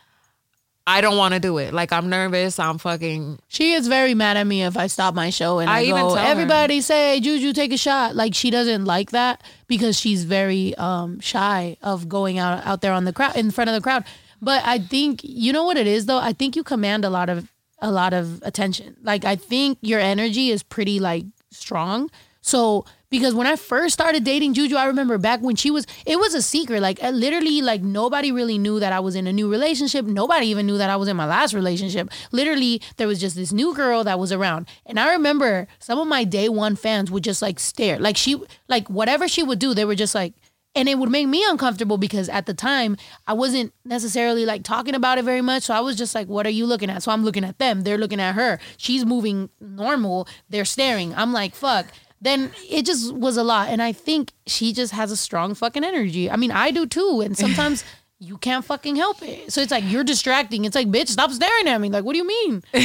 [0.86, 1.74] I don't want to do it.
[1.74, 5.30] Like I'm nervous, I'm fucking She is very mad at me if I stop my
[5.30, 6.30] show and I, I even go, tell her.
[6.30, 8.14] everybody say, Juju, take a shot.
[8.14, 12.92] Like she doesn't like that because she's very um, shy of going out out there
[12.92, 14.04] on the crowd in front of the crowd.
[14.40, 16.18] But I think you know what it is though.
[16.18, 17.48] I think you command a lot of
[17.80, 18.96] a lot of attention.
[19.02, 22.10] Like I think your energy is pretty like strong.
[22.40, 26.18] So because when I first started dating Juju, I remember back when she was, it
[26.18, 26.80] was a secret.
[26.80, 30.04] Like uh, literally, like nobody really knew that I was in a new relationship.
[30.06, 32.10] Nobody even knew that I was in my last relationship.
[32.32, 36.08] Literally, there was just this new girl that was around, and I remember some of
[36.08, 39.74] my day one fans would just like stare, like she, like whatever she would do,
[39.74, 40.34] they were just like.
[40.76, 42.96] And it would make me uncomfortable because at the time
[43.26, 45.64] I wasn't necessarily like talking about it very much.
[45.64, 47.02] So I was just like, what are you looking at?
[47.02, 47.80] So I'm looking at them.
[47.82, 48.60] They're looking at her.
[48.76, 50.28] She's moving normal.
[50.50, 51.14] They're staring.
[51.14, 51.86] I'm like, fuck
[52.20, 53.68] then it just was a lot.
[53.68, 56.30] And I think she just has a strong fucking energy.
[56.30, 57.22] I mean, I do too.
[57.24, 57.84] And sometimes
[58.18, 59.52] you can't fucking help it.
[59.52, 60.64] So it's like you're distracting.
[60.64, 61.90] It's like, bitch, stop staring at me.
[61.90, 62.62] Like, what do you mean?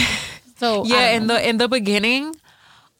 [0.58, 1.34] So Yeah, in know.
[1.34, 2.36] the in the beginning,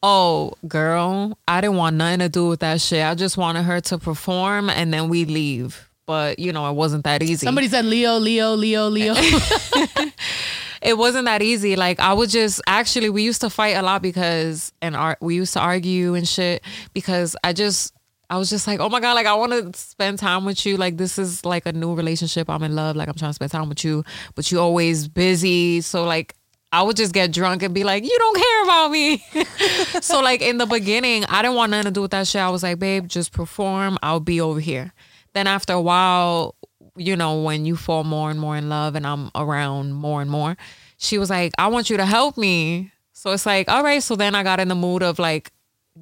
[0.04, 3.04] oh girl, I didn't want nothing to do with that shit.
[3.06, 5.88] I just wanted her to perform and then we leave.
[6.08, 7.46] but you know, it wasn't that easy.
[7.46, 9.14] Somebody said Leo, Leo, Leo, Leo.
[10.82, 11.76] it wasn't that easy.
[11.76, 15.36] Like I would just actually we used to fight a lot because and ar- we
[15.36, 17.94] used to argue and shit because I just
[18.30, 20.78] I was just like, oh my god, like I want to spend time with you.
[20.78, 22.50] Like this is like a new relationship.
[22.50, 22.96] I'm in love.
[22.96, 24.04] Like I'm trying to spend time with you,
[24.36, 25.82] but you always busy.
[25.82, 26.34] So like
[26.72, 29.18] I would just get drunk and be like, you don't care about me.
[30.02, 32.42] so like in the beginning, I didn't want nothing to do with that shit.
[32.42, 33.98] I was like, babe, just perform.
[34.02, 34.94] I'll be over here.
[35.34, 36.56] Then after a while,
[36.96, 40.32] you know, when you fall more and more in love and I'm around more and
[40.32, 40.56] more,
[40.98, 42.92] she was like, I want you to help me.
[43.12, 44.02] So it's like, all right.
[44.02, 45.52] So then I got in the mood of like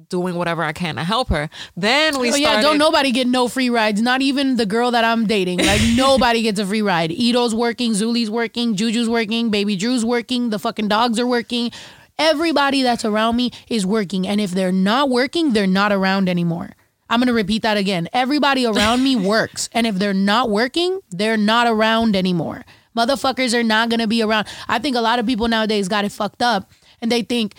[0.08, 1.50] doing whatever I can to help her.
[1.76, 2.40] Then we Oh started.
[2.42, 4.00] yeah, don't nobody get no free rides.
[4.00, 5.58] Not even the girl that I'm dating.
[5.58, 7.10] Like nobody gets a free ride.
[7.12, 11.70] Ito's working, Zuli's working, Juju's working, Baby Drew's working, the fucking dogs are working.
[12.18, 14.26] Everybody that's around me is working.
[14.26, 16.70] And if they're not working, they're not around anymore.
[17.08, 18.08] I'm gonna repeat that again.
[18.12, 19.68] Everybody around me works.
[19.72, 22.64] And if they're not working, they're not around anymore.
[22.96, 24.46] Motherfuckers are not gonna be around.
[24.68, 26.70] I think a lot of people nowadays got it fucked up
[27.00, 27.54] and they think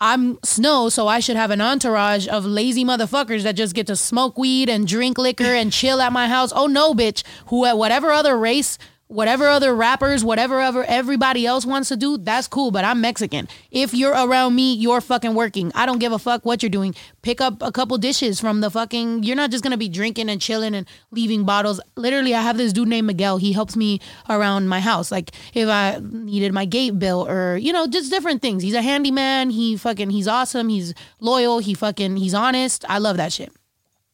[0.00, 3.96] I'm Snow, so I should have an entourage of lazy motherfuckers that just get to
[3.96, 6.52] smoke weed and drink liquor and chill at my house.
[6.54, 7.22] Oh no, bitch.
[7.46, 8.76] Who at whatever other race,
[9.08, 12.70] whatever other rappers, whatever ever everybody else wants to do, that's cool.
[12.70, 13.48] But I'm Mexican.
[13.70, 15.70] If you're around me, you're fucking working.
[15.74, 16.94] I don't give a fuck what you're doing.
[17.22, 19.22] Pick up a couple dishes from the fucking.
[19.22, 21.80] You're not just gonna be drinking and chilling and leaving bottles.
[21.96, 23.38] Literally, I have this dude named Miguel.
[23.38, 25.12] He helps me around my house.
[25.12, 28.62] Like if I needed my gate bill or you know just different things.
[28.62, 29.50] He's a handyman.
[29.50, 30.68] He fucking he's awesome.
[30.68, 31.58] He's loyal.
[31.58, 32.84] He fucking he's honest.
[32.88, 33.52] I love that shit.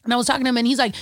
[0.04, 0.94] And I was talking to him, and he's like,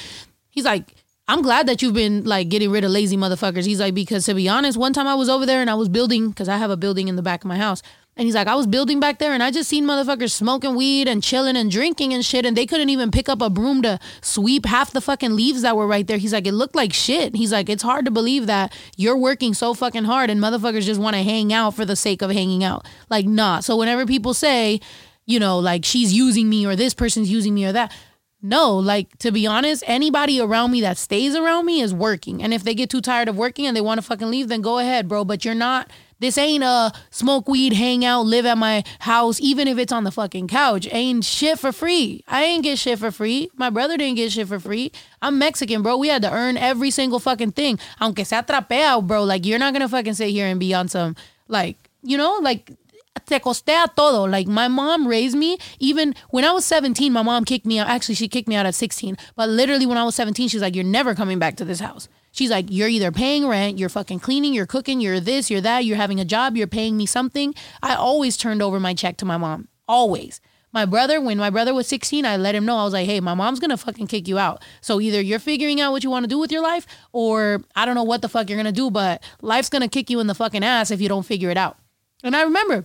[0.51, 0.85] he's like,
[1.31, 3.67] I'm glad that you've been like getting rid of lazy motherfuckers.
[3.67, 5.91] He's like, because to be honest, one time I was over there and I was
[5.91, 7.83] building because I have a building in the back of my house.
[8.17, 11.07] And he's like, I was building back there and I just seen motherfuckers smoking weed
[11.07, 12.47] and chilling and drinking and shit.
[12.47, 15.77] And they couldn't even pick up a broom to sweep half the fucking leaves that
[15.77, 16.17] were right there.
[16.17, 17.37] He's like, it looked like shit.
[17.37, 21.01] He's like, it's hard to believe that you're working so fucking hard and motherfuckers just
[21.01, 22.87] want to hang out for the sake of hanging out.
[23.11, 23.61] Like, nah.
[23.61, 24.81] So whenever people say,
[25.27, 27.93] you know, like she's using me or this person's using me or that,
[28.41, 32.43] no, like to be honest, anybody around me that stays around me is working.
[32.43, 34.61] And if they get too tired of working and they want to fucking leave, then
[34.61, 35.25] go ahead, bro.
[35.25, 39.67] But you're not, this ain't a smoke weed, hang out, live at my house, even
[39.67, 40.87] if it's on the fucking couch.
[40.93, 42.23] Ain't shit for free.
[42.29, 43.51] I ain't get shit for free.
[43.57, 44.93] My brother didn't get shit for free.
[45.21, 45.97] I'm Mexican, bro.
[45.97, 47.81] We had to earn every single fucking thing.
[48.01, 49.25] Aunque sea trapea, bro.
[49.25, 51.17] Like, you're not gonna fucking sit here and be on some,
[51.49, 52.71] like, you know, like,
[53.19, 54.27] te costea todo.
[54.27, 55.59] Like my mom raised me.
[55.79, 57.89] Even when I was 17, my mom kicked me out.
[57.89, 59.17] Actually, she kicked me out at 16.
[59.37, 62.09] But literally, when I was 17, she's like, "You're never coming back to this house."
[62.33, 65.85] She's like, "You're either paying rent, you're fucking cleaning, you're cooking, you're this, you're that,
[65.85, 69.25] you're having a job, you're paying me something." I always turned over my check to
[69.25, 69.69] my mom.
[69.87, 70.41] Always.
[70.71, 72.77] My brother, when my brother was 16, I let him know.
[72.77, 74.63] I was like, hey, my mom's gonna fucking kick you out.
[74.83, 77.95] So either you're figuring out what you wanna do with your life, or I don't
[77.95, 80.63] know what the fuck you're gonna do, but life's gonna kick you in the fucking
[80.63, 81.79] ass if you don't figure it out.
[82.23, 82.85] And I remember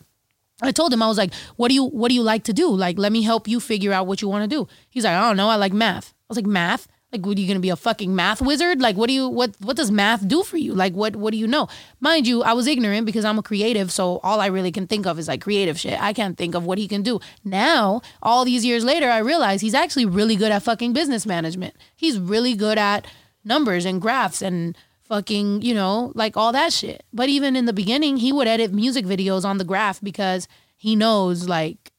[0.62, 2.70] I told him I was like, "What do you what do you like to do?
[2.70, 5.28] Like, let me help you figure out what you want to do." He's like, "I
[5.28, 5.49] don't know.
[5.49, 6.88] I like math." I was like, "Math?
[7.12, 8.82] Like, what are you gonna be a fucking math wizard?
[8.82, 10.74] Like, what do you what what does math do for you?
[10.74, 11.68] Like, what what do you know?"
[11.99, 15.06] Mind you, I was ignorant because I'm a creative, so all I really can think
[15.06, 16.01] of is like creative shit.
[16.01, 17.20] I can't think of what he can do.
[17.43, 21.76] Now, all these years later, I realize he's actually really good at fucking business management.
[21.95, 23.06] He's really good at
[23.43, 24.76] numbers and graphs and
[25.14, 27.03] fucking, you know, like all that shit.
[27.14, 30.95] But even in the beginning, he would edit music videos on the graph because he
[30.95, 31.91] knows like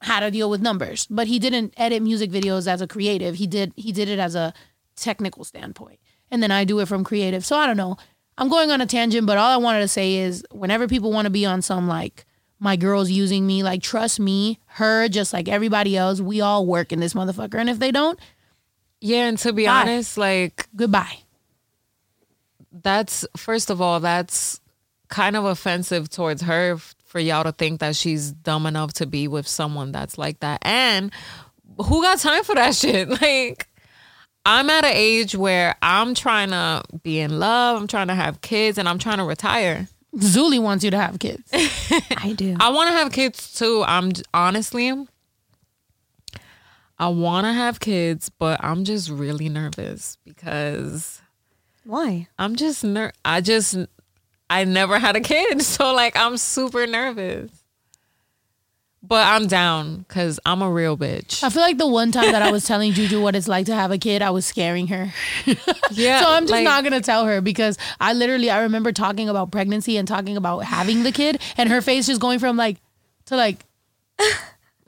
[0.00, 1.06] how to deal with numbers.
[1.08, 3.36] But he didn't edit music videos as a creative.
[3.36, 4.52] He did he did it as a
[4.96, 6.00] technical standpoint.
[6.30, 7.44] And then I do it from creative.
[7.44, 7.96] So I don't know.
[8.36, 11.26] I'm going on a tangent, but all I wanted to say is whenever people want
[11.26, 12.24] to be on some like
[12.58, 16.90] my girl's using me, like trust me, her just like everybody else, we all work
[16.92, 17.60] in this motherfucker.
[17.60, 18.18] And if they don't,
[19.00, 19.82] Yeah, and to be Bye.
[19.82, 21.18] honest, like goodbye.
[22.72, 24.60] That's first of all, that's
[25.08, 29.28] kind of offensive towards her for y'all to think that she's dumb enough to be
[29.28, 30.58] with someone that's like that.
[30.62, 31.12] And
[31.76, 33.08] who got time for that shit?
[33.08, 33.68] Like
[34.44, 38.40] I'm at an age where I'm trying to be in love, I'm trying to have
[38.40, 39.88] kids, and I'm trying to retire.
[40.16, 41.42] Zuli wants you to have kids.
[41.52, 42.56] I do.
[42.58, 43.82] I want to have kids too.
[43.86, 44.92] I'm honestly,
[46.98, 51.21] I want to have kids, but I'm just really nervous because
[51.84, 52.28] Why?
[52.38, 53.12] I'm just ner.
[53.24, 53.76] I just
[54.48, 57.50] I never had a kid, so like I'm super nervous.
[59.04, 61.42] But I'm down because I'm a real bitch.
[61.42, 63.74] I feel like the one time that I was telling Juju what it's like to
[63.74, 65.12] have a kid, I was scaring her.
[65.90, 69.28] Yeah, so I'm just like- not gonna tell her because I literally I remember talking
[69.28, 72.78] about pregnancy and talking about having the kid, and her face just going from like
[73.26, 73.64] to like.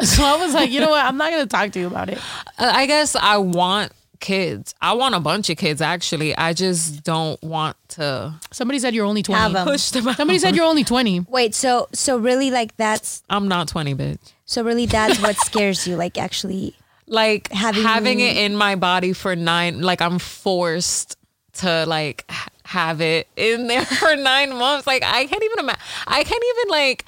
[0.01, 1.05] So I was like, you know what?
[1.05, 2.19] I'm not gonna talk to you about it.
[2.59, 3.93] Uh, I guess I want
[4.25, 4.75] kids.
[4.81, 6.35] I want a bunch of kids actually.
[6.37, 9.57] I just don't want to Somebody said you're only Have 20.
[9.59, 9.67] 'em.
[9.67, 10.17] push them out.
[10.17, 11.21] Somebody said you're only 20.
[11.29, 14.19] Wait, so so really like that's I'm not 20, bitch.
[14.47, 16.75] so really that's what scares you, like actually
[17.07, 21.17] Like Having- having, it in my body for nine, like I'm forced
[21.61, 24.87] to like h- have it in there for nine months.
[24.87, 25.83] Like I can't even imagine.
[26.07, 27.05] I can't even like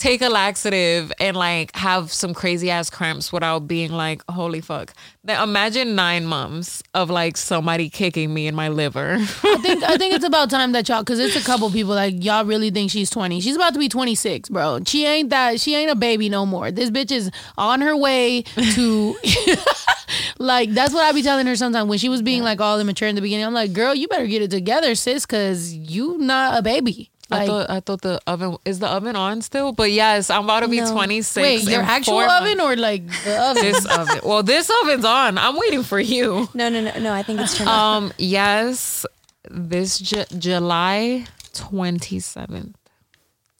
[0.00, 4.94] take a laxative and like have some crazy ass cramps without being like, holy fuck.
[5.22, 9.18] Now imagine nine months of like somebody kicking me in my liver.
[9.18, 12.24] I think I think it's about time that y'all, because it's a couple people like
[12.24, 13.40] y'all really think she's 20.
[13.40, 14.80] She's about to be 26, bro.
[14.86, 15.60] She ain't that.
[15.60, 16.70] She ain't a baby no more.
[16.70, 19.16] This bitch is on her way to.
[20.38, 23.06] like that's what I be telling her sometimes when she was being like all immature
[23.06, 23.44] in the beginning.
[23.44, 27.10] I'm like, girl, you better get it together, sis, because you not a baby.
[27.32, 30.60] I thought I thought the oven is the oven on still, but yes, I'm about
[30.60, 30.90] to be No.
[30.92, 31.42] 26.
[31.42, 32.72] wait, your actual oven months.
[32.72, 33.62] or like the oven?
[33.62, 34.20] this oven?
[34.24, 35.38] Well, this oven's on.
[35.38, 36.48] I'm waiting for you.
[36.54, 37.12] No, no, no, no.
[37.12, 37.78] I think it's turned off.
[38.02, 39.06] Um, yes,
[39.48, 42.74] this Ju- July 27th.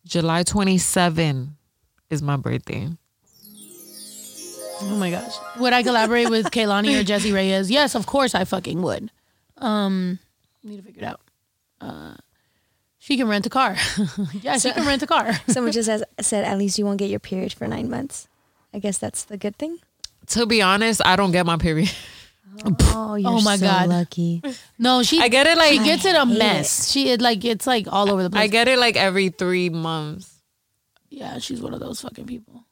[0.05, 1.57] July 27
[2.11, 2.89] is my birthday.
[4.83, 5.35] Oh my gosh.
[5.59, 7.71] Would I collaborate with Kehlani or Jessie Reyez?
[7.71, 9.11] Yes, of course I fucking would.
[9.59, 10.19] Um,
[10.65, 11.21] need to figure it out.
[11.81, 12.15] Uh,
[13.01, 13.77] she can rent a car.
[14.43, 15.33] yeah, she can rent a car.
[15.49, 18.29] Someone just has, said at least you won't get your period for nine months.
[18.73, 19.79] I guess that's the good thing.
[20.29, 21.91] To be honest, I don't get my period.
[22.93, 23.89] Oh, you're Oh my so God.
[23.89, 24.43] lucky.
[24.79, 26.91] No, she I get it like she gets it a hate mess.
[26.91, 28.43] She it like it's like all over the place.
[28.43, 30.31] I get it like every three months.
[31.09, 32.65] yeah, she's one of those fucking people.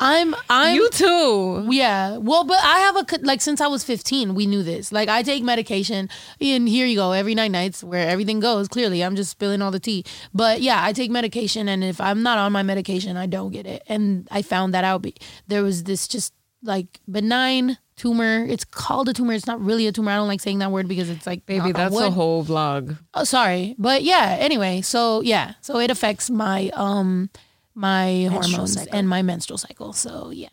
[0.00, 1.66] I'm I'm you too.
[1.70, 2.16] Yeah.
[2.16, 4.90] Well, but I have a like since I was 15, we knew this.
[4.92, 6.08] Like I take medication
[6.40, 8.66] and here you go, every night nights where everything goes.
[8.66, 10.04] Clearly, I'm just spilling all the tea.
[10.32, 13.66] But yeah, I take medication and if I'm not on my medication, I don't get
[13.66, 13.82] it.
[13.88, 15.02] And I found that out.
[15.02, 15.16] Be-
[15.48, 16.32] There was this just
[16.62, 18.46] like benign tumor.
[18.48, 19.34] It's called a tumor.
[19.34, 20.10] It's not really a tumor.
[20.12, 22.96] I don't like saying that word because it's like Baby, that's a whole vlog.
[23.12, 24.36] Oh, sorry, but yeah.
[24.40, 27.28] Anyway, so yeah, so it affects my um
[27.74, 28.96] my hormones cycle.
[28.96, 29.92] and my menstrual cycle.
[29.92, 30.48] So yeah,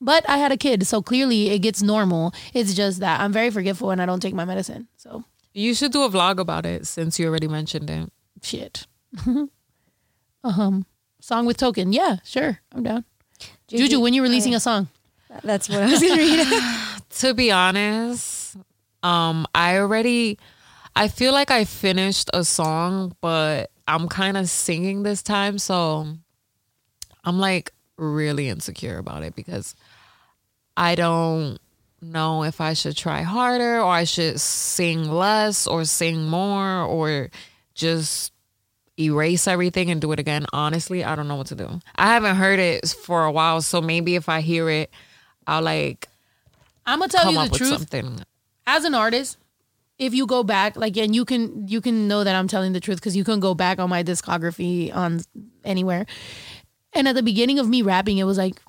[0.00, 2.32] but I had a kid, so clearly it gets normal.
[2.54, 4.88] It's just that I'm very forgetful and I don't take my medicine.
[4.96, 8.10] So You should do a vlog about it since you already mentioned it.
[8.42, 8.86] shit.
[10.44, 10.86] um,
[11.20, 11.92] song with token.
[11.92, 13.04] Yeah, sure, I'm down.
[13.68, 14.88] Juju, when you releasing a song?
[15.42, 16.62] That's what I was going to read.
[17.10, 18.56] to be honest,
[19.02, 20.38] um, I already
[20.94, 26.06] I feel like I finished a song, but I'm kind of singing this time, so
[27.24, 29.74] I'm like really insecure about it because
[30.76, 31.58] I don't
[32.00, 37.30] know if I should try harder or I should sing less or sing more or
[37.74, 38.32] just
[38.98, 40.46] erase everything and do it again.
[40.52, 41.80] Honestly, I don't know what to do.
[41.96, 44.90] I haven't heard it for a while, so maybe if I hear it,
[45.46, 46.08] I'll like
[46.86, 47.70] I'm gonna tell you the truth.
[47.70, 48.20] something.
[48.66, 49.38] as an artist,
[49.98, 52.80] if you go back, like, and you can you can know that I'm telling the
[52.80, 55.20] truth because you can go back on my discography on
[55.64, 56.06] anywhere.
[56.94, 58.60] And at the beginning of me rapping, it was like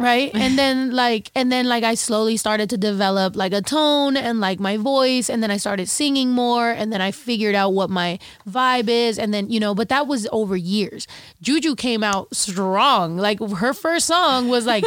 [0.00, 4.16] right and then like and then like i slowly started to develop like a tone
[4.16, 7.72] and like my voice and then i started singing more and then i figured out
[7.72, 8.18] what my
[8.48, 11.06] vibe is and then you know but that was over years
[11.42, 14.84] juju came out strong like her first song was like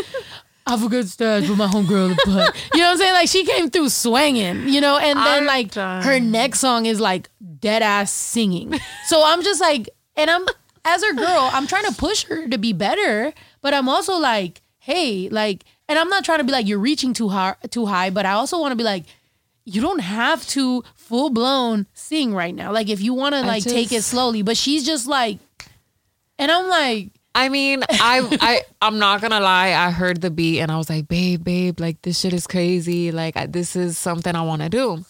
[0.66, 3.14] I forgot stats with my homegirl, but you know what I'm saying?
[3.14, 6.04] Like she came through swinging, you know, and then I'm like done.
[6.04, 7.30] her next song is like
[7.60, 8.80] dead ass singing.
[9.08, 10.46] So I'm just like, and I'm
[10.86, 14.62] as a girl, I'm trying to push her to be better, but I'm also like,
[14.80, 18.10] hey, like, and I'm not trying to be like you're reaching too high, too high,
[18.10, 19.06] but I also want to be like,
[19.66, 22.72] you don't have to full blown sing right now.
[22.74, 25.40] Like if you want to like take it slowly, but she's just like,
[26.38, 29.70] and I'm like, I mean, I I I'm not gonna lie.
[29.70, 33.12] I heard the beat and I was like, babe, babe, like this shit is crazy.
[33.12, 35.04] Like I- this is something I want to do.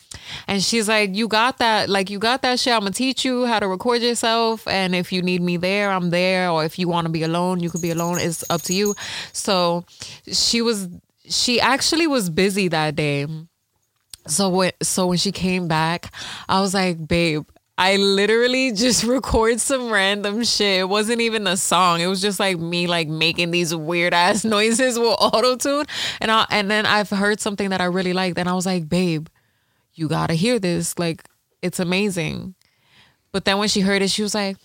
[0.48, 1.90] And she's like, you got that?
[1.90, 2.74] Like you got that shit.
[2.74, 4.68] I'm gonna teach you how to record yourself.
[4.68, 6.50] And if you need me there, I'm there.
[6.50, 8.20] Or if you want to be alone, you could be alone.
[8.20, 8.96] It's up to you.
[9.32, 9.86] So
[10.28, 10.88] she was.
[11.26, 13.26] She actually was busy that day.
[14.28, 16.14] So when so when she came back,
[16.50, 17.46] I was like, babe,
[17.78, 20.82] I literally just record some random shit.
[20.82, 22.02] It wasn't even a song.
[22.02, 25.86] It was just like me like making these weird ass noises with auto tune.
[26.22, 28.88] And I and then I've heard something that I really liked, and I was like,
[28.88, 29.28] babe,
[29.94, 30.98] you gotta hear this.
[30.98, 31.24] Like
[31.62, 32.56] it's amazing.
[33.32, 34.58] But then when she heard it, she was like,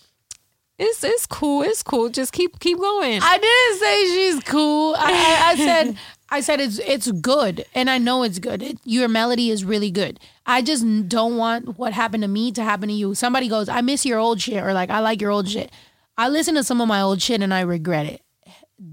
[0.77, 1.63] it's it's cool.
[1.63, 2.09] It's cool.
[2.09, 3.19] Just keep keep going.
[3.21, 4.95] I didn't say she's cool.
[4.97, 5.97] I, I, I said
[6.31, 8.61] I said it's it's good, and I know it's good.
[8.61, 10.19] It, your melody is really good.
[10.45, 13.15] I just don't want what happened to me to happen to you.
[13.15, 15.71] Somebody goes, I miss your old shit, or like I like your old shit.
[16.17, 18.21] I listen to some of my old shit and I regret it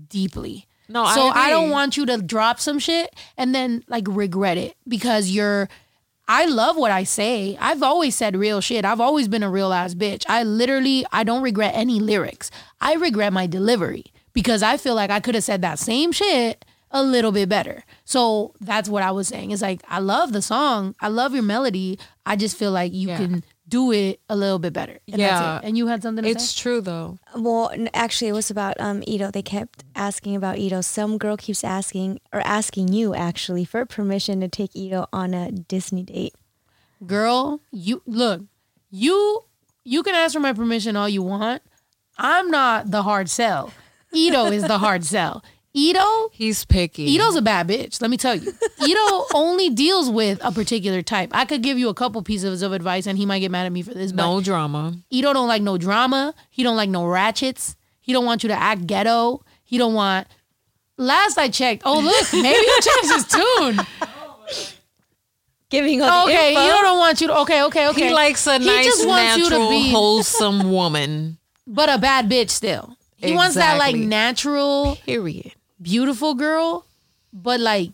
[0.09, 0.67] deeply.
[0.89, 4.59] No, I so I, don't want you to drop some shit and then like regret
[4.59, 5.69] it because you're.
[6.29, 7.57] I love what I say.
[7.61, 8.85] I've always said real shit.
[8.85, 10.25] I've always been a real ass bitch.
[10.29, 12.51] I literally I don't regret any lyrics.
[12.81, 16.65] I regret my delivery because I feel like I could have said that same shit
[16.91, 17.85] a little bit better.
[18.05, 19.51] So that's what I was saying.
[19.53, 20.95] It's like I love the song.
[21.01, 21.99] I love your melody.
[22.25, 23.17] I just feel like you Yeah.
[23.19, 24.99] can do it a little bit better.
[25.09, 25.41] And Yeah.
[25.41, 25.69] That's it.
[25.69, 26.33] And you had something to say.
[26.33, 26.63] It's say?
[26.63, 27.19] true though.
[27.35, 29.31] Well, actually, it was about um Ito.
[29.31, 30.81] They kept asking about Ito.
[30.83, 35.51] Some girl keeps asking or asking you actually for permission to take Ito on a
[35.51, 36.35] Disney date.
[37.07, 38.41] girl you look
[38.91, 39.45] you
[39.85, 41.61] you can ask for my permission all you want
[42.17, 43.71] i'm not the hard sell
[44.15, 45.45] ito is the hard sell
[45.77, 47.05] ito He's picky.
[47.15, 48.51] ito's a bad bitch let me tell you
[48.81, 49.07] ito
[49.37, 53.07] only deals with a particular type i could give you a couple pieces of advice
[53.07, 54.95] and he might get mad at me for this but no drama.
[55.11, 58.57] ito don't like no drama he don't like no ratchets he don't want you to
[58.57, 60.27] act ghetto he don't want
[60.97, 63.77] last i checked oh look maybe he changed his tune
[65.69, 66.63] Giving all the okay info.
[66.63, 69.37] ito don't want you to okay okay okay He likes a He nice, just wants
[69.37, 71.39] you to natural, be- wholesome woman.
[71.67, 72.95] but a bad bitch still.
[73.19, 75.56] He wants that like natural, Period.
[75.87, 76.85] Beautiful girl,
[77.33, 77.91] but like,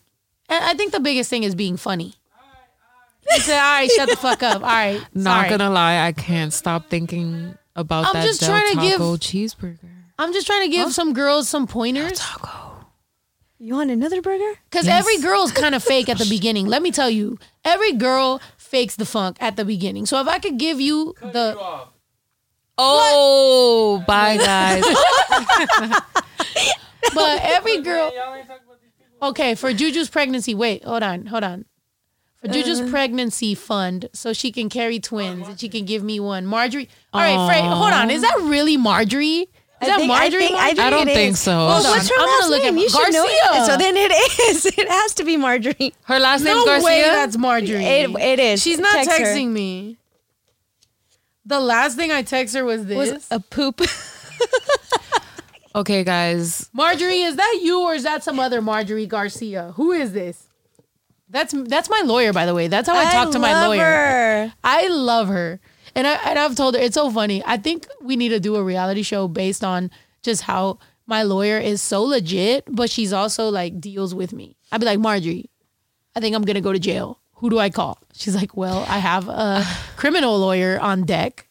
[0.49, 2.15] I I think the biggest thing is being funny.
[3.31, 4.63] He said, "All right, shut the fuck up.
[4.63, 5.51] All right, Not sorry.
[5.51, 9.17] gonna lie, I can't stop thinking about I'm that just Del trying to give- Taco
[9.17, 9.79] cheeseburger.
[10.19, 12.87] I'm just trying to give some girls some pointers Taco.
[13.59, 14.59] You want another burger?
[14.71, 16.67] because every girl is kind of fake at the beginning.
[16.67, 20.07] Let me tell you, every girl fakes the funk at the beginning.
[20.07, 21.89] So if I could give you Cut the you off.
[22.79, 24.83] Oh, bye guys.
[27.15, 29.29] but every girl man, y'all ain't talking about these people.
[29.29, 31.65] Okay, for Juju's pregnancy, wait, hold on, hold on.
[32.41, 32.91] For Juju's Uh-huh.
[32.91, 36.45] pregnancy fund, so she can carry twins and she can give me one.
[36.45, 36.89] Marjorie.
[37.13, 38.11] All right, Frey, hold on.
[38.11, 39.47] Is that really Marjorie?
[39.81, 40.45] Is that think, Marjorie?
[40.45, 41.41] I think, I, think I don't think is.
[41.41, 41.53] so.
[41.57, 42.77] Well, what's her I'm gonna last look name?
[42.77, 43.63] at you should know Garcia.
[43.63, 43.67] it.
[43.67, 44.13] So then it
[44.57, 44.67] is.
[44.67, 45.95] It has to be Marjorie.
[46.05, 46.85] Her last name's no Garcia.
[46.87, 47.85] way that's Marjorie.
[47.85, 48.63] It, it is.
[48.63, 49.25] She's not Text her.
[49.25, 49.99] texting me.
[51.47, 52.97] The last thing I text her was this.
[53.13, 53.81] Was a poop.
[55.75, 56.69] okay, guys.
[56.73, 59.73] Marjorie, is that you or is that some other Marjorie Garcia?
[59.77, 60.49] Who is this?
[61.29, 62.69] That's that's my lawyer, by the way.
[62.69, 63.85] That's how I, talk to my love lawyer.
[63.85, 64.55] her.
[64.63, 65.61] I love her.
[65.95, 67.43] And I and I've told her it's so funny.
[67.47, 69.91] I think we need to do a reality show based on
[70.23, 74.57] just how my lawyer is so legit, but she's also like deals with me.
[74.71, 75.51] I'd be like, Marjorie,
[76.15, 77.19] I think I'm gonna go to jail.
[77.37, 77.99] Who do I call?
[78.13, 79.65] She's like, Well, I have a
[79.97, 81.49] criminal lawyer on deck.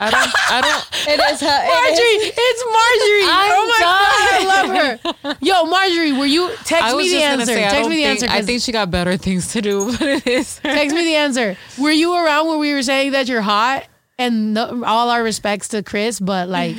[0.00, 0.32] I don't.
[0.50, 0.88] I don't.
[1.08, 1.46] It is her.
[1.46, 3.24] Marjorie, it's Marjorie.
[3.24, 3.98] I'm oh my god,
[4.30, 5.38] I love her.
[5.40, 7.46] Yo, Marjorie, were you text me the answer?
[7.46, 7.62] say.
[7.62, 8.22] Text me the think.
[8.22, 8.26] answer.
[8.30, 10.58] I think she got better things to do, but it is.
[10.58, 10.68] her.
[10.74, 11.56] Text me the answer.
[11.78, 13.86] Were you around when we were saying that you're hot?
[14.18, 16.76] And no, all our respects to Chris, but like,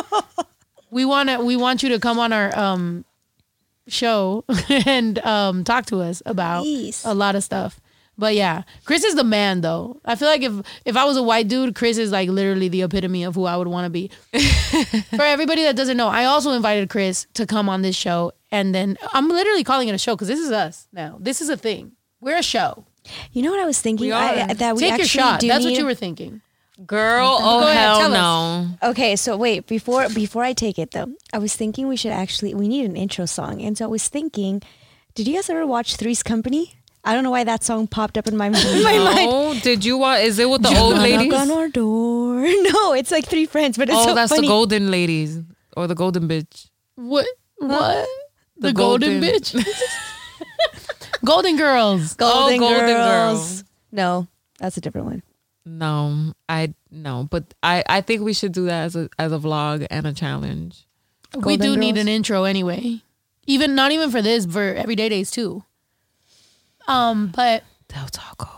[0.90, 3.04] we want to we want you to come on our um
[3.86, 4.44] show
[4.86, 7.02] and um talk to us about Please.
[7.04, 7.80] a lot of stuff.
[8.18, 10.00] But yeah, Chris is the man though.
[10.04, 10.52] I feel like if
[10.84, 13.56] if I was a white dude, Chris is like literally the epitome of who I
[13.56, 14.10] would want to be.
[15.16, 18.74] For everybody that doesn't know, I also invited Chris to come on this show, and
[18.74, 21.16] then I'm literally calling it a show because this is us now.
[21.20, 21.92] This is a thing.
[22.20, 22.84] We're a show.
[23.32, 24.08] You know what I was thinking?
[24.08, 25.40] We I, that we Take actually your shot.
[25.40, 26.42] do That's what you were thinking.
[26.86, 28.90] Girl, oh Go ahead, hell tell no.
[28.90, 32.54] Okay, so wait before before I take it though, I was thinking we should actually
[32.54, 34.62] we need an intro song, and so I was thinking,
[35.14, 36.77] did you guys ever watch Three's Company?
[37.08, 39.30] I don't know why that song popped up in my, in my mind.
[39.30, 40.20] No, did you watch?
[40.20, 41.32] Is it with the old Knock ladies?
[41.32, 42.42] on our door.
[42.72, 44.46] No, it's like three friends, but it's Oh, so that's funny.
[44.46, 45.40] the golden ladies
[45.76, 46.68] or the golden bitch.
[46.96, 47.26] What?
[47.56, 48.06] What?
[48.58, 49.66] The, The golden, golden- bitch.
[51.24, 52.14] golden girls.
[52.14, 53.62] Golden, oh, Golden Girls.
[53.62, 53.68] Girl.
[53.92, 54.28] No,
[54.58, 55.22] that's a different one.
[55.64, 59.38] No, I no, but I I think we should do that as a as a
[59.38, 60.86] vlog and a challenge.
[61.36, 63.02] we do Golden need an intro anyway.
[63.46, 65.64] Even not even for this, for everyday days too.
[66.88, 68.48] Um, but Del Taco.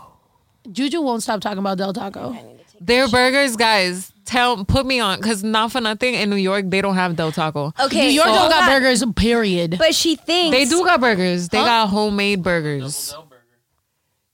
[0.71, 2.35] Juju won't stop talking about Del Taco.
[2.79, 4.11] Their burgers, guys.
[4.25, 7.31] Tell put me on because not for nothing in New York they don't have Del
[7.33, 7.73] Taco.
[7.79, 8.69] Okay, New York so don't hold got on.
[8.69, 9.03] burgers.
[9.15, 9.75] Period.
[9.77, 11.49] But she thinks They do got burgers.
[11.49, 11.65] They Huh?
[11.65, 13.09] got homemade burgers.
[13.09, 13.41] Del burger.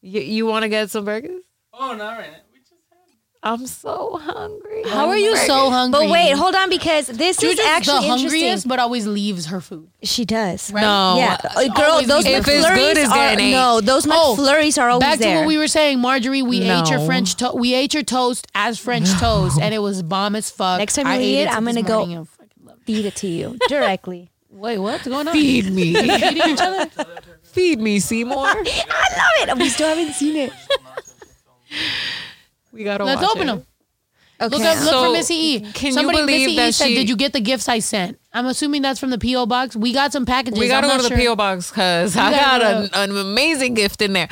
[0.01, 1.41] You, you want to get some burgers?
[1.73, 2.37] Oh, not right now.
[2.53, 2.97] We just had.
[3.43, 4.83] I'm so hungry.
[4.87, 6.01] How are you so hungry?
[6.01, 8.69] But wait, hold on, because this Juju's is actually the hungriest, interesting.
[8.69, 9.89] but always leaves her food.
[10.03, 10.71] She does.
[10.73, 10.81] Right?
[10.81, 11.15] No.
[11.17, 13.51] Yeah, uh, girl, always those be If it's McFlurries it's are getting ate.
[13.51, 13.79] no.
[13.79, 15.35] Those Oh, McFlurries are always Back there.
[15.35, 16.41] to what we were saying, Marjorie.
[16.41, 17.05] We ate your No.
[17.05, 20.79] French to- we ate your toast as French toast, and it was bomb as fuck.
[20.79, 22.77] Next time you I eat ate it, I'm this gonna go- morning and fucking love
[22.77, 22.85] it.
[22.85, 24.31] Feed it to you directly.
[24.49, 25.33] Wait, what's going on?
[25.33, 25.93] Feed me.
[25.93, 26.89] Feeding each other?
[27.43, 28.47] Feed me, Seymour.
[28.47, 29.57] I love it.
[29.57, 30.51] We still haven't seen it.
[32.77, 33.51] We gotta Let's watch open it.
[33.51, 33.65] them.
[34.39, 35.59] Look up, look So, for Missy E.
[35.73, 38.19] can you believe Missy E that said, she- "Did you get the gifts I sent?"
[38.33, 39.75] I'm assuming that's from the PO box.
[39.75, 40.59] We got some packages.
[40.59, 41.25] We gotta I'm go to not the.
[41.25, 42.99] PO box because I gotta got go.
[43.01, 44.29] an, an amazing gift in there.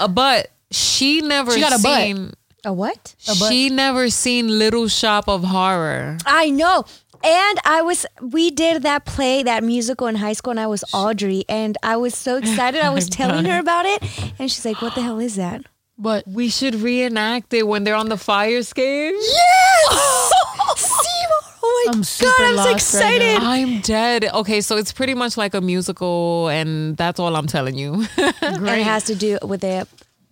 [0.00, 2.34] A but she never She got a butt.
[2.64, 3.14] A what?
[3.38, 3.52] butt.
[3.52, 6.16] She never seen Little Shop of Horror.
[6.24, 6.86] I know.
[7.22, 10.82] And I was, we did that play, that musical in high school, and I was
[10.92, 12.80] Audrey, and I was so excited.
[12.80, 14.02] I was oh telling her about it,
[14.38, 15.64] and she's like, "What the hell is that?"
[15.98, 19.14] But We should reenact it when they're on the fire escape.
[19.18, 20.32] Yes,
[20.76, 21.46] Seymour!
[21.62, 23.38] Oh my I'm super god, I'm so lost right excited.
[23.42, 24.24] I'm dead.
[24.26, 28.06] Okay, so it's pretty much like a musical, and that's all I'm telling you.
[28.16, 29.86] and it has to do with a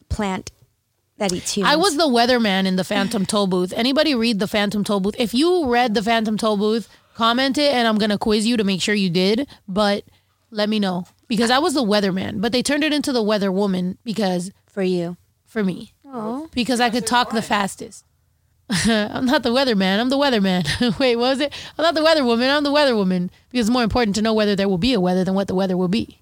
[0.09, 0.51] plant
[1.17, 1.73] that eats humans.
[1.73, 3.73] I was the weatherman in the Phantom Toll Booth.
[3.75, 5.17] Anybody read the Phantom Toll Booth?
[5.19, 8.65] If you read the Phantom Toll Booth, comment it, and I'm gonna quiz you to
[8.65, 9.49] make sure you did.
[9.67, 10.05] But
[10.51, 13.51] let me know because I was the weatherman, but they turned it into the weather
[13.51, 15.17] woman because for you.
[15.55, 15.95] For me
[16.53, 18.05] because I could talk the fastest.
[18.69, 20.01] I'm not the weatherman.
[20.01, 20.99] I'm the weatherman.
[20.99, 21.53] Wait, what was it?
[21.79, 22.51] I'm not the weather woman.
[22.51, 25.01] I'm the weather woman because it's more important to know whether there will be a
[25.01, 26.19] weather than what the weather will be.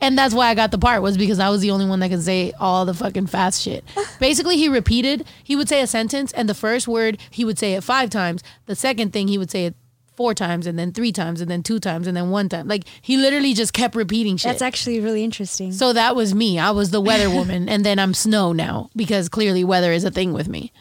[0.00, 2.08] And that's why I got the part was because I was the only one that
[2.08, 3.84] could say all the fucking fast shit.
[4.18, 5.26] Basically, he repeated.
[5.44, 8.42] He would say a sentence, and the first word he would say it five times.
[8.66, 9.74] The second thing he would say it
[10.16, 12.68] four times, and then three times, and then two times, and then one time.
[12.68, 14.50] Like he literally just kept repeating shit.
[14.50, 15.72] That's actually really interesting.
[15.72, 16.58] So that was me.
[16.58, 20.10] I was the weather woman, and then I'm snow now because clearly weather is a
[20.10, 20.72] thing with me.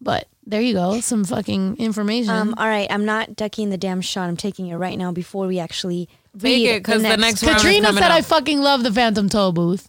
[0.00, 2.30] But there you go, some fucking information.
[2.30, 4.28] Um, all right, I'm not ducking the damn shot.
[4.28, 6.08] I'm taking it right now before we actually
[6.38, 9.86] Take read it, 'cause the next round Katrina said I fucking love the Phantom Tollbooth.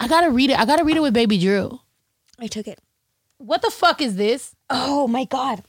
[0.00, 0.58] I gotta read it.
[0.58, 1.80] I gotta read it with Baby Drew.
[2.38, 2.78] I took it.
[3.38, 4.54] What the fuck is this?
[4.70, 5.62] Oh my god!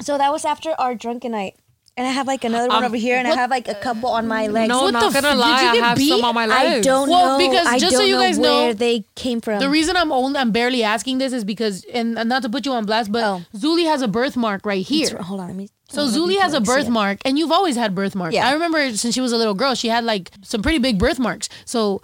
[0.00, 1.54] So that was after our drunken night,
[1.96, 3.74] and I have like another one Um, over here, and I what- have like a
[3.74, 4.68] couple on my legs.
[4.68, 5.62] no, What not the gonna f- did lie.
[5.62, 6.08] you I get have beat?
[6.08, 7.48] some on my I don't Well, know.
[7.50, 9.60] because I just don't so you know guys where know- they came from.
[9.60, 12.66] The reason I'm only I'm barely asking this is because and and not to put
[12.66, 13.42] you on blast, but Oh.
[13.56, 15.18] Zuli has a birthmark right It's- here.
[15.22, 15.68] hold on, let me.
[15.90, 16.66] So let me Zuli has a see it.
[16.66, 18.34] birthmark, and you've always had birthmarks.
[18.34, 18.48] Yeah.
[18.48, 21.48] I remember since she was a little girl, she had like some pretty big birthmarks.
[21.66, 22.00] So,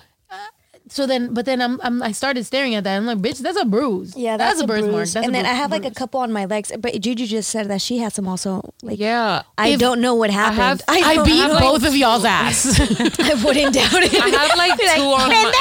[0.91, 2.97] so then, but then I'm, I'm I started staring at that.
[2.97, 4.17] I'm like, bitch, that's a bruise.
[4.17, 4.93] Yeah, that's, a, birthmark.
[4.93, 5.13] bruise.
[5.15, 6.73] That's and a then bru- I have like a couple on my legs.
[6.79, 8.75] But Juju just said that she had some also.
[8.83, 9.43] Like, Yeah.
[9.57, 10.59] I If- don't know what happened.
[10.61, 11.55] have- I don't beat have, know.
[11.55, 12.79] like, both of y'all's ass.
[12.81, 14.15] I wouldn't doubt it.
[14.23, 15.53] I have like two on my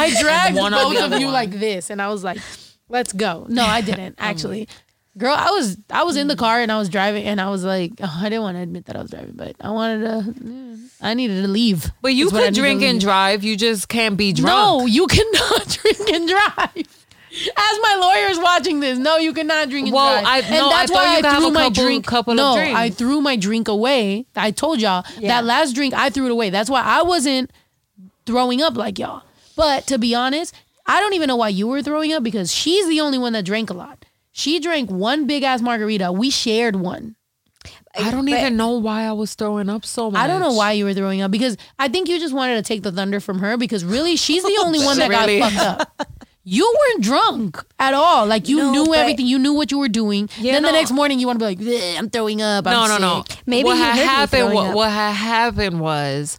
[0.00, 2.38] I dragged one both of other you like this, and I was like,
[2.88, 4.66] "Let's go." No, I didn't oh actually.
[5.20, 6.38] Girl, I was I was in the mm.
[6.38, 8.86] car and I was driving, and I was like, oh, I didn't want to admit
[8.86, 10.78] that I was driving, but I wanted to.
[11.02, 11.90] I needed to leave.
[12.02, 13.44] But you is I could drink and drive.
[13.44, 14.48] You just can't be drunk.
[14.48, 16.96] No, you cannot drink and drive.
[17.32, 20.26] As my lawyer's watching this, no, you cannot drink and Well, drive.
[20.26, 22.06] I- and no, that's thought why you I threw a my couple- drink.
[22.06, 22.54] couple of no.
[22.56, 24.26] I threw my drink away.
[24.34, 25.28] I told y'all Yeah.
[25.28, 26.50] that last drink I threw it away.
[26.50, 27.52] That's why I wasn't
[28.26, 29.22] throwing up like y'all.
[29.54, 30.54] But to be honest,
[30.86, 33.44] I don't even know why you were throwing up because she's the only one that
[33.44, 34.04] drank a lot.
[34.32, 36.12] She drank one big ass margarita.
[36.12, 37.16] We shared one.
[37.98, 40.20] I don't But- even know why I was throwing up so much.
[40.22, 42.62] I don't know why you were throwing up because I think you just wanted to
[42.62, 45.40] take the thunder from her because really she's the only one that Really?
[45.40, 46.12] got fucked up.
[46.42, 48.26] You weren't drunk at all.
[48.26, 49.26] Like you No, knew but- everything.
[49.26, 50.30] You knew what you were doing.
[50.38, 52.66] Yeah, then the next morning you want to be like, I'm throwing up.
[52.66, 53.24] I'm No, no, no.
[53.28, 54.54] sick." Maybe what you had happened.
[54.54, 54.74] What, up.
[54.74, 56.38] what had happened was,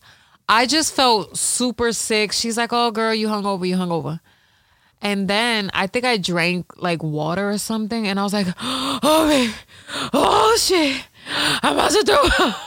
[0.50, 2.32] I just felt super sick.
[2.32, 3.68] She's like, "Oh, girl, you hungover.
[3.68, 4.20] You hungover."
[5.02, 9.26] And then I think I drank like water or something, and I was like, "Oh,
[9.28, 9.54] man.
[10.14, 11.04] oh shit,
[11.64, 12.58] I'm about to throw up."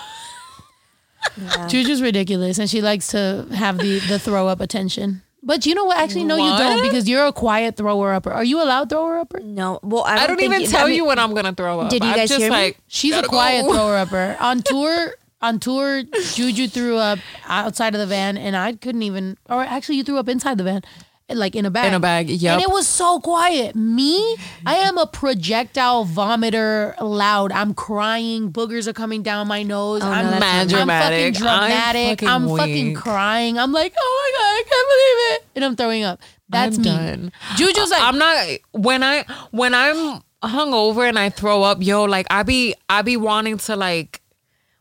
[1.68, 5.22] Juju's ridiculous, and she likes to have the the throw up attention.
[5.42, 5.98] But you know what?
[5.98, 8.30] Actually, no, you don't because you're a quiet thrower upper.
[8.32, 9.40] Are you allowed thrower upper?
[9.40, 11.34] No, well, I don't, I don't think even you- tell I mean, you when I'm
[11.34, 11.90] gonna throw up.
[11.90, 12.56] Did you I'm guys just hear me?
[12.56, 13.72] like, She's a gotta quiet go.
[13.74, 14.36] thrower upper.
[14.40, 16.02] On tour, on tour,
[16.34, 19.36] Juju threw up outside of the van, and I couldn't even.
[19.48, 20.82] Or actually, you threw up inside the van,
[21.28, 21.88] like in a bag.
[21.88, 22.54] In a bag, yeah.
[22.54, 23.74] And it was so quiet.
[23.74, 26.94] Me, I am a projectile vomiter.
[27.00, 27.52] Loud.
[27.52, 28.52] I'm crying.
[28.52, 30.02] Boogers are coming down my nose.
[30.02, 31.34] Oh, I'm that's Mad I'm dramatic.
[31.34, 32.22] fucking dramatic.
[32.22, 33.58] I'm I'm fucking fucking, crying.
[33.58, 36.20] I'm like, oh my god, I can't believe it, and I'm throwing up.
[36.50, 36.88] That's I'm me.
[36.88, 37.32] done.
[37.56, 42.26] Juju's like, I'm not when I when I'm hungover and I throw up, yo, like
[42.30, 44.20] I be I be wanting to like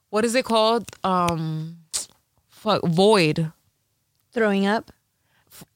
[0.10, 0.86] what is it called?
[1.06, 1.78] Um
[2.50, 3.52] fuck void.
[4.34, 4.91] throwing up.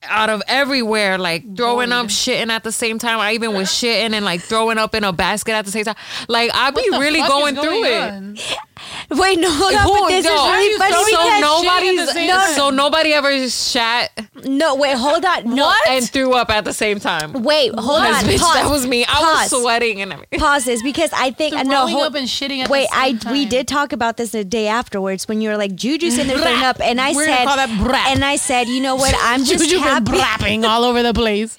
[0.10, 3.20] Out of everywhere, like oh, throwing up, shitting at the same time.
[3.20, 5.96] I even was shitting and like throwing up in a basket at the same time.
[6.28, 8.58] Like I be really fuck going is through it.
[9.10, 12.06] Wait, no, hold on, Who- but this yo, is really funny so because nobody's at
[12.06, 14.12] the same no, so nobody ever shat
[14.46, 17.34] no, wait, hold on, no, and threw up at the same time.
[17.44, 19.04] wait, hold on, bitch, pause, that was me.
[19.04, 20.40] I pause, was sweating and everything.
[20.40, 23.16] Pause this because I think Throwing no, hold, up and shitting at wait, the same
[23.16, 23.34] I time.
[23.34, 26.38] we did talk about this the day afterwards when you were like Juju's in there
[26.38, 28.12] throwing up, and I We're said, call that brap.
[28.14, 29.97] and I said, you know what, I'm just Juju happy.
[30.06, 31.58] brapping all over the place.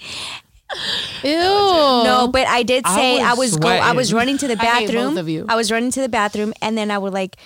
[1.22, 1.30] Ew.
[1.32, 4.64] No, but I did say I was was go, I was running to the I
[4.66, 5.18] hate both bathroom.
[5.18, 5.47] of you.
[5.49, 7.36] I was running to the bathroom, and then I would like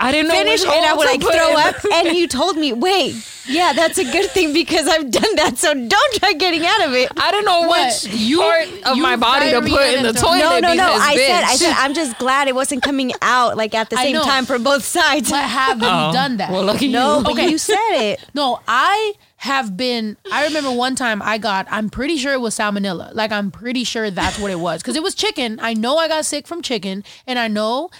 [0.00, 1.76] I didn't know finish, and I would like throw up.
[1.92, 3.14] And you told me, wait,
[3.46, 5.58] yeah, that's a good thing because I've done that.
[5.58, 7.10] So don't try getting out of it.
[7.16, 8.02] I don't know What?
[8.04, 10.38] which You- part of you my body to put in the toilet.
[10.38, 10.74] No, no, no.
[10.74, 13.96] because, I said, I said, I'm just glad it wasn't coming out like at the
[14.06, 15.30] same time for both sides.
[15.30, 16.10] But have you Oh.
[16.20, 16.50] done that?
[16.50, 17.24] Well, lucky No, you.
[17.24, 17.50] but Okay.
[17.50, 18.24] you said it.
[18.34, 19.12] No, I
[19.42, 20.16] have been.
[20.30, 21.66] I remember one time I got.
[21.68, 23.12] I'm pretty sure it was salmonella.
[23.12, 25.58] Like I'm pretty sure that's what it was because it was chicken.
[25.60, 27.90] I know I got sick from chicken, and I know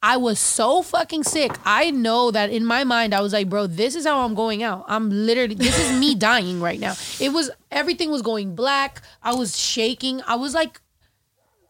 [0.00, 1.50] I was so fucking sick.
[1.64, 4.62] I know that in my mind I was like, bro, this is how I'm going
[4.62, 4.84] out.
[4.86, 5.56] I'm literally.
[5.56, 6.94] This is me dying right now.
[7.18, 9.02] It was everything was going black.
[9.20, 10.22] I was shaking.
[10.28, 10.80] I was like.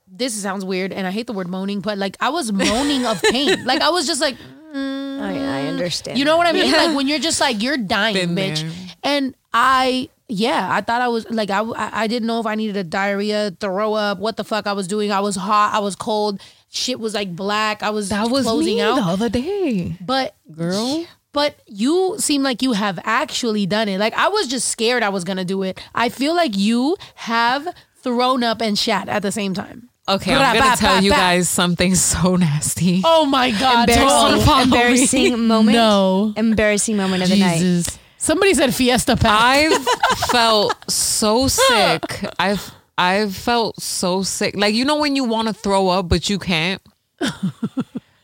[0.07, 3.21] This sounds weird, and I hate the word moaning, but like I was moaning of
[3.23, 3.65] pain.
[3.65, 4.37] Like I was just like,
[4.75, 5.69] I, I mm.
[5.69, 6.19] understand.
[6.19, 6.71] you know what I mean?
[6.71, 8.63] Like when you're just like you're dying, Been bitch.
[8.63, 8.73] there.
[9.03, 12.55] And I, yeah, I thought I was like I, I I didn't know if I
[12.55, 15.13] needed a diarrhea, throw up, what the fuck I was doing.
[15.13, 16.41] I was hot, I was cold.
[16.71, 17.83] Shit was like black.
[17.83, 18.97] I was that was closing me out.
[18.97, 21.07] the other day, But girl.
[21.33, 23.99] but you seem like you have actually done it.
[24.01, 25.81] Like I was just scared I was gonna do it.
[25.95, 27.69] I feel like you have
[28.03, 29.89] thrown up and shat at the same time.
[30.07, 33.01] Okay, I'm gonna tell you guys something so nasty.
[33.05, 33.89] Oh my god!
[33.89, 35.77] Embarrassing, follow embarrassing moment.
[35.77, 36.35] No.
[36.37, 37.99] Embarrassing moment of the night.
[38.19, 39.41] Somebody said fiesta pack.
[39.41, 39.85] I've
[40.31, 42.25] felt so sick.
[42.39, 44.55] I've I've felt so sick.
[44.57, 46.83] Like you know when you want to throw up but you can't.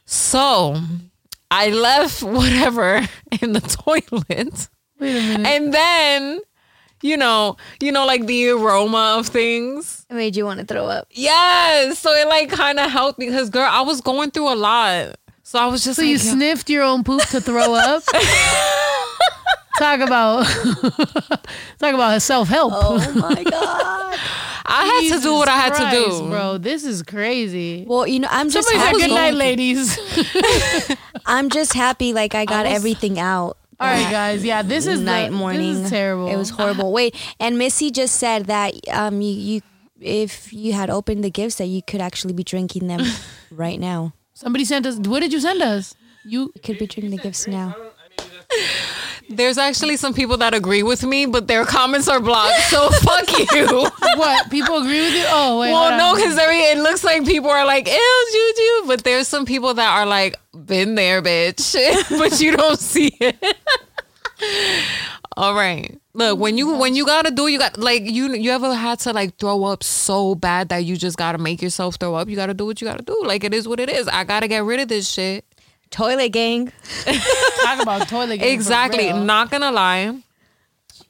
[0.05, 0.77] so
[1.51, 3.09] I left whatever
[3.43, 4.69] in the toilet.
[4.99, 5.47] Wait a minute.
[5.47, 6.41] And then,
[7.03, 10.05] you know, you know, like the aroma of things.
[10.11, 11.07] It made you want to throw up.
[11.11, 11.99] Yes.
[11.99, 15.17] So it like kind of helped me because girl, I was going through a lot.
[15.43, 18.03] So I was just So like, you sniffed your own poop to throw up?
[19.79, 20.45] talk about
[21.79, 22.73] talk about self help.
[22.77, 24.19] Oh my god.
[24.73, 26.29] I had to do what I had to do.
[26.29, 26.59] bro.
[26.59, 27.85] This is crazy.
[27.89, 29.01] Well, you know, I'm just Somebody happy.
[29.09, 29.99] good night, ladies.
[31.27, 33.57] I'm just happy like I got was- everything out.
[33.81, 34.45] All right, guys.
[34.45, 35.75] Yeah, this is night the, morning.
[35.75, 36.29] This is terrible.
[36.29, 36.93] It was horrible.
[36.99, 39.61] Wait, and Missy just said that um you, you
[40.01, 43.01] if you had opened the gifts that you could actually be drinking them
[43.51, 44.13] right now.
[44.35, 44.97] Somebody sent us.
[44.97, 45.95] What did you send us?
[46.25, 47.75] You You could be drinking the gifts now.
[49.31, 52.63] There's actually some people that agree with me, but their comments are blocked.
[52.63, 53.67] So fuck you.
[54.17, 54.51] what?
[54.51, 55.25] People agree with you?
[55.29, 55.71] Oh wait.
[55.71, 58.89] well, no, because it looks like people are like, ew, Juju.
[58.89, 61.77] But there's some people that are like, been there, bitch.
[62.19, 63.37] but you don't see it.
[65.37, 65.97] All right.
[66.13, 69.13] Look, when you when you gotta do, you got like you you ever had to
[69.13, 72.29] like throw up so bad that you just gotta make yourself throw up.
[72.29, 73.17] You gotta do what you gotta do.
[73.25, 74.09] Like it is what it is.
[74.09, 75.45] I gotta get rid of this shit.
[75.91, 76.73] Toilet gang.
[77.65, 78.41] talk about toilet.
[78.41, 79.13] for Exactly.
[79.13, 80.17] Not gonna lie.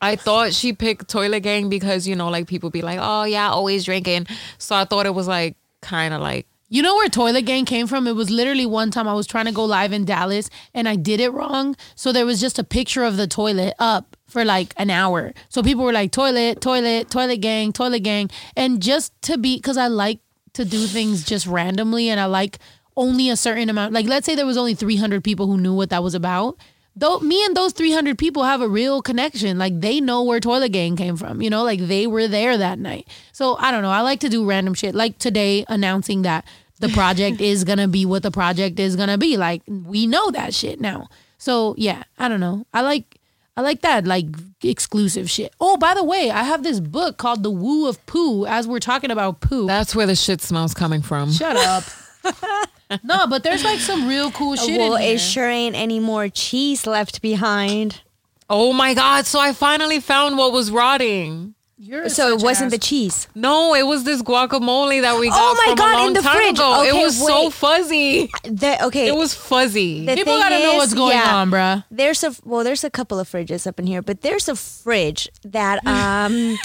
[0.02, 3.50] I thought she picked Toilet Gang because, you know, like people be like, oh, yeah,
[3.50, 4.26] always drinking.
[4.58, 7.86] So I thought it was like kind of like, You know where Toilet Gang came
[7.86, 8.06] from?
[8.06, 10.96] It was literally one time I was trying to go live in Dallas and I
[10.96, 11.76] did it wrong.
[11.96, 15.34] So there was just a picture of the toilet up for like an hour.
[15.50, 18.30] So people were like, toilet, toilet, toilet gang, toilet gang.
[18.56, 20.20] And just to be, because I like
[20.54, 22.58] to do things just randomly and I like
[23.00, 23.94] only a certain amount.
[23.94, 26.58] Like, let's say there was only 300 people who knew what that was about.
[26.94, 29.56] Though me and those 300 people have a real connection.
[29.58, 32.78] Like they know where Toilet Gang came from, you know, like they were there that
[32.78, 33.08] night.
[33.32, 33.90] So I don't know.
[33.90, 34.94] I like to do random shit.
[34.94, 36.44] Like today announcing that
[36.80, 39.36] the project is going to be what the project is going to be.
[39.36, 41.08] Like we know that shit now.
[41.38, 42.66] So yeah, I don't know.
[42.74, 43.18] I like
[43.56, 44.26] I like that like
[44.62, 45.54] exclusive shit.
[45.60, 48.80] Oh, by the way, I have this book called The Woo of Poo as we're
[48.80, 49.66] talking about poo.
[49.66, 51.30] that's where the shit smells coming from.
[51.30, 51.84] Shut up.
[53.02, 55.14] no, but there's like some real cool oh, shit well, in here.
[55.14, 58.02] it sure ain't any more cheese left behind.
[58.48, 59.26] Oh my God.
[59.26, 61.54] So I finally found what was rotting.
[61.82, 63.26] You're So it wasn't ass- the cheese.
[63.34, 66.12] No, it was this guacamole that we got Oh my from God, a long in
[66.12, 66.58] the fridge.
[66.58, 66.82] ago.
[66.82, 68.28] it Okay, was so fuzzy.
[68.44, 69.08] The, okay.
[69.08, 70.04] It was fuzzy.
[70.04, 71.82] The People gotta know what's going yeah, on, bruh.
[71.90, 75.30] There's a well, there's a couple of fridges up in here, but there's a fridge
[75.44, 76.58] that um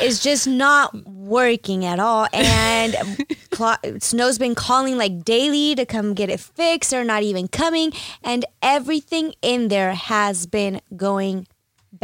[0.00, 2.94] is just not working at all, and
[3.50, 6.90] Cla- Snow's been calling like daily to come get it fixed.
[6.92, 7.92] They're not even coming,
[8.22, 11.48] and everything in there has been going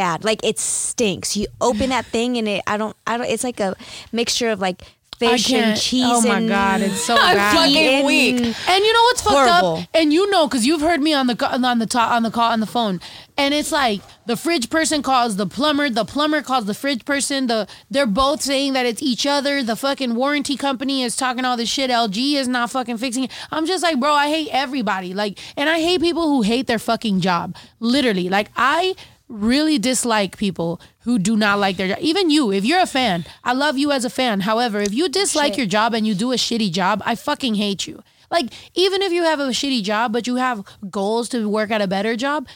[0.03, 0.25] bad.
[0.25, 1.37] Like it stinks.
[1.37, 3.29] You open that thing and it, I don't, I don't.
[3.29, 3.77] It's like a
[4.11, 4.83] mixture of like
[5.19, 6.05] fish and cheese.
[6.05, 7.55] Oh my god, it's so I'm bad.
[7.55, 8.35] fucking and- weak.
[8.35, 9.89] And you know what's fucked up?
[9.95, 12.51] And you know, because you've heard me on the on the top on the call
[12.51, 13.01] on the phone,
[13.37, 17.47] and it's like the fridge person calls the plumber, the plumber calls the fridge person.
[17.47, 19.63] The they're both saying that it's each other.
[19.63, 21.91] The fucking warranty company is talking all this shit.
[21.91, 23.31] LG is not fucking fixing it.
[23.51, 25.15] I'm just like, bro, I hate everybody.
[25.15, 27.55] Like, and I hate people who hate their fucking job.
[27.79, 28.97] Literally, like I
[29.33, 31.99] really dislike people who do not like their job.
[32.01, 34.41] Even you, if you're a fan, I love you as a fan.
[34.41, 35.59] However, if you dislike Shit.
[35.59, 38.03] your job and you do a shitty job, I fucking hate you.
[38.31, 41.83] Like, even if you have a shitty job, but you have goals to work at
[41.83, 42.47] a better job,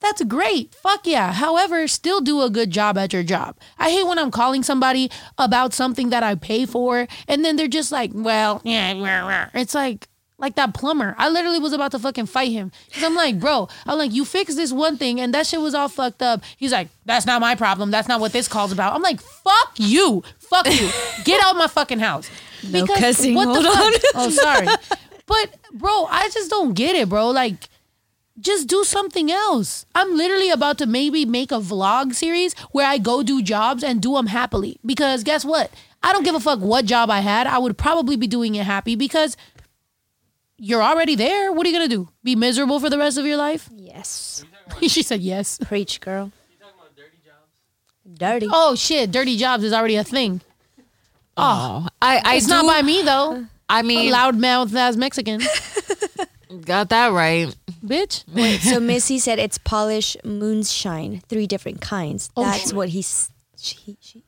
[0.00, 0.74] that's great.
[0.74, 1.32] Fuck yeah.
[1.32, 3.56] However, still do a good job at your job.
[3.78, 7.68] I hate when I'm calling somebody about something that I pay for and then they're
[7.68, 8.92] just like, well, yeah,
[9.54, 10.08] it's like,
[10.38, 11.14] like that plumber.
[11.18, 12.70] I literally was about to fucking fight him.
[12.92, 15.74] Cause I'm like, bro, I'm like, you fixed this one thing and that shit was
[15.74, 16.42] all fucked up.
[16.56, 17.90] He's like, that's not my problem.
[17.90, 18.94] That's not what this call's about.
[18.94, 20.22] I'm like, fuck you.
[20.38, 20.90] Fuck you.
[21.24, 22.30] Get out of my fucking house.
[22.70, 23.34] No cussing.
[23.34, 23.92] Hold on.
[24.14, 24.66] Oh, sorry.
[25.26, 27.30] But bro, I just don't get it, bro.
[27.30, 27.68] Like,
[28.40, 29.84] just do something else.
[29.94, 34.00] I'm literally about to maybe make a vlog series where I go do jobs and
[34.00, 34.78] do them happily.
[34.84, 35.70] Because guess what?
[36.02, 37.46] I don't give a fuck what job I had.
[37.46, 39.36] I would probably be doing it happy because
[40.58, 41.52] you're already there.
[41.52, 42.08] What are you gonna do?
[42.22, 43.68] Be miserable for the rest of your life?
[43.74, 44.44] Yes.
[44.86, 45.58] she said yes.
[45.64, 46.32] Preach, girl.
[48.14, 48.48] Dirty.
[48.50, 50.40] Oh shit, dirty jobs is already a thing.
[51.36, 51.88] Oh, ah.
[52.02, 53.46] I, I It's do, not by me though.
[53.68, 55.40] I mean, Loudmouth ass Mexican,
[56.64, 57.54] got that right.
[57.84, 58.24] bitch.
[58.62, 62.30] so Missy said it's polish moonshine, three different kinds.
[62.36, 62.72] Oh, That's shit.
[62.72, 64.24] what he's she, she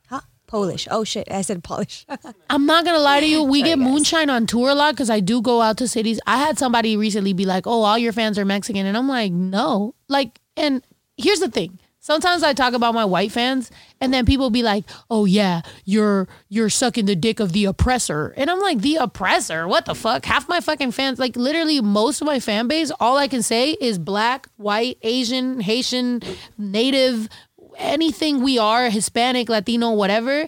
[0.51, 0.85] Polish.
[0.91, 2.05] Oh shit, I said polish.
[2.49, 3.41] I'm not gonna lie to you.
[3.41, 3.87] We Sorry, get guys.
[3.87, 6.19] moonshine on tour a lot because I do go out to cities.
[6.27, 9.31] I had somebody recently be like, "Oh, all your fans are Mexican," and I'm like,
[9.31, 10.83] "No." Like, and
[11.15, 11.79] here's the thing.
[12.03, 13.69] Sometimes I talk about my white fans,
[14.01, 18.33] and then people be like, "Oh yeah, you're you're sucking the dick of the oppressor,"
[18.35, 19.67] and I'm like, "The oppressor?
[19.69, 23.17] What the fuck?" Half my fucking fans, like literally most of my fan base, all
[23.17, 26.23] I can say is black, white, Asian, Haitian,
[26.57, 27.29] Native,
[27.81, 30.47] anything we are, Hispanic, Latino, whatever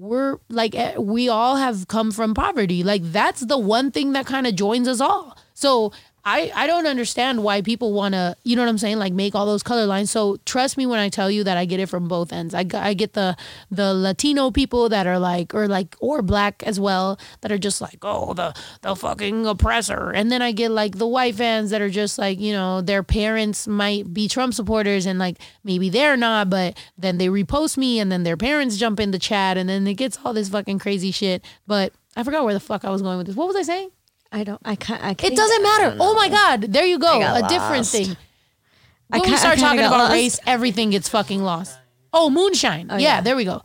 [0.00, 2.82] we're like eh, we all have come from poverty.
[2.82, 5.36] Like that's the one thing that kind of joins us all.
[5.52, 5.92] So
[6.24, 9.34] i i don't understand why people want to you know what i'm saying like make
[9.34, 10.10] all those color lines.
[10.10, 12.54] So trust me when i tell you that i get it from both ends.
[12.54, 13.36] I, I get the
[13.70, 17.80] the latino people that are like or like or black as well that are just
[17.80, 20.10] like oh the the fucking oppressor.
[20.10, 23.02] And then i get like the white fans that are just like you know their
[23.02, 27.98] parents might be trump supporters and like maybe they're not but then they repost me
[27.98, 30.78] and then their parents jump in the chat and then it gets all this fucking
[30.78, 31.44] crazy shit.
[31.66, 33.36] But i forgot where the fuck i was going with this.
[33.36, 33.90] What was i saying
[34.32, 34.60] I don't.
[34.64, 35.02] I can't.
[35.02, 37.48] I can't- it doesn't matter don't oh my god there you go I got a
[37.48, 37.92] different lost.
[37.92, 38.16] thing
[39.12, 40.12] I when we ki- I start kinda talking got about lost.
[40.12, 41.76] race everything gets fucking lost
[42.12, 43.20] oh moonshine oh, yeah, yeah.
[43.22, 43.62] there we go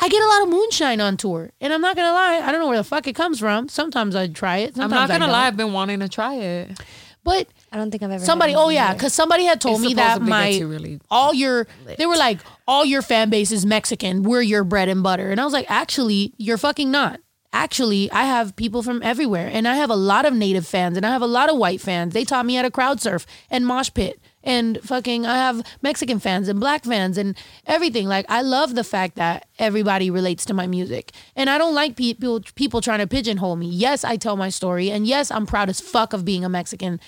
[0.00, 2.40] I get a lot of moonshine on tour, and I'm not gonna lie.
[2.44, 3.68] I don't know where the fuck it comes from.
[3.68, 4.70] Sometimes I try it.
[4.70, 5.30] I'm Sometimes not gonna don't.
[5.32, 5.46] lie.
[5.46, 6.80] I've been wanting to try it.
[7.22, 8.18] But I don't think I've ever.
[8.18, 8.94] had somebody, one oh yeah, either.
[8.98, 11.68] because somebody had told It's me that supposed to my get you really all your
[11.96, 14.24] they were like all your fan base is Mexican.
[14.24, 17.20] We're your bread and butter, and I was like, actually, you're fucking not.
[17.54, 21.06] Actually, I have people from everywhere, and I have a lot of native fans, and
[21.06, 22.12] I have a lot of white fans.
[22.12, 26.18] They taught me how to crowd surf and mosh pit, and fucking, I have Mexican
[26.18, 28.08] fans and black fans and everything.
[28.08, 31.94] Like, I love the fact that everybody relates to my music, and I don't like
[31.94, 33.68] people people trying to pigeonhole me.
[33.68, 36.98] Yes, I tell my story, and yes, I'm proud as fuck of being a Mexican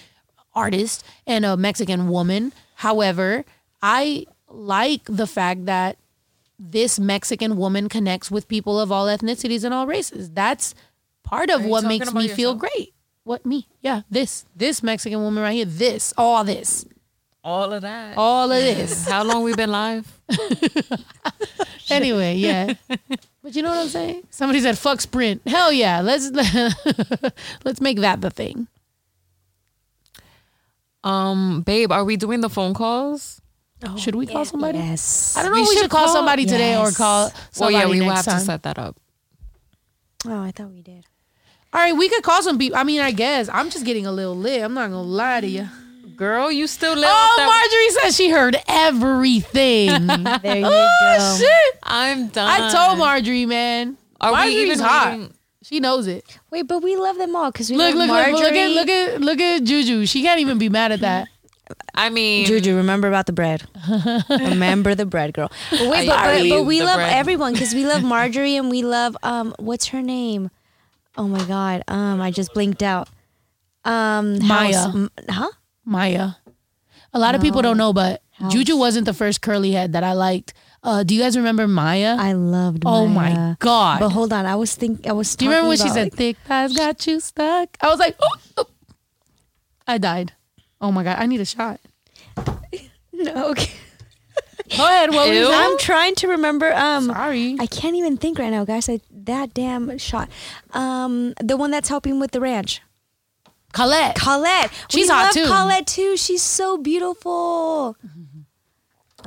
[0.54, 2.52] artist and a Mexican woman.
[2.76, 3.44] However,
[3.82, 5.98] I like the fact that
[6.58, 10.30] this Mexican woman connects with people of all ethnicities and all races.
[10.30, 10.74] That's
[11.22, 12.94] part of what makes about me feel great.
[13.24, 13.66] What me?
[13.80, 15.64] Yeah, this this Mexican woman right here.
[15.64, 16.84] This all this
[17.42, 18.16] All of that.
[18.16, 19.08] all of this.
[19.08, 20.20] How long we been live?
[21.90, 22.74] anyway, yeah.
[23.42, 24.22] But you know what I'm saying?
[24.30, 25.42] Somebody said fuck sprint.
[25.46, 26.00] Hell yeah.
[26.00, 26.30] Let's
[27.64, 28.68] let's make that the thing.
[31.04, 33.40] Um, babe, are we doing the phone calls?
[33.84, 34.78] Oh, should we call somebody?
[34.78, 35.36] Yes.
[35.36, 36.96] I don't know We if we should should call, call- somebody today or Yes.
[36.96, 38.38] call Well, yeah, we will have time.
[38.38, 38.96] to set that up.
[40.26, 41.04] Oh, I thought we did.
[41.72, 42.78] All right, we could call some people.
[42.78, 44.62] I mean, I guess I'm just getting a little lit.
[44.62, 45.68] I'm not gonna lie to you.
[46.16, 47.04] Girl, you still live.
[47.06, 50.06] Oh, that- Marjorie says she heard everything.
[50.42, 51.36] There you oh go.
[51.38, 51.78] shit!
[51.82, 52.48] I'm done.
[52.62, 53.98] I told Marjorie, man.
[54.20, 55.12] Are we Marjorie's even hot.
[55.12, 55.32] reading-
[55.62, 56.24] She knows it.
[56.50, 58.40] Wait, but we love them all because we Look, love look, look, Marjorie.
[58.40, 60.06] look at, look at, look at Juju.
[60.06, 61.28] She can't even be mad at that.
[61.94, 63.64] I mean, Juju, remember about the bread.
[64.30, 65.50] remember the bread, girl.
[65.70, 67.12] But wait, but, but, but we love bread.
[67.12, 70.50] everyone because we love Marjorie and we love um, what's her name?
[71.16, 73.08] Oh my god, um, I just blinked out.
[73.84, 74.74] Um, Maya.
[74.76, 74.94] House.
[74.94, 75.50] M- huh?
[75.84, 76.30] Maya.
[77.14, 78.52] A lot of people don't know, but House.
[78.52, 80.52] Juju wasn't the first curly head that I liked.
[80.82, 82.16] Uh, do you guys remember Maya?
[82.18, 82.82] I loved.
[82.86, 83.34] oh Maya.
[83.34, 83.98] my god!
[84.00, 85.34] But hold on, I was think I was.
[85.34, 87.76] do you remember when talking she about, said "thick thighs got you stuck"?
[87.80, 88.66] I was like, oh, oh.
[89.86, 90.32] I died.
[90.80, 91.16] Oh my god!
[91.18, 91.80] I need a shot.
[93.12, 93.50] no?
[93.50, 93.72] Okay.
[94.76, 95.10] Go ahead.
[95.10, 95.44] What was Ew.
[95.46, 95.68] that?
[95.70, 96.72] I'm trying to remember.
[96.74, 97.56] Um, Sorry.
[97.60, 98.88] I can't even think right now, guys.
[98.88, 100.28] I, that damn shot.
[100.72, 102.82] Um, the one that's helping with the ranch.
[103.72, 104.16] Colette.
[104.16, 104.72] Colette.
[104.88, 105.46] She's we hot love too.
[105.46, 106.16] Colette too.
[106.16, 107.96] She's so beautiful.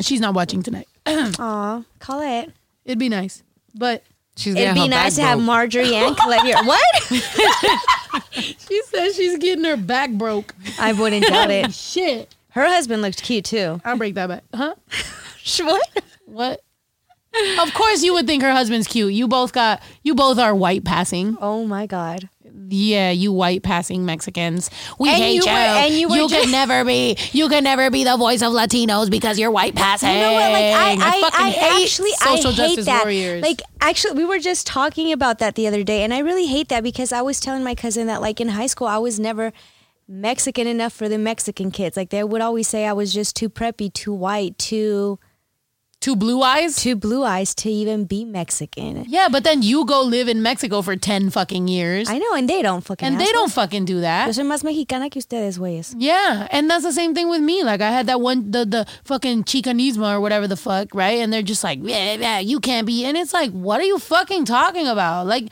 [0.02, 0.88] She's not watching tonight.
[1.06, 2.52] Aw, it.
[2.86, 3.44] It'd be nice,
[3.76, 4.04] but
[4.40, 5.38] She's It'd be nice to have.
[5.42, 6.56] Marjorie and here.
[6.64, 7.04] What?
[8.32, 10.56] she says she's getting her back broke.
[10.80, 11.74] I wouldn't doubt it.
[11.74, 13.82] Shit, Her husband looked cute too.
[13.84, 14.44] I'll break that back.
[14.54, 14.76] Huh?
[15.60, 16.04] What?
[16.26, 16.62] What?
[17.60, 19.14] Of course, you would think her husband's cute.
[19.14, 19.82] You both got.
[20.04, 21.38] You both are white passing.
[21.42, 22.30] Oh my god.
[22.72, 24.70] Yeah, you white passing Mexicans.
[25.00, 25.48] We And hate you you.
[25.48, 27.18] were- and you were you just- can never be.
[27.32, 30.10] You can never be the voice of Latinos because you're white passing.
[30.14, 30.52] You know what?
[30.52, 33.04] Like I, I, fucking I, hate actually, social I hate justice that.
[33.04, 33.42] warriors.
[33.42, 36.70] Like, actually, we were just talking about that the other day, and I really hate
[36.70, 39.52] that because I was telling my cousin that, like, in high school, I was never
[40.08, 41.96] Mexican enough for the Mexican kids.
[41.98, 45.20] Like, they would always say I was just too preppy, too white, too
[46.02, 46.76] two blue eyes.
[46.78, 49.06] Two blue eyes to even be Mexican.
[49.08, 52.48] Yeah, but then you go live in Mexico for ten fucking years, I know, and
[52.50, 53.08] they don't fucking.
[53.08, 54.34] and they don't fucking do Yo that.
[54.36, 55.94] soy más mexicana que ustedes, güeyes.
[55.98, 57.64] Yeah, and that's the same thing with me.
[57.64, 61.20] Like I had that one, the the fucking chicanismo or whatever the fuck, right?
[61.20, 63.06] And they're just like, yeah, yeah, you can't be.
[63.06, 65.28] And it's like, what are you fucking talking about?
[65.28, 65.50] Like,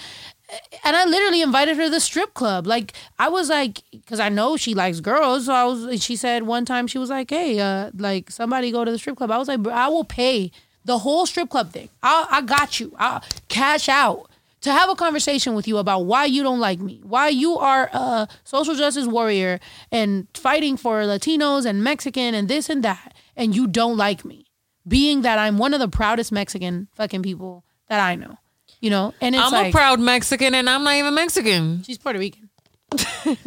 [0.83, 2.67] and I literally invited her to the strip club.
[2.67, 5.45] Like I was like, because I know she likes girls.
[5.45, 6.01] So I was.
[6.03, 9.17] She said one time she was like, hey, uh, like somebody go to the strip
[9.17, 9.31] club.
[9.31, 10.51] I was like, I will pay
[10.85, 11.89] the whole strip club thing.
[12.01, 12.93] I I got you.
[12.97, 14.29] I cash out
[14.61, 17.89] to have a conversation with you about why you don't like me, why you are
[17.93, 19.59] a social justice warrior
[19.91, 24.45] and fighting for Latinos and Mexican and this and that, and you don't like me,
[24.87, 28.37] being that I'm one of the proudest Mexican fucking people that I know,
[28.79, 29.13] you know.
[29.21, 31.83] And it's I'm like a proud Mexican and I'm not even Mexican.
[31.83, 32.49] she's Puerto Rican,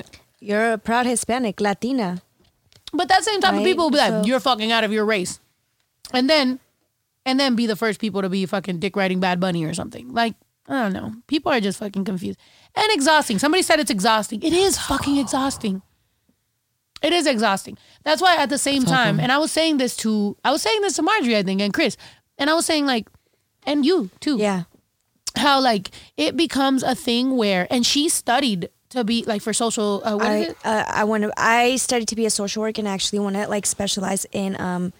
[0.40, 2.22] You're a proud Hispanic, Latina.
[2.92, 5.04] but that same type of people will be like, so- you're fucking out of your
[5.04, 5.38] race,
[6.12, 6.58] and then,
[7.26, 10.12] and then be the first people to be fucking dick riding Bad Bunny or something
[10.12, 10.34] like.
[10.68, 11.12] I don't know.
[11.26, 12.38] People are just fucking confused
[12.76, 13.40] and exhausting.
[13.40, 14.40] Somebody said it's exhausting.
[14.40, 15.82] It is fucking exhausting.
[17.02, 17.76] It is exhausting.
[18.04, 20.80] That's why at the same time, and I was saying this to I was saying
[20.82, 21.96] this to Marjorie, I think, and Chris,
[22.38, 23.08] and I was saying like,
[23.66, 24.64] and you too, Yeah.
[25.36, 30.02] How like it becomes a thing where, and she studied to be like for social.
[30.04, 31.32] Uh, I uh, I want to.
[31.36, 34.92] I studied to be a social worker and actually want to like specialize in um,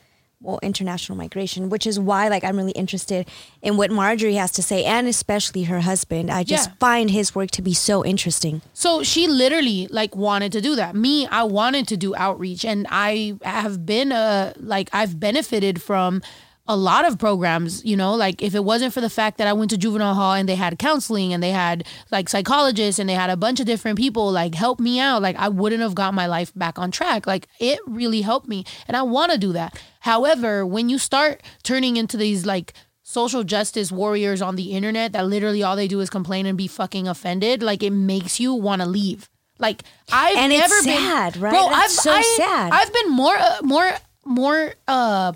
[0.42, 3.28] well, international migration, which is why like I'm really interested
[3.60, 6.30] in what Marjorie has to say, and especially her husband.
[6.30, 6.74] I just Yeah.
[6.78, 8.62] find his work to be so interesting.
[8.72, 10.94] So she literally like wanted to do that.
[10.94, 16.22] Me, I wanted to do outreach and I have been a like I've benefited from
[16.70, 19.52] a lot of programs, you know, like if it wasn't for the fact that I
[19.52, 23.14] went to juvenile hall and they had counseling and they had like psychologists and they
[23.14, 26.14] had a bunch of different people like help me out, like I wouldn't have got
[26.14, 27.26] my life back on track.
[27.26, 29.82] Like it really helped me and I want to do that.
[30.00, 32.72] However, when you start turning into these like
[33.02, 36.68] social justice warriors on the internet that literally all they do is complain and be
[36.68, 39.28] fucking offended, like it makes you want to leave.
[39.58, 39.82] Like
[40.12, 41.50] I've And it's never been, sad, right?
[41.52, 42.72] Bro, That's I've so I, sad.
[42.72, 43.92] I've been more, uh, more,
[44.24, 44.74] more.
[44.86, 45.32] uh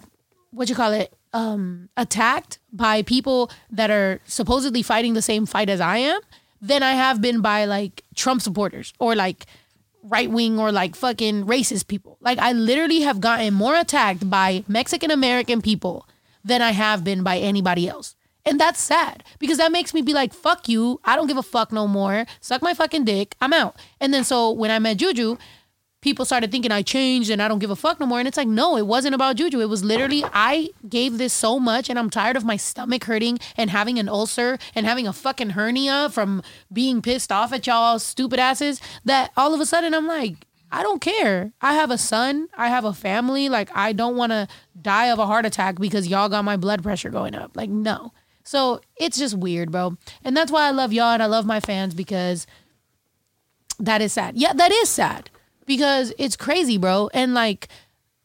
[0.51, 1.12] What you call it?
[1.35, 6.20] Um, attacked by people that are supposedly fighting the same fight as I am
[6.62, 9.44] than I have been by like Trump supporters or like
[10.05, 12.19] right wing or like fucking racist people.
[12.20, 16.06] Like I literally have gotten more attacked by Mexican American people
[16.44, 18.15] than I have been by anybody else.
[18.47, 21.01] And that's sad because that makes me be like, fuck you.
[21.05, 22.27] I don't give a fuck no more.
[22.40, 23.35] Suck my fucking dick.
[23.40, 23.77] I'm out.
[24.01, 25.39] And then so when I met Juju,
[26.05, 28.18] people started thinking I changed and I don't give a fuck no more.
[28.18, 29.60] And it's like, no, it wasn't about Juju.
[29.60, 33.39] It was literally, I gave this so much and I'm tired of my stomach hurting
[33.56, 37.98] and having an ulcer and having a fucking hernia from being pissed off at y'all
[37.98, 41.55] stupid asses that all of a sudden I'm like, I don't care.
[41.62, 42.48] I have a son.
[42.55, 43.48] I have a family.
[43.48, 44.47] Like, I don't want to
[44.81, 47.56] die of a heart attack because y'all got my blood pressure going up.
[47.56, 48.12] Like, no.
[48.43, 49.97] So it's just weird, bro.
[50.22, 52.47] And that's why I love y'all and I love my fans because
[53.78, 54.36] that is sad.
[54.36, 55.31] Yeah, that is sad
[55.66, 57.11] because it's crazy, bro.
[57.15, 57.69] And like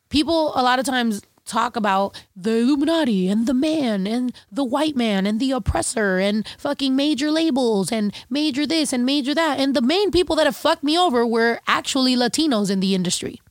[0.09, 4.95] people a lot of times talk about the Illuminati and the man and the white
[4.95, 9.59] man and the oppressor and fucking major labels and major this and major that.
[9.59, 13.41] And the main people that have fucked me over were actually Latinos in the industry.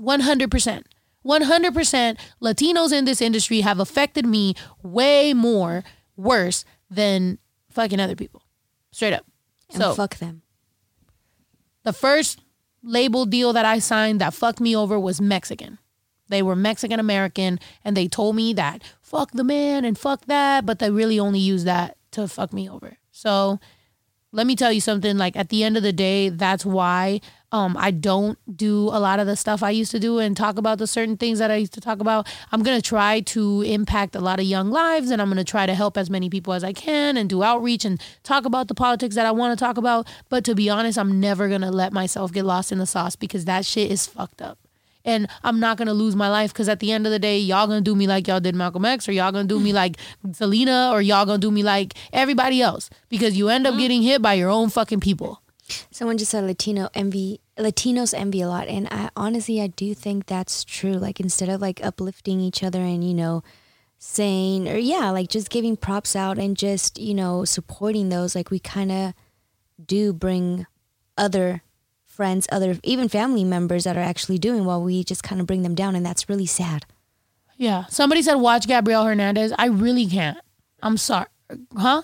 [0.00, 0.82] 100%.
[1.24, 5.84] 100% Latinos in this industry have affected me way more
[6.16, 7.38] worse than
[7.70, 8.42] fucking other people.
[8.90, 9.24] Straight up.
[9.70, 10.42] And So fuck them.
[11.84, 12.40] the first
[12.82, 15.78] label deal that I signed that fucked me over was Mexican.
[16.28, 20.64] They were Mexican American and they told me that fuck the man and fuck that,
[20.64, 22.96] but they really only used that to fuck me over.
[23.10, 23.60] So
[24.32, 27.20] let me tell you something like at the end of the day that's why
[27.52, 30.58] um, i don't do a lot of the stuff i used to do and talk
[30.58, 32.26] about the certain things that i used to talk about.
[32.50, 35.44] I'm going to try to impact a lot of young lives and i'm going to
[35.44, 38.68] try to help as many people as i can and do outreach and talk about
[38.68, 40.06] the politics that i want to talk about.
[40.28, 43.16] But to be honest i'm never going to let myself get lost in the sauce
[43.16, 44.58] because that shit is fucked up.
[45.04, 47.66] And I'm not gonna lose my life because at the end of the day, y'all
[47.66, 49.96] gonna do me like y'all did Malcolm X, or y'all gonna do me like
[50.32, 52.88] Selena, or y'all gonna do me like everybody else.
[53.08, 55.42] Because you end up getting hit by your own fucking people.
[55.90, 60.26] Someone just said Latino envy Latinos envy a lot and I honestly I do think
[60.26, 60.94] that's true.
[60.94, 63.42] Like instead of like uplifting each other and you know
[64.04, 68.50] saying or yeah, like just giving props out and just, you know, supporting those like
[68.50, 69.14] we kind of
[69.84, 70.66] do bring
[71.16, 71.62] other
[72.04, 75.62] friends, other even family members that are actually doing well, we just kind of bring
[75.62, 76.84] them down and that's really sad.
[77.56, 77.84] Yeah.
[77.86, 79.52] Somebody said watch Gabriel Hernandez.
[79.56, 80.38] I really can't.
[80.82, 81.26] I'm sorry.
[81.76, 82.02] Huh?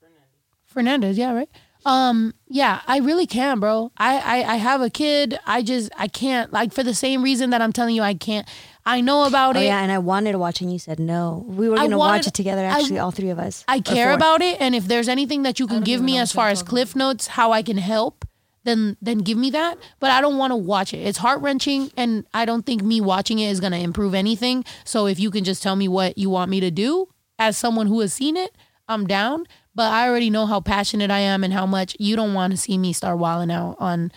[0.00, 0.28] Fernandez.
[0.64, 1.50] Fernandez, yeah, right.
[1.84, 3.92] Um, yeah, I really can, bro.
[3.96, 5.38] I, I I have a kid.
[5.46, 8.48] I just I can't like for the same reason that I'm telling you I can't.
[8.86, 9.60] I know about it.
[9.60, 9.66] Oh it.
[9.66, 11.44] yeah, and I wanted to watch and you said no.
[11.46, 13.64] We were going to wanted- watch it together I- actually all three of us.
[13.68, 16.48] I care about it, and if there's anything that you can give me as far
[16.48, 18.24] as cliff notes, how I can help,
[18.64, 19.76] then then give me that.
[20.00, 20.98] But I don't want to watch it.
[20.98, 24.64] It's heart wrenching, and I don't think me watching it is gonna improve anything.
[24.84, 27.08] So if you can just tell me what you want me to do
[27.38, 28.56] as someone who has seen it,
[28.88, 29.46] I'm down.
[29.74, 32.56] But I already know how passionate I am and how much you don't want to
[32.56, 34.12] see me start wilding out on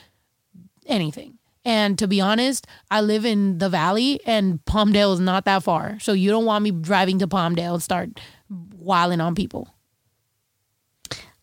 [0.85, 1.37] anything.
[1.65, 5.99] And to be honest, I live in the valley and Palmdale is not that far.
[5.99, 8.19] So you don't want me driving to Palmdale and start
[8.49, 9.67] wilding on people.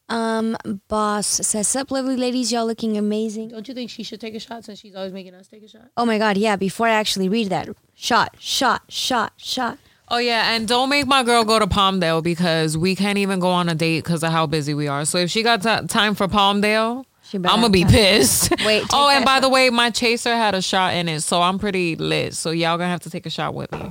[0.08, 0.56] Um,
[0.88, 4.38] boss says, "Sup, lovely ladies, y'all looking amazing." Don't you think she should take a
[4.38, 5.90] shot since she's always making us take a shot?
[5.96, 6.56] Oh my god, yeah.
[6.56, 9.78] Before I actually read that, shot, shot, shot, shot.
[10.08, 13.48] Oh yeah, and don't make my girl go to Palmdale because we can't even go
[13.48, 15.04] on a date because of how busy we are.
[15.04, 17.92] So if she got t- time for Palmdale, She I'm gonna be time.
[17.92, 18.50] pissed.
[18.66, 19.40] Wait, oh, and by shot.
[19.42, 22.34] the way, my chaser had a shot in it, so I'm pretty lit.
[22.34, 23.90] So y'all gonna have to take a shot with me.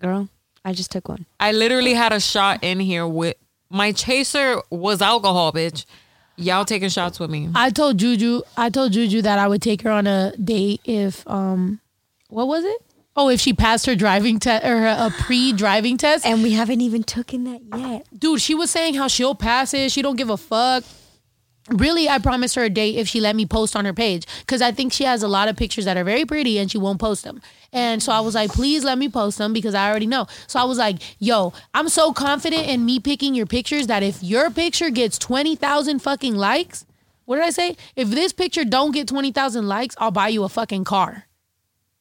[0.00, 0.28] Girl,
[0.64, 1.24] I just took one.
[1.38, 3.36] I literally had a shot in here with
[3.70, 5.84] my chaser was alcohol, bitch.
[6.36, 7.48] Y'all taking shots with me.
[7.54, 11.26] I told Juju, I told Juju that I would take her on a date if
[11.28, 11.80] um,
[12.28, 12.76] what was it?
[13.16, 16.26] Oh, if she passed her driving test or a pre-driving test.
[16.26, 18.06] And we haven't even taken that yet.
[18.16, 19.92] dude, she was saying how she'll pass it.
[19.92, 20.82] She don't give a fuck.
[21.70, 24.60] Really, I promised her a date if she let me post on her page because
[24.60, 27.00] I think she has a lot of pictures that are very pretty and she won't
[27.00, 27.40] post them.
[27.72, 30.26] And so I was like, please let me post them because I already know.
[30.46, 34.22] So I was like, yo, I'm so confident in me picking your pictures that if
[34.22, 36.84] your picture gets 20,000 fucking likes,
[37.24, 37.76] what did I say?
[37.96, 41.26] If this picture don't get 20,000 likes, I'll buy you a fucking car.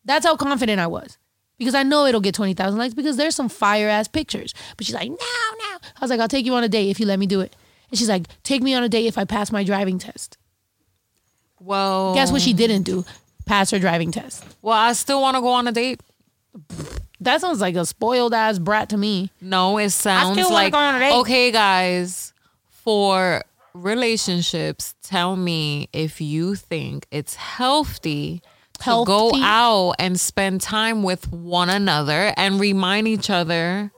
[0.05, 1.17] That's how confident I was.
[1.57, 4.53] Because I know it'll get 20,000 likes because there's some fire ass pictures.
[4.75, 5.77] But she's like, no, no.
[5.95, 7.55] I was like, I'll take you on a date if you let me do it.
[7.89, 10.37] And she's like, take me on a date if I pass my driving test.
[11.59, 13.05] Well, Guess what she didn't do?
[13.45, 14.43] Pass her driving test.
[14.61, 16.01] Well, I still want to go on a date.
[17.19, 19.31] That sounds like a spoiled ass brat to me.
[19.39, 21.13] No, it sounds like go on a date.
[21.19, 22.33] okay, guys.
[22.69, 23.43] For
[23.73, 28.41] relationships, tell me if you think it's healthy
[28.83, 33.91] to go out and spend time with one another and remind each other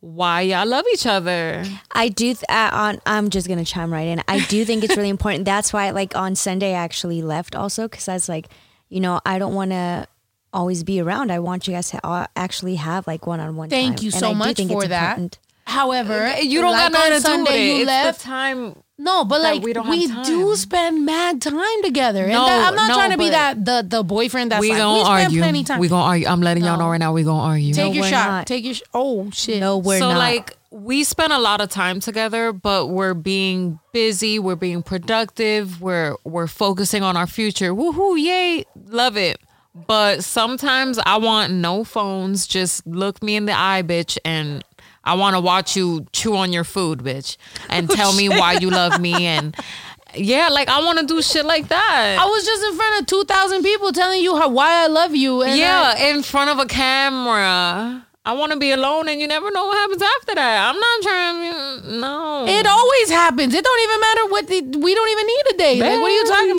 [0.00, 1.64] why y'all love each other.
[1.92, 2.26] I do.
[2.34, 4.22] Th- uh, on, I'm just gonna chime right in.
[4.28, 5.44] I do think it's really important.
[5.44, 8.46] That's why, like on Sunday, I actually left also because I was like,
[8.88, 10.06] you know, I don't want to
[10.52, 11.32] always be around.
[11.32, 13.70] I want you guys to uh, actually have like one on one.
[13.70, 15.10] Thank you and so much think for it's that.
[15.18, 15.38] important.
[15.66, 17.66] However, You don't like got nothing on to do with it.
[17.66, 18.18] you It's left.
[18.20, 18.82] the time.
[19.00, 22.26] No, but like we we, do spend mad time together.
[22.26, 24.70] No, and that, I'm not no, trying to be that the the boyfriend that's we
[24.70, 25.40] like gonna we spend argue.
[25.40, 25.78] plenty time.
[25.78, 26.26] We gonna argue.
[26.26, 27.12] I'm letting y'all know right now.
[27.12, 27.72] We gonna argue.
[27.74, 28.26] Take No, your shot.
[28.28, 28.46] not.
[28.48, 29.60] Take your sh- oh shit.
[29.60, 30.18] No, we're so not.
[30.18, 35.80] like we spend a lot of time together but we're being busy we're being productive
[35.80, 39.40] we're we're focusing on our future woohoo yay love it
[39.86, 44.62] but sometimes i want no phones just look me in the eye bitch and
[45.08, 47.36] i want to watch you chew on your food bitch
[47.68, 49.56] and oh, tell me why you love me and
[50.14, 53.06] yeah like i want to do shit like that I was just in front of
[53.06, 55.42] two thousand people telling you how why I love you.
[55.42, 58.06] And yeah, I- in front of a camera.
[58.28, 60.68] I want to be alone, and you never know what happens after that.
[60.68, 62.00] I'm not trying.
[62.00, 63.54] No, it always happens.
[63.54, 65.80] It don't even matter what the, we don't even need a date.
[65.80, 66.50] Like what are you talking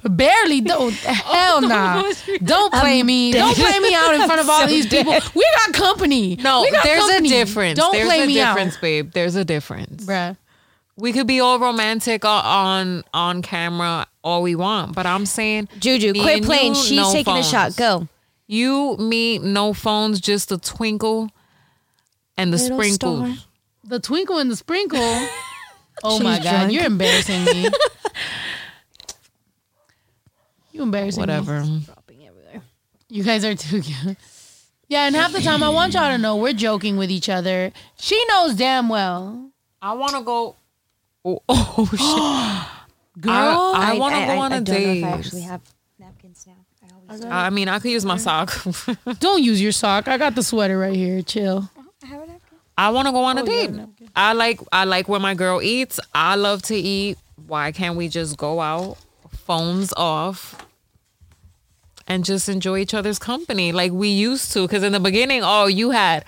[0.00, 0.16] about?
[0.16, 0.60] Barely.
[0.62, 2.10] Don't hell nah.
[2.42, 3.32] Don't play me.
[3.32, 5.12] Don't play me out in front of all these people.
[5.34, 6.36] We got company.
[6.36, 7.28] No, got there's company.
[7.28, 7.78] a difference.
[7.78, 9.10] Don't there's play a me difference, out, babe.
[9.12, 10.06] There's a difference.
[10.06, 10.34] bruh.
[10.96, 16.14] We could be all romantic on on camera all we want, but I'm saying Juju,
[16.14, 16.74] quit playing.
[16.74, 17.46] you, She's no taking phones.
[17.46, 17.76] a shot.
[17.76, 18.08] Go.
[18.48, 21.30] You, me, no phones, just a twinkle
[22.36, 23.38] and the Little sprinkles.
[23.38, 23.44] star.
[23.84, 25.28] The twinkle and the sprinkle.
[26.04, 26.72] Oh my She's god, drunk.
[26.72, 27.64] you're embarrassing me.
[30.72, 31.22] you embarrassing me.
[31.22, 31.64] Whatever.
[33.08, 34.16] You guys are too cute.
[34.86, 37.72] Yeah, and half the time I want y'all to know we're joking with each other.
[37.98, 39.50] She knows damn well.
[39.82, 40.54] I want to go.
[41.24, 41.98] Oh, oh shit!
[43.20, 45.62] Girl, I wanna go on a I don't know if I actually have.
[47.08, 47.28] Napkins now.
[47.30, 48.54] I always I mean, I could use my sock.
[49.20, 50.08] Don't use your sock.
[50.08, 51.22] I got the sweater right here.
[51.22, 51.70] Chill.
[52.02, 52.58] I have a napkin.
[52.76, 53.70] I want to go on a Oh, you have date.
[53.70, 54.10] a napkin.
[54.14, 55.98] I like I like when my girl eats.
[56.14, 57.18] I love to eat.
[57.46, 58.98] Why can't we just go out,
[59.30, 60.66] phones off,
[62.06, 64.62] and just enjoy each other's company like we used to?
[64.62, 66.24] Because in the beginning, oh, you had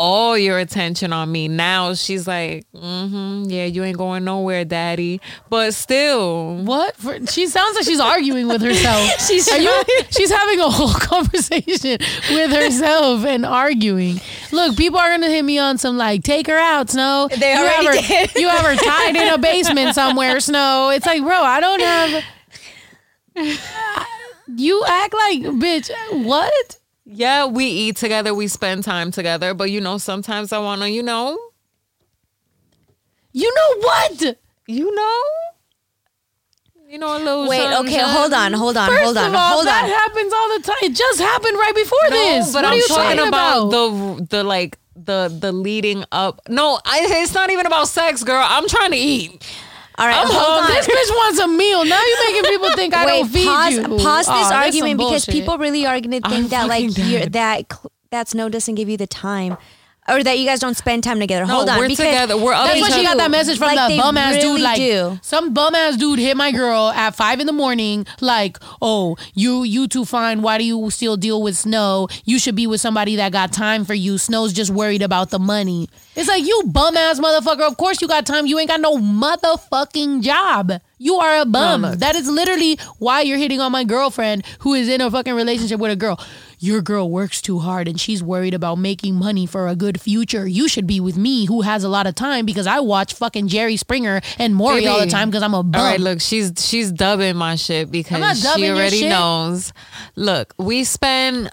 [0.00, 1.46] all your attention on me.
[1.46, 5.20] Now she's like, mm-hmm, yeah, you ain't going nowhere, daddy.
[5.50, 6.96] But still, What?
[6.96, 9.06] For, she sounds like she's arguing with herself.
[9.28, 11.98] she's you, she's having a whole conversation
[12.30, 14.22] with herself and arguing.
[14.52, 17.28] Look, people are gonna hit me on some like take her out, Snow.
[17.28, 18.40] They you already have her, did.
[18.40, 20.88] You have her tied in a basement somewhere, Snow.
[20.94, 22.24] It's like, bro, I don't have.
[24.56, 25.90] You act like bitch.
[26.24, 26.79] What?
[27.12, 29.52] Yeah, we eat together, we spend time together.
[29.54, 31.38] But you know, sometimes I want to, you know,
[33.32, 34.36] You know what?
[34.66, 35.22] you know,
[36.88, 37.48] you know, a little.
[37.48, 39.90] Wait, okay, hold on, hold on, First hold on, of all, hold that on.
[39.90, 40.76] happens all the time.
[40.82, 42.52] It just happened right before No, this.
[42.52, 43.70] but what I'm are you talking talking about, about?
[44.18, 46.40] the the like the the leading up.
[46.48, 48.44] No, I, it's not even about sex, girl.
[48.46, 49.44] I'm trying to eat.
[50.00, 50.76] All right, I'm hold hungry.
[50.76, 50.82] on.
[50.82, 51.84] This bitch wants a meal.
[51.84, 53.82] Now you're making people think I Wait, don't feed pause, you.
[53.82, 55.34] pause Oh, this that's some argument because bullshit.
[55.34, 58.74] people really are going to I'm think that like you're, that cl- that snow doesn't
[58.76, 59.58] give you the time,
[60.08, 61.46] or that you guys don't spend time together.
[61.46, 62.36] No, Hold on, we're together.
[62.36, 64.60] We're up That's when she got that message from Like, the bum ass really dude.
[64.60, 65.18] Like do.
[65.22, 68.06] some bum ass dude hit my girl at five in the morning.
[68.20, 70.42] Like, oh, you you too fine.
[70.42, 72.08] Why do you still deal with Snow?
[72.24, 74.18] You should be with somebody that got time for you.
[74.18, 75.88] Snow's just worried about the money.
[76.16, 77.66] It's like you bum ass motherfucker.
[77.66, 78.46] Of course you got time.
[78.46, 80.72] You ain't got no motherfucking job.
[80.98, 81.82] You are a bum.
[81.82, 81.98] look.
[82.00, 85.80] that is literally why you're hitting on my girlfriend who is in a fucking relationship
[85.80, 86.20] with a girl.
[86.62, 90.46] Your girl works too hard and she's worried about making money for a good future.
[90.46, 93.48] You should be with me who has a lot of time because I watch fucking
[93.48, 95.80] Jerry Springer and Maury all the time because I'm a bum.
[95.80, 99.72] All right, look, she's she's dubbing my shit because she already knows.
[100.16, 101.50] Look, we spend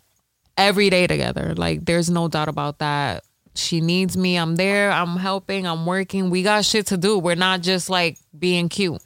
[0.57, 1.53] every day together.
[1.55, 3.23] Like, there's no doubt about that.
[3.55, 4.35] She needs me.
[4.37, 4.91] I'm there.
[4.91, 5.65] I'm helping.
[5.65, 6.29] I'm working.
[6.29, 7.17] We got shit to do.
[7.17, 9.01] We're not just like being cute.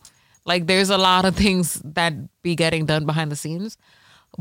[0.45, 3.77] Like, there's a lot of things that be getting done behind the scenes.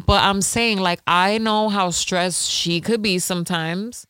[0.07, 4.07] But I'm saying, like, I know how stressed she could be sometimes.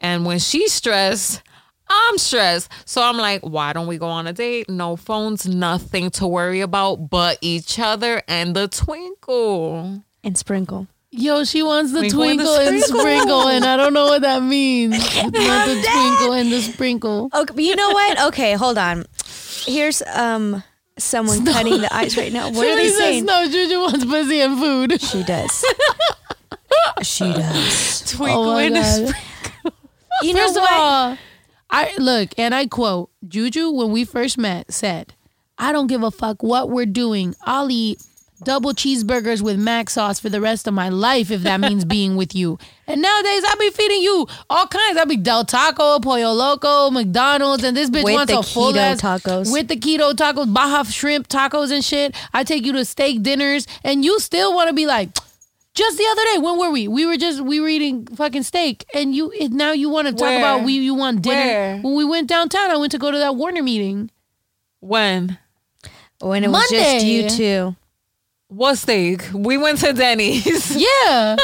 [0.00, 1.42] And when she's stressed,
[1.88, 2.70] I'm stressed.
[2.84, 4.68] So I'm like, why don't we go on a date?
[4.68, 10.02] No phones, nothing to worry about but each other and the twinkle.
[10.22, 10.88] and sprinkle.
[11.10, 13.00] Yo, she wants the Twinkle and the twinkle and sprinkle.
[13.00, 14.98] sprinkle, and I don't know what that means.
[15.14, 17.30] Not the twinkle and the sprinkle.
[17.32, 18.20] Okay, you know what?
[18.24, 19.04] Okay, hold on.
[19.64, 20.64] Here's um
[20.98, 22.50] someone cutting the ice right now.
[22.52, 23.24] What are they She says, saying?
[23.24, 25.00] No, Juju wants pussy and food.
[25.02, 25.64] She does.
[27.02, 28.02] she does.
[28.10, 28.84] Twinkle Oh my and God.
[29.08, 29.80] sprinkle.
[30.22, 30.72] You know First of what?
[30.72, 31.18] all,
[31.70, 35.14] I look and I quote Juju when we first met said,
[35.58, 37.34] "I don't give a fuck what we're doing.
[37.42, 38.00] I'll eat
[38.44, 42.16] double cheeseburgers with mac sauce for the rest of my life if that means being
[42.16, 44.98] with you." And nowadays, I be feeding you all kinds.
[44.98, 48.72] I be Del Taco, Pollo Loco, McDonald's, and this bitch With wants the a full
[48.72, 49.52] keto ass tacos.
[49.52, 52.14] with the keto tacos, Baja shrimp tacos and shit.
[52.32, 55.10] I take you to steak dinners, and you still want to be like.
[55.74, 56.86] Just the other day, when were we?
[56.86, 60.12] We were just we were eating fucking steak, and you it, now you want to
[60.12, 60.38] talk Where?
[60.38, 61.34] about we you want dinner.
[61.34, 61.78] Where?
[61.78, 64.12] When we went downtown, I went to go to that Warner meeting.
[64.78, 65.36] When?
[66.20, 67.76] When it was just you two.
[68.48, 69.22] What steak?
[69.34, 70.76] We went to Denny's.
[71.04, 71.36] Yeah.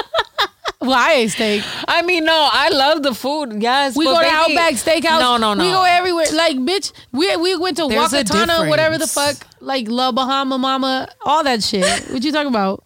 [0.81, 1.63] well, I ate steak.
[1.89, 3.63] I mean, no, I love the food.
[3.63, 3.97] Yes.
[3.97, 5.19] We go to baby- Outback Steakhouse.
[5.21, 5.65] No, no, no.
[5.65, 6.27] We go everywhere.
[6.33, 11.09] Like, bitch, we we went to There's Wakatana, whatever the fuck, like La Bahama Mama,
[11.23, 11.85] all that shit.
[12.11, 12.85] what you talking about?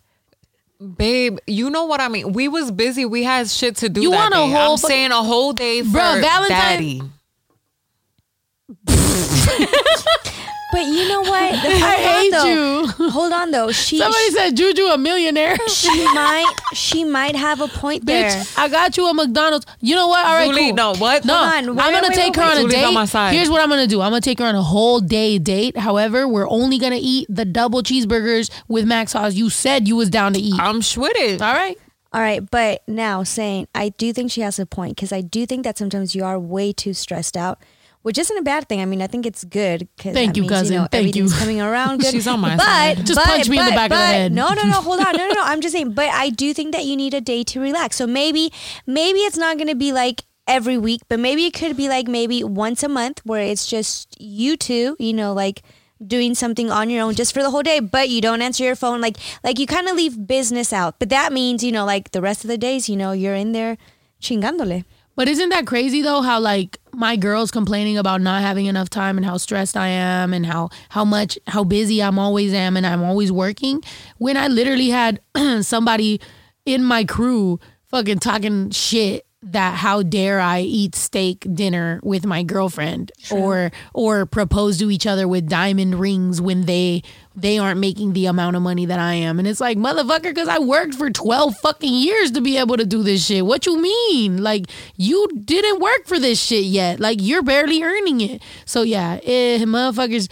[0.97, 2.33] Babe, you know what I mean.
[2.33, 3.05] We was busy.
[3.05, 4.03] We had shit to do.
[4.03, 4.51] You that want a day.
[4.53, 7.03] whole I'm fuck- saying a whole day for Bruh, Valentine- daddy.
[10.75, 11.53] But you know what?
[11.53, 12.45] The- hold I on, hate though.
[13.05, 13.11] you.
[13.11, 13.71] Hold on though.
[13.71, 15.57] She Somebody said Juju a millionaire.
[15.69, 18.29] she might she might have a point there.
[18.29, 19.67] Bitch, I got you a McDonald's.
[19.81, 20.27] You know what?
[20.27, 20.75] All right, Zuli, cool.
[20.75, 21.25] no, what?
[21.25, 21.79] No, Hold on.
[21.79, 22.65] I'm gonna wait, take wait, her on a wait.
[22.67, 22.85] Zuli's date.
[22.85, 23.35] on my side.
[23.35, 24.01] Here's what I'm gonna do.
[24.01, 25.77] I'm gonna take her on a whole day date.
[25.77, 29.35] However, we're only gonna eat the double cheeseburgers with mac sauce.
[29.35, 30.59] You said you was down to eat.
[30.59, 31.41] I'm with it.
[31.41, 31.79] All right.
[32.13, 35.47] All right, but now saying I do think she has a point because I do
[35.47, 37.59] think that sometimes you are way too stressed out,
[38.05, 38.83] which isn't a bad thing.
[38.83, 39.89] I mean, I think it's good.
[39.97, 40.75] Cause Thank you, means, cousin.
[40.75, 41.27] You know, Thank you.
[41.31, 42.11] coming around good.
[42.11, 42.99] She's on my but, side.
[42.99, 44.33] Just but- punch me in the but- back of the head.
[44.33, 44.75] No, no, no.
[44.83, 45.17] Hold on.
[45.17, 45.43] No, no, no.
[45.43, 45.95] I'm just saying.
[45.95, 47.97] But I do think that you need a day to relax.
[47.97, 48.53] So maybe,
[48.87, 52.07] maybe it's not going to be like every week, but maybe it could be like
[52.07, 54.97] maybe once a month where it's just you two.
[54.99, 55.63] You know, like
[56.07, 58.75] doing something on your own just for the whole day but you don't answer your
[58.75, 62.11] phone like like you kind of leave business out but that means you know like
[62.11, 63.79] the rest of the days you know you're in there
[64.21, 64.85] chingandole
[65.17, 66.23] But isn't that crazy though?
[66.23, 70.33] How like my girls complaining about not having enough time and how stressed I am
[70.33, 73.83] and how how much how busy I'm always am and I'm always working.
[74.19, 75.21] When I literally had
[75.61, 76.21] somebody
[76.67, 82.43] in my crew fucking talking shit that how dare I eat steak dinner with my
[82.43, 87.03] girlfriend or or propose to each other with diamond rings when they
[87.37, 89.39] they aren't making the amount of money that I am.
[89.39, 92.87] And it's like, motherfucker, because I worked for 12 fucking years to be able to
[92.87, 93.45] do this shit.
[93.45, 94.43] What you mean?
[94.43, 94.67] Like,
[94.97, 97.01] you didn't work for this shit yet.
[97.01, 98.43] Like, you're barely earning it.
[98.67, 100.31] So, yeah, eh, motherfuckers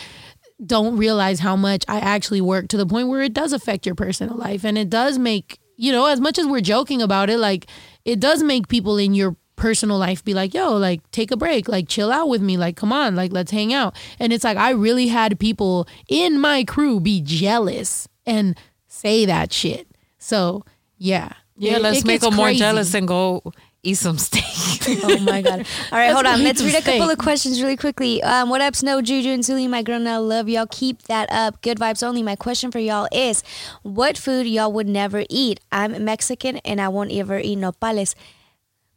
[0.65, 3.97] don't realize how much I actually work to the point where it does affect your
[3.97, 4.65] personal life.
[4.65, 7.67] And it does make, you know, as much as we're joking about it, like,
[8.05, 11.69] it does make people in your personal life be like, yo, like take a break,
[11.69, 13.95] like chill out with me, like come on, like let's hang out.
[14.19, 18.59] And it's like I really had people in my crew be jealous and
[18.89, 19.87] say that shit.
[20.19, 20.65] So
[20.99, 21.33] yeah.
[21.57, 22.59] Yeah, It- let's it make them more crazy.
[22.59, 23.53] jealous and go
[23.85, 24.43] eat some steak.
[25.05, 25.65] Oh my god!
[25.93, 26.43] All right, hold on.
[26.43, 27.13] Let's read a couple steak.
[27.13, 28.21] of questions really quickly.
[28.25, 29.71] Um, what up, Snow, Juju, and Zuli?
[29.71, 30.67] My girl, now love y'all.
[30.69, 31.63] Keep that up.
[31.63, 32.21] Good vibes only.
[32.21, 33.45] My question for y'all is,
[33.85, 35.61] what food y'all would never eat?
[35.71, 38.17] I'm Mexican and I won't ever eat nopales.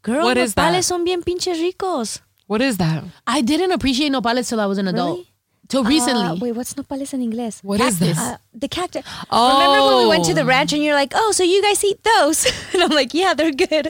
[0.06, 0.84] Girl, What is that?
[0.86, 2.20] son bien pinches ricos.
[2.48, 3.04] what is that?
[3.26, 5.18] I didn't appreciate nopales till I was an adult.
[5.18, 5.32] Really?
[5.68, 6.24] Till recently.
[6.24, 7.56] Uh, wait, what's nopales in English?
[7.64, 8.20] What is this?
[8.20, 9.04] Uh, the cactus.
[9.32, 9.48] Oh.
[9.58, 10.54] Remember when we went to the Oh.
[10.54, 12.46] ranch and you're like, oh, so you guys eat those?
[12.74, 13.90] and I'm like, yeah, they're good.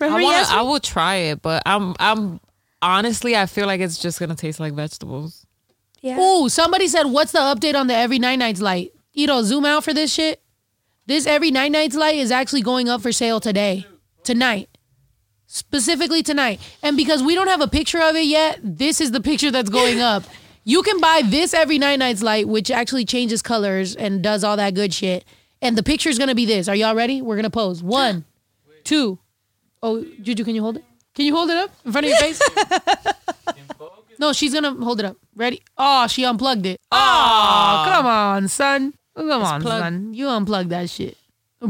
[0.00, 0.46] Remember I wanna.
[0.48, 1.94] I will try it, but I'm.
[2.00, 2.40] I'm
[2.80, 3.36] honestly.
[3.36, 5.46] I feel like it's just gonna taste like vegetables.
[6.00, 6.18] yeah.
[6.18, 9.66] Ooh, somebody said, "What's the update on the Every Night Nights light?" You know, zoom
[9.66, 10.40] out for this shit.
[11.06, 13.86] This Every Night Nights light is actually going up for sale today,
[14.24, 14.68] tonight,
[15.52, 16.60] specifically tonight.
[16.82, 19.70] And because we don't have a picture of it yet, this is the picture that's
[19.70, 20.24] going up.
[20.64, 24.56] You can buy this Every Night Nights light, which actually changes colors and does all
[24.56, 25.24] that good shit.
[25.60, 26.68] And the picture is gonna be this.
[26.68, 27.20] Are y'all ready?
[27.22, 27.82] We're gonna pose.
[27.82, 28.24] One,
[28.84, 29.18] two.
[29.82, 30.84] Oh, Juju, can you hold it?
[31.14, 32.40] Can you hold it up in front of your face?
[34.18, 35.16] No, she's gonna hold it up.
[35.34, 35.62] Ready?
[35.76, 36.80] Oh, she unplugged it.
[36.92, 38.94] Oh, come on, son.
[39.16, 40.14] Come on, plug- son.
[40.14, 41.16] You unplugged that shit.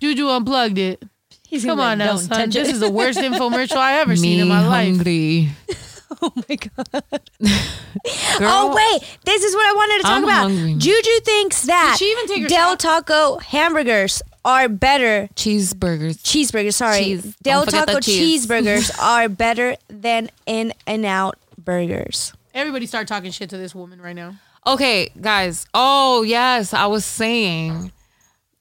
[0.00, 1.02] Juju unplugged it.
[1.48, 2.50] He's Come on like, now, son.
[2.50, 4.88] This is the worst infomercial I ever seen in my life.
[4.94, 5.48] hungry.
[6.22, 7.04] oh my god.
[8.00, 10.50] Oh, Girl, Oh wait, this is what I wanted to talk I'm about.
[10.50, 10.74] hungry.
[10.74, 12.80] Juju thinks that Did she even take her Del shot?
[12.80, 15.28] Taco hamburgers are better.
[15.34, 16.16] cheeseburgers.
[16.22, 16.98] Cheeseburgers, sorry.
[17.04, 17.36] Cheese.
[17.42, 18.46] Del Taco cheese.
[18.46, 22.32] cheeseburgers are better than In and Out burgers.
[22.54, 24.36] Everybody start talking shit to this woman right now.
[24.66, 25.66] Okay, guys.
[25.74, 27.90] Oh yes, I was saying,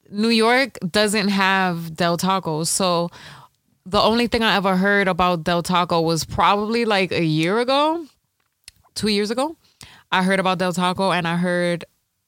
[0.09, 3.09] New York doesn't have Del Taco, so
[3.85, 8.05] the only thing I ever heard about Del Taco was probably like a year ago,
[8.95, 9.55] two years ago.
[10.11, 11.85] I heard about Del Taco, and I heard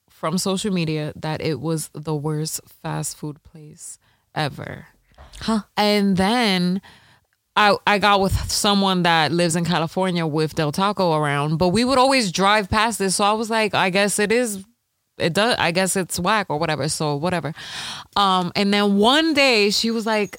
[0.09, 3.99] from social media that it was the worst fast food place
[4.35, 4.87] ever.
[5.41, 5.61] Huh.
[5.77, 6.81] And then
[7.55, 11.83] I I got with someone that lives in California with Del Taco around, but we
[11.83, 13.15] would always drive past this.
[13.15, 14.63] So I was like, I guess it is
[15.19, 16.89] it does I guess it's whack or whatever.
[16.89, 17.53] So whatever.
[18.15, 20.37] Um and then one day she was like,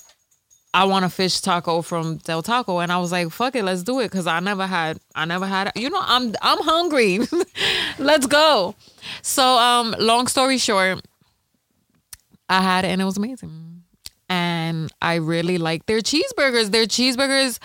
[0.72, 2.78] I want a fish taco from Del Taco.
[2.78, 4.10] And I was like, fuck it, let's do it.
[4.10, 7.20] Cause I never had I never had you know, I'm I'm hungry.
[7.98, 8.74] let's go.
[9.22, 11.00] So um long story short,
[12.48, 13.82] I had it and it was amazing.
[14.28, 16.70] And I really like their cheeseburgers.
[16.70, 17.58] Their cheeseburgers,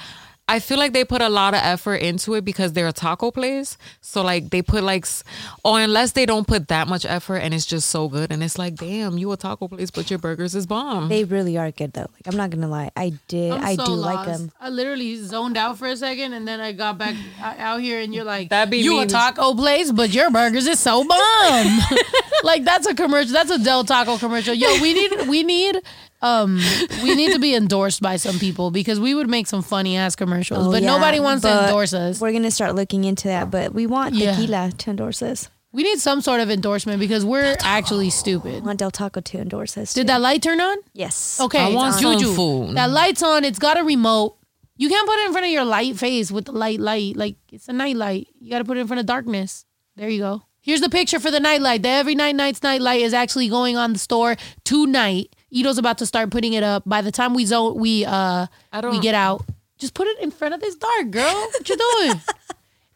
[0.47, 3.31] I feel like they put a lot of effort into it because they're a taco
[3.31, 3.80] place.
[4.01, 5.23] So like they put like, s-
[5.63, 8.31] or unless they don't put that much effort and it's just so good.
[8.31, 11.09] And it's like, damn, you a taco place, but your burgers is bomb.
[11.09, 12.01] They really are good though.
[12.13, 13.53] Like I'm not gonna lie, I did.
[13.53, 14.51] I'm I so do like them.
[14.61, 18.13] I literally zoned out for a second, and then I got back out here, and
[18.13, 19.01] you're like, That'd be "You me.
[19.03, 21.80] a taco place, but your burgers is so bomb."
[22.43, 23.34] like that's a commercial.
[23.34, 24.53] That's a Del Taco commercial.
[24.53, 25.81] Yo, we need we need
[26.21, 26.59] um
[27.03, 30.15] we need to be endorsed by some people because we would make some funny ass
[30.15, 32.19] commercials, Oh, but yeah, nobody wants to endorse us.
[32.21, 34.31] We're gonna start looking into that, but we want Yeah.
[34.35, 35.49] tequila to endorse us.
[35.71, 38.63] We need some sort of endorsement because we're actually stupid.
[38.63, 39.93] I want Del Taco to endorse us.
[39.93, 40.07] Did too.
[40.07, 40.77] that light turn on?
[40.93, 41.37] Yes.
[41.41, 42.33] Okay, I want it's Juju.
[42.33, 42.77] food.
[42.77, 43.43] That light's on.
[43.43, 44.37] It's got a remote.
[44.77, 47.17] You can't put it in front of your light face with the light light.
[47.17, 48.27] Like it's a night light.
[48.39, 49.65] You got to put it in front of darkness.
[49.97, 50.43] There you go.
[50.61, 51.81] Here's the picture for the night light.
[51.83, 55.35] The every night nights night light is actually going on the store tonight.
[55.56, 56.84] Ito's about to start putting it up.
[56.86, 59.45] By the time we zone we uh I don't- we get out,
[59.77, 61.34] just put it in front of this dark girl.
[61.34, 62.22] What you doing?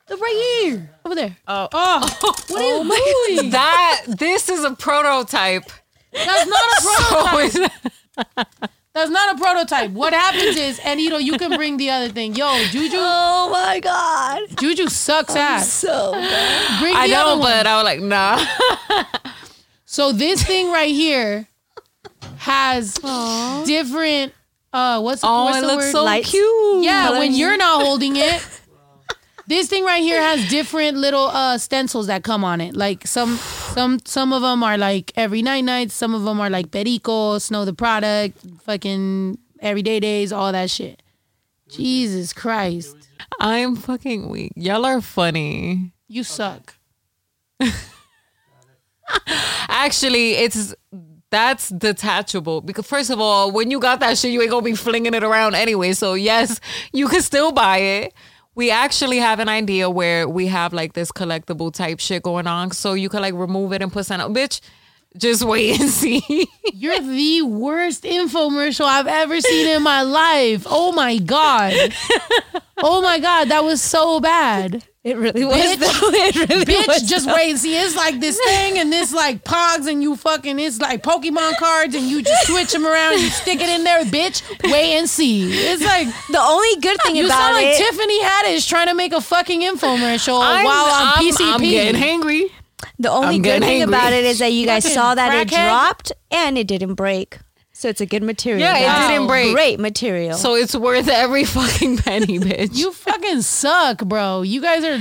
[0.08, 1.38] the right here, over there.
[1.48, 1.68] Oh.
[1.72, 2.00] Oh,
[2.50, 3.52] what are you doing?
[3.52, 5.66] that, this is a prototype.
[6.12, 6.82] That's not a
[7.46, 7.72] prototype.
[8.32, 8.44] So
[8.94, 9.92] That's not a prototype.
[9.92, 12.36] What happens is, and you know, you can bring the other thing.
[12.36, 14.42] Yo, Juju, Oh my god.
[14.60, 15.70] Juju sucks ass.
[15.72, 16.80] So good.
[16.82, 17.48] Bring I the other know, one.
[17.52, 18.44] but I was like, nah.
[19.86, 21.48] So this thing right here
[22.40, 22.94] has
[23.66, 24.34] different
[24.72, 25.92] uh, what's Oh, what's it the looks word?
[25.92, 26.30] so Lights.
[26.32, 26.84] cute.
[26.84, 28.46] Yeah, when you're not holding it.
[29.48, 32.76] This thing right here has different little uh stencils that come on it.
[32.76, 36.52] Like some some some of them are like every night nights, some of them are
[36.52, 41.02] like Perico, Snow Tha Product, fucking everyday days, all that shit.
[41.68, 42.96] Jesus Christ.
[43.40, 44.52] I'm fucking weak.
[44.56, 45.94] Y'all are funny.
[46.08, 46.76] You suck.
[49.68, 50.76] Actually, it's
[51.32, 54.76] that's detachable because first of all, when you got that shit, you ain't gonna be
[54.76, 55.94] flinging it around anyway.
[55.94, 56.60] So yes,
[56.92, 58.14] you can still buy it.
[58.56, 62.72] We actually have an idea where we have like this collectible type shit going on,
[62.72, 64.34] so you could like remove it and put something.
[64.34, 64.60] Bitch,
[65.18, 66.48] just wait and see.
[66.74, 70.66] You're the worst infomercial I've ever seen in my life.
[70.70, 71.74] Oh my god.
[72.82, 74.84] Oh my god, that was so bad.
[75.04, 75.56] It really was.
[75.58, 75.80] Bitch.
[75.80, 76.10] though.
[76.20, 77.02] It really Bitch, was.
[77.04, 77.76] just wait and see.
[77.76, 81.96] It's like this thing and this like pogs and you fucking it's like Pokemon cards
[81.96, 84.44] and you just switch them around and you stick it in there, bitch.
[84.72, 85.50] Wait and see.
[85.52, 87.78] It's like the only good thing you about sound like it.
[87.78, 91.54] Tiffany Haddish trying to make a fucking infomercial I'm, while on I'm- PCP.
[91.54, 92.52] I'm getting hangry.
[92.98, 93.96] The only I'm good thing angry.
[93.96, 95.66] about it is that you guys Fucking saw that it crackhead.
[95.68, 97.40] dropped and it didn't break.
[97.72, 98.60] So it's a good material.
[98.62, 99.54] Yeah, it That's didn't break.
[99.54, 100.38] Great material.
[100.38, 102.76] So it's worth every fucking penny, bitch.
[102.76, 104.42] You fucking suck, bro.
[104.42, 105.00] You guys are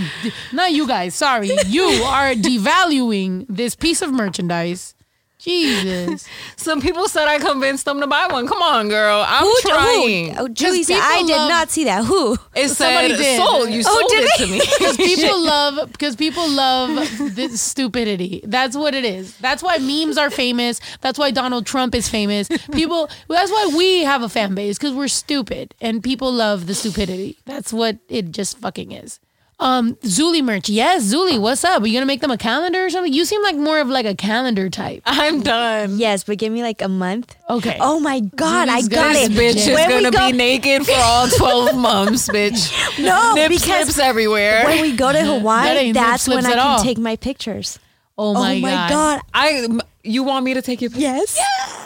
[0.52, 1.16] not you guys.
[1.16, 4.94] Sorry, you are devaluing this piece of merchandise.
[5.38, 6.26] Jesus.
[6.56, 8.46] Some people said I convinced them to buy one.
[8.48, 9.24] Come on, girl.
[9.26, 9.54] I'm who?
[9.62, 10.34] trying.
[10.34, 10.40] Who?
[10.44, 12.04] Oh, Julie said, I did love- not see that.
[12.04, 12.36] Who?
[12.54, 13.40] It Somebody said did.
[13.40, 13.70] sold.
[13.70, 14.44] You Oh, sold did it they?
[14.44, 14.58] to me.
[14.78, 18.40] Because people love because people love this stupidity.
[18.44, 19.36] That's what it is.
[19.38, 20.80] That's why memes are famous.
[21.00, 22.48] That's why Donald Trump is famous.
[22.72, 26.74] People that's why we have a fan base because we're stupid and people love the
[26.74, 27.38] stupidity.
[27.46, 29.20] That's what it just fucking is.
[29.60, 30.68] Um Zuli merch.
[30.68, 31.82] Yes, Zuli, what's up?
[31.82, 33.12] Are you gonna make them a calendar or something?
[33.12, 35.02] You seem like more of like a calendar type.
[35.04, 35.98] I'm done.
[35.98, 37.34] Yes, but give me like a month.
[37.50, 37.76] Okay.
[37.80, 39.32] Oh my God, I got gonna it.
[39.32, 42.72] This bitch is When gonna go- be naked for all 12 months, bitch.
[43.04, 44.64] No, Nip because slips everywhere.
[44.64, 46.82] when we go to Hawaii, ain't that's when I can all.
[46.82, 47.78] take my pictures.
[48.16, 48.90] Oh my, Oh my, my god.
[48.90, 49.22] God.
[49.34, 49.68] I
[50.04, 51.02] you want me to take your pictures?
[51.36, 51.77] Yes.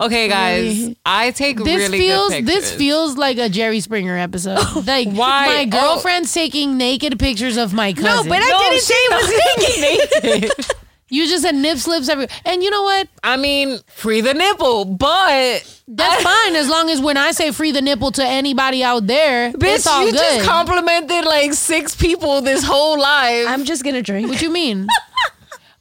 [0.00, 0.94] Okay, guys.
[1.04, 4.58] I take This really feels good this feels like a Jerry Springer episode.
[4.86, 5.46] Like Why?
[5.46, 5.66] my Oh.
[5.94, 8.24] girlfriend's taking naked pictures of my cousin.
[8.26, 10.76] No, but I didn't say it was naked.
[11.10, 12.28] You just said nip slips everywhere.
[12.44, 13.08] And you know what?
[13.24, 17.72] I mean, free the nipple, but That's fine as long as when I say free
[17.72, 20.18] the nipple to anybody out there, bitch, it's all you good.
[20.18, 23.46] just complimented like six people this whole life.
[23.48, 24.28] I'm just gonna drink.
[24.28, 24.86] what do you mean?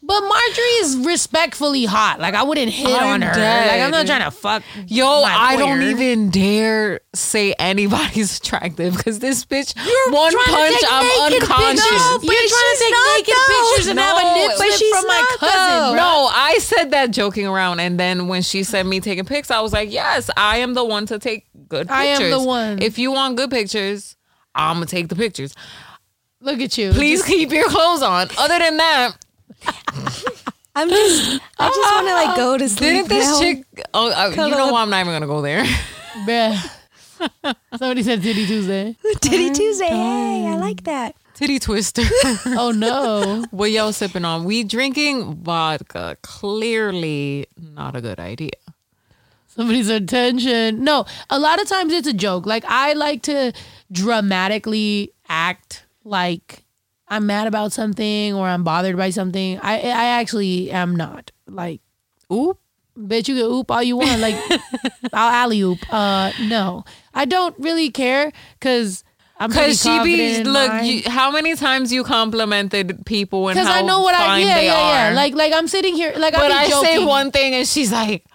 [0.08, 2.22] But Marjorie is respectfully hot.
[2.22, 3.34] Like I wouldn't hit I'm on her.
[3.34, 3.68] dead.
[3.68, 4.64] Like I'm not trying to fuck.
[4.88, 5.90] Yo, my I don't lawyer.
[5.90, 9.76] even dare say anybody's attractive because this bitch,
[10.14, 11.82] one trying to punch, take I'm naked unconscious.
[11.84, 12.24] pictures.
[12.24, 13.70] No, You're trying to she's take not, naked though.
[13.70, 15.58] pictures and have a No, nip but slip she's from my not, cousin.
[15.58, 15.92] though.
[15.92, 16.00] bro.
[16.02, 19.60] No, I said that joking around, and then when she sent me taking pics, I
[19.60, 21.98] was like, "Yes, I am the one to take good pictures.
[21.98, 22.82] I am the one.
[22.82, 24.16] If you want good pictures,
[24.56, 25.54] I'm gonna take the pictures.
[26.40, 26.94] Look at you.
[26.94, 28.30] Please keep your clothes on.
[28.38, 29.18] Other than that,
[30.78, 31.42] I'm just.
[31.58, 32.80] I just want to like go to sleep.
[32.80, 33.40] didn't this now.
[33.40, 33.66] chick?
[33.96, 34.72] Oh, uh, you know up.
[34.74, 34.82] what?
[34.82, 35.64] I'm not even gonna go there.
[36.28, 36.72] Bruh.
[37.80, 38.96] Somebody said Titty Tuesday.
[39.22, 39.88] Titty Tuesday.
[39.88, 41.16] Hey, I like that.
[41.34, 42.04] Titty twister.
[42.46, 43.44] Oh no.
[43.50, 44.44] what y'all sipping on?
[44.44, 46.18] We drinking vodka.
[46.22, 48.52] Clearly not a good idea.
[49.48, 50.84] Somebody's attention.
[50.84, 52.46] No, a lot of times it's a joke.
[52.46, 53.52] Like I like to
[53.92, 56.67] dramatically act like
[57.08, 59.60] I'm mad about something or I'm bothered by something.
[59.62, 61.32] I I actually am not.
[61.48, 61.82] Like,
[62.32, 62.60] Oop.
[62.98, 64.20] bitch, you can oop all you want.
[64.20, 64.36] Like,
[65.14, 65.80] I'll alley oop.
[65.92, 69.04] Uh, no, I don't really care because
[69.40, 70.84] I'm Cause she be look.
[70.84, 74.48] You, how many times you complimented people and because how I know what I fine
[74.48, 75.12] yeah yeah are.
[75.12, 76.90] yeah like like I'm sitting here like but I I joking.
[76.90, 78.26] say one thing and she's like,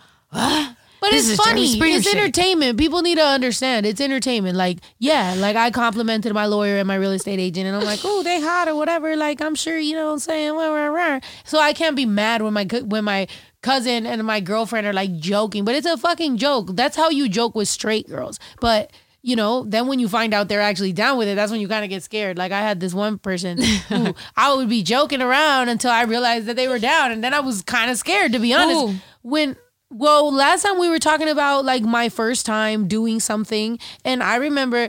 [1.03, 1.65] But This it's funny.
[1.65, 2.15] It's shit.
[2.15, 2.79] entertainment.
[2.79, 3.87] People need to understand.
[3.87, 4.57] It's entertainment.
[4.57, 7.99] Like, yeah, like I complimented my lawyer and my real estate agent, and I'm like,
[8.05, 9.16] oh, they hot or whatever.
[9.16, 10.55] Like, I'm sure you know what I'm saying.
[10.55, 11.20] Rah, rah, rah.
[11.45, 13.27] So I can't be mad when my when my
[13.62, 16.69] cousin and my girlfriend are like joking, but it's a fucking joke.
[16.74, 18.39] That's how you joke with straight girls.
[18.61, 18.93] But
[19.23, 21.66] you know, then when you find out they're actually down with it, that's when you
[21.66, 22.39] kind of get scared.
[22.39, 26.47] Like I had this one person who I would be joking around until I realized
[26.47, 28.81] that they were down, and then I was kind of scared to be honest.
[28.81, 28.95] Who?
[29.23, 29.57] When
[29.93, 34.36] well, last time we were talking about like my first time doing something, and I
[34.36, 34.89] remember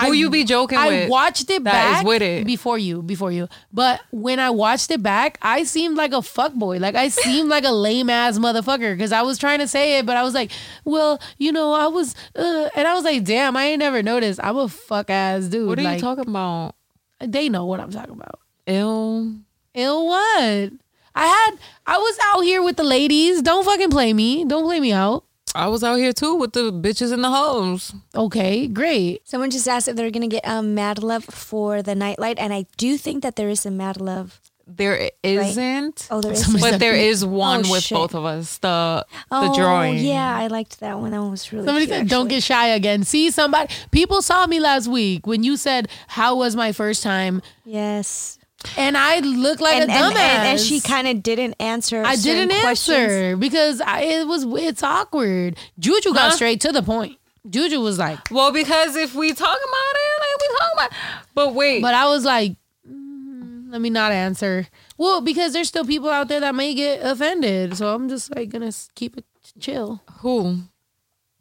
[0.00, 2.46] Who you be joking I with watched it back with it?
[2.46, 3.48] before you, before you.
[3.72, 6.78] But when I watched it back, I seemed like a fuck boy.
[6.78, 10.06] Like I seemed like a lame ass motherfucker because I was trying to say it,
[10.06, 10.52] but I was like,
[10.84, 14.40] well, you know, I was, uh, and I was like, damn, I ain't never noticed.
[14.42, 15.68] I'm a fuck ass dude.
[15.68, 16.74] "What are like, you talking about?
[17.18, 18.40] They know what I'm talking about.
[18.66, 19.34] Ill."
[19.74, 20.72] Ill what?
[21.14, 23.42] I had I was out here with the ladies.
[23.42, 24.44] Don't fucking play me.
[24.44, 25.24] Don't play me out.
[25.54, 27.92] I was out here too with the bitches and the hoes.
[28.14, 29.26] Okay, great.
[29.26, 32.66] Someone just asked if they're gonna get um, Mad Love for the nightlight, and I
[32.76, 34.40] do think that there is a Mad Love.
[34.72, 36.06] There isn't.
[36.12, 36.44] Oh, there is.
[36.44, 37.96] Somebody But there is one Oh, with shit.
[37.96, 38.58] both of us.
[38.58, 39.96] The Oh, the drawing.
[39.98, 41.10] Yeah, I liked that one.
[41.10, 41.66] That one was really.
[41.66, 43.74] Somebody cute, said, "Don't get shy again." See somebody.
[43.90, 48.38] People saw me last week when you said, "How was my first time?" Yes.
[48.76, 50.18] And I looked like and, a and, dumbass.
[50.20, 52.02] and, and she kind of didn't answer.
[52.04, 52.98] I didn't questions.
[52.98, 55.56] answer because I, it was it's awkward.
[55.78, 56.36] Juju got Huh?
[56.36, 57.16] straight to the point.
[57.48, 60.90] Juju was like, Well, because if we talk about it, like we talk about.
[61.34, 62.52] But wait, but I was like,
[62.86, 64.66] mm, let me not answer.
[64.98, 68.50] Well, because there's still people out there that may get offended, so I'm just like
[68.50, 69.24] gonna keep it
[69.58, 70.02] chill.
[70.18, 70.58] who?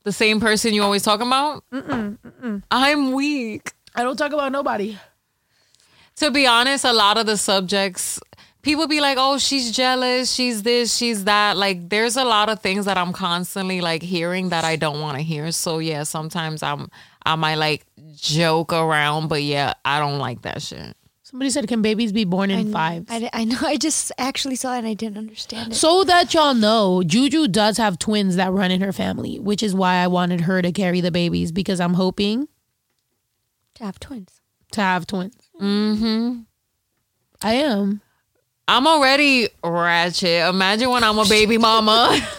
[0.06, 1.66] The same person you always talk about?
[1.74, 3.74] Mm-mm, I'm weak.
[3.94, 4.98] I don't talk about nobody.
[6.20, 8.20] To be honest, a lot of the subjects,
[8.62, 10.32] people be like, "Oh, she's jealous.
[10.32, 10.96] She's this.
[10.96, 14.76] She's that." Like, there's a lot of things that I'm constantly like hearing that I
[14.76, 15.52] don't want to hear.
[15.52, 16.90] So yeah, sometimes I'm
[17.26, 17.86] I might like
[18.16, 20.96] joke around, but yeah, I don't like that shit.
[21.24, 23.06] Somebody said, "Can babies be born in five?
[23.08, 23.60] I, I know.
[23.62, 25.76] I just actually saw it and I didn't understand it.
[25.76, 29.76] So that y'all know, Juju does have twins that run in her family, which is
[29.76, 32.48] why I wanted her to carry the babies because I'm hoping
[33.76, 34.42] to have twins.
[34.72, 35.49] to have twins.
[35.60, 36.40] Mm-hmm.
[37.42, 38.02] I am.
[38.68, 40.48] I'm already ratchet.
[40.50, 42.20] Imagine when I'm a baby mama.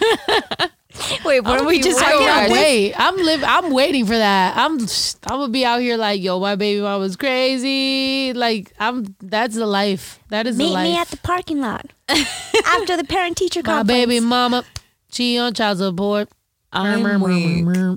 [1.24, 2.58] Wait, what are we just I I can't can't Right.
[2.60, 2.94] wait.
[2.96, 3.42] I'm live.
[3.44, 4.56] I'm waiting for that.
[4.56, 4.78] I'm.
[4.80, 8.32] I'm gonna be out here like, yo, my baby mom was crazy.
[8.34, 9.14] Like, I'm.
[9.20, 10.20] That's the life.
[10.28, 10.84] That is the Meet life.
[10.84, 13.88] me at the parking lot after the parent teacher conference.
[13.88, 14.06] my conference.
[14.06, 14.64] baby mama,
[15.10, 16.28] she on child support.
[16.72, 17.64] I'm Murmur, murmur, mm, mm, weak.
[17.64, 17.96] murmur.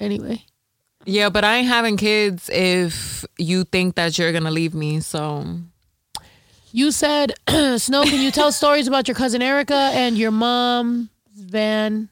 [0.00, 0.44] Anyway,
[1.06, 5.00] Yeah, but I ain't having kids if you think that you're gonna leave me.
[5.00, 5.44] So
[6.72, 12.08] you said, Snow, can you tell stories about your cousin Erica and your mom van?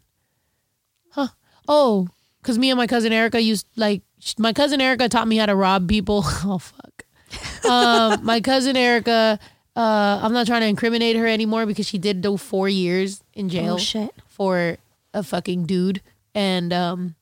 [1.11, 1.29] Huh?
[1.67, 2.09] Oh,
[2.41, 4.03] because me and my cousin Erica used like
[4.39, 6.23] my cousin Erica taught me how to rob people.
[6.45, 7.67] oh fuck.
[7.69, 9.39] um, my cousin Erica.
[9.77, 13.49] Uh, I'm not trying to incriminate her anymore because she did do four years in
[13.49, 14.13] jail Oh shit.
[14.29, 14.77] for
[15.13, 16.01] a fucking dude,
[16.33, 17.17] and um,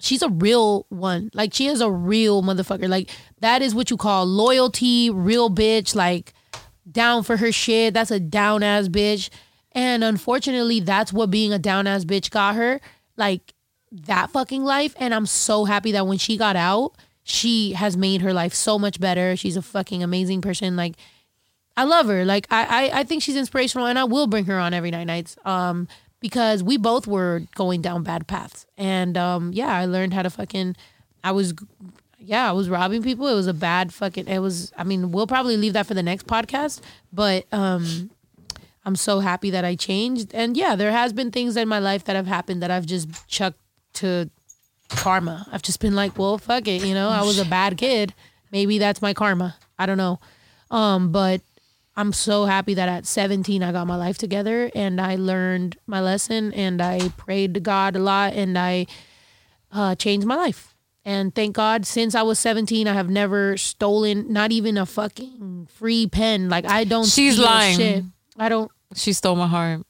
[0.00, 1.30] she's a real one.
[1.34, 2.88] Like she is a real motherfucker.
[2.88, 3.10] Like
[3.40, 5.94] that is what you call loyalty, real bitch.
[5.94, 6.32] Like
[6.90, 7.94] down for her shit.
[7.94, 9.30] That's a down ass bitch.
[9.72, 12.80] And unfortunately, that's what being a down ass bitch got her.
[13.16, 13.52] Like
[13.92, 14.94] that fucking life.
[14.98, 16.92] And I'm so happy that when she got out,
[17.22, 19.36] she has made her life so much better.
[19.36, 20.76] She's a fucking amazing person.
[20.76, 20.96] Like
[21.76, 22.24] I love her.
[22.24, 25.04] Like I, I, I think she's inspirational, and I will bring her on every night
[25.04, 25.36] nights.
[25.44, 25.88] Um,
[26.20, 30.30] because we both were going down bad paths, and um, yeah, I learned how to
[30.30, 30.76] fucking.
[31.24, 31.54] I was,
[32.18, 33.26] yeah, I was robbing people.
[33.26, 34.28] It was a bad fucking.
[34.28, 34.72] It was.
[34.76, 36.80] I mean, we'll probably leave that for the next podcast,
[37.12, 38.10] but um,
[38.84, 42.04] I'm so happy that I changed, and yeah, there has been things in my life
[42.04, 43.58] that have happened that I've just chucked
[43.94, 44.30] to
[44.88, 45.46] karma.
[45.50, 48.14] I've just been like, well, fuck it, you know, I was a bad kid.
[48.52, 49.56] Maybe that's my karma.
[49.78, 50.20] I don't know.
[50.70, 51.40] Um, but
[51.96, 56.00] I'm so happy that at 17 I got my life together and I learned my
[56.00, 58.86] lesson and I prayed to God a lot and I
[59.72, 60.74] uh, changed my life.
[61.06, 65.68] And thank God, since I was 17, I have never stolen not even a fucking
[65.72, 66.48] free pen.
[66.48, 67.06] Like I don't.
[67.06, 67.76] She's steal lying.
[67.76, 68.04] Shit.
[68.36, 68.70] I don't.
[68.94, 69.82] she stole my heart.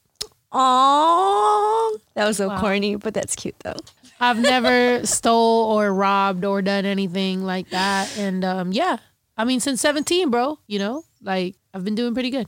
[0.51, 2.59] Oh, that was so Wow.
[2.59, 3.75] corny, but that's cute though.
[4.19, 8.15] I've never stole or robbed or done anything like that.
[8.17, 8.97] And um, yeah,
[9.37, 12.47] I mean, since 17, bro, you know, like I've been doing pretty good.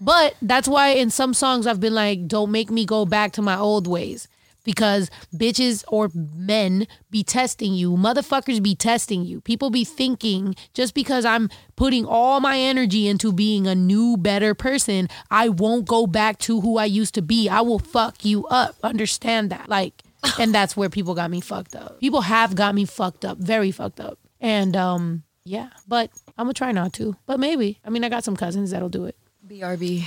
[0.00, 3.42] But that's why in some songs I've been like, don't make me go back to
[3.42, 4.28] my old ways.
[4.64, 7.92] Because bitches or men be testing you.
[7.96, 9.42] Motherfuckers be testing you.
[9.42, 14.54] People be thinking just because I'm putting all my energy into being a new, better
[14.54, 17.48] person, I won't go back to who I used to be.
[17.48, 18.76] I will fuck you up.
[18.82, 19.68] Understand that.
[19.68, 20.02] Like,
[20.38, 22.00] and that's where people got me fucked up.
[22.00, 24.18] People have got me fucked up, very fucked up.
[24.40, 27.16] And um, yeah, but I'm gonna try not to.
[27.26, 27.80] But maybe.
[27.84, 29.16] I mean, I got some cousins that'll do it.
[29.46, 30.04] BRB.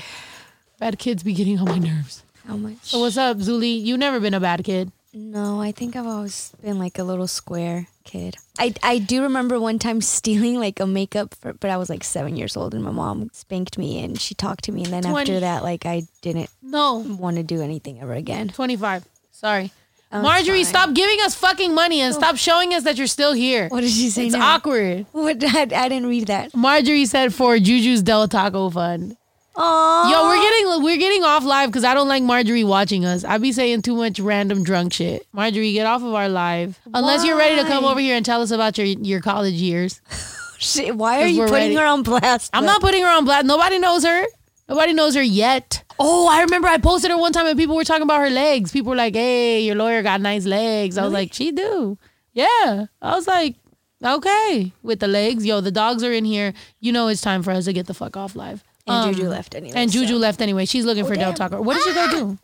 [0.79, 2.23] Bad kids be getting on my nerves.
[2.47, 2.77] How much?
[2.81, 3.79] So what's up, Zuli?
[3.83, 4.91] You never been a bad kid.
[5.13, 8.37] No, I think I've always been like a little square kid.
[8.57, 12.03] I, I do remember one time stealing like a makeup, for, but I was like
[12.05, 14.85] seven years old and my mom spanked me and she talked to me.
[14.85, 15.19] And then 20.
[15.19, 18.47] after that, like I didn't No, want to do anything ever again.
[18.49, 19.03] 25.
[19.31, 19.71] Sorry.
[20.13, 23.69] Oh, Marjorie, stop giving us fucking money and stop showing us that you're still here.
[23.69, 24.55] What did she say It's now?
[24.55, 25.05] awkward.
[25.13, 25.37] What?
[25.43, 26.53] I, I didn't read that.
[26.55, 29.15] Marjorie said for Juju's Del Taco Fund.
[29.53, 33.25] Oh, Yo, we're getting we're getting off live because I don't like Marjorie watching us.
[33.25, 35.27] I be saying too much random drunk shit.
[35.33, 36.79] Marjorie, get off of our live.
[36.93, 40.01] Unless you're ready to come over here and tell us about your your college years.
[40.57, 41.75] Shit, why are you putting ready.
[41.75, 42.51] her on blast?
[42.53, 43.47] I'm not putting her on blast.
[43.47, 44.25] Nobody knows her.
[44.69, 45.83] Nobody knows her yet.
[46.03, 48.71] Oh, I remember I posted her one time and people were talking about her legs.
[48.71, 51.97] People were like, "Hey, your lawyer got nice legs." I was like, "She do."
[52.33, 52.85] Yeah.
[53.01, 53.55] I was like,
[54.03, 56.53] "Okay." With the legs, yo, the dogs are in here.
[56.79, 58.63] You know, it's time for us to get the fuck off live.
[58.87, 59.73] And Um, Juju left anyway.
[59.77, 60.17] And Juju so.
[60.17, 60.65] left anyway.
[60.65, 61.49] She's looking for Del damn.
[61.51, 61.61] Taco.
[61.61, 62.37] What did you go do?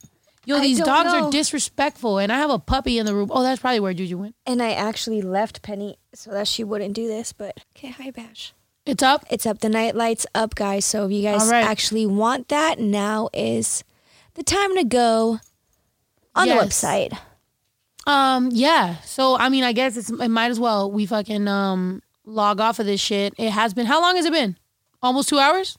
[0.45, 3.29] Yo, I these don't dogs are disrespectful, and I have a puppy in the room.
[3.33, 4.35] Oh, that's probably where Juju went.
[4.45, 7.33] And I actually left Penny so that she wouldn't do this.
[7.33, 8.53] But okay, hi Bash.
[8.87, 9.25] It's up.
[9.29, 9.59] It's up.
[9.59, 10.85] The night lights up, guys.
[10.85, 11.63] So if you guys right.
[11.63, 13.83] actually want that, now is
[14.35, 15.39] the time to go
[16.35, 16.57] on Yes.
[16.57, 17.19] the website.
[18.05, 19.01] Um, yeah.
[19.01, 22.79] So I mean, I guess it's, it might as well we fucking um log off
[22.79, 23.33] of this shit.
[23.37, 24.57] It has been how long has it been?
[25.01, 25.77] Almost two hours.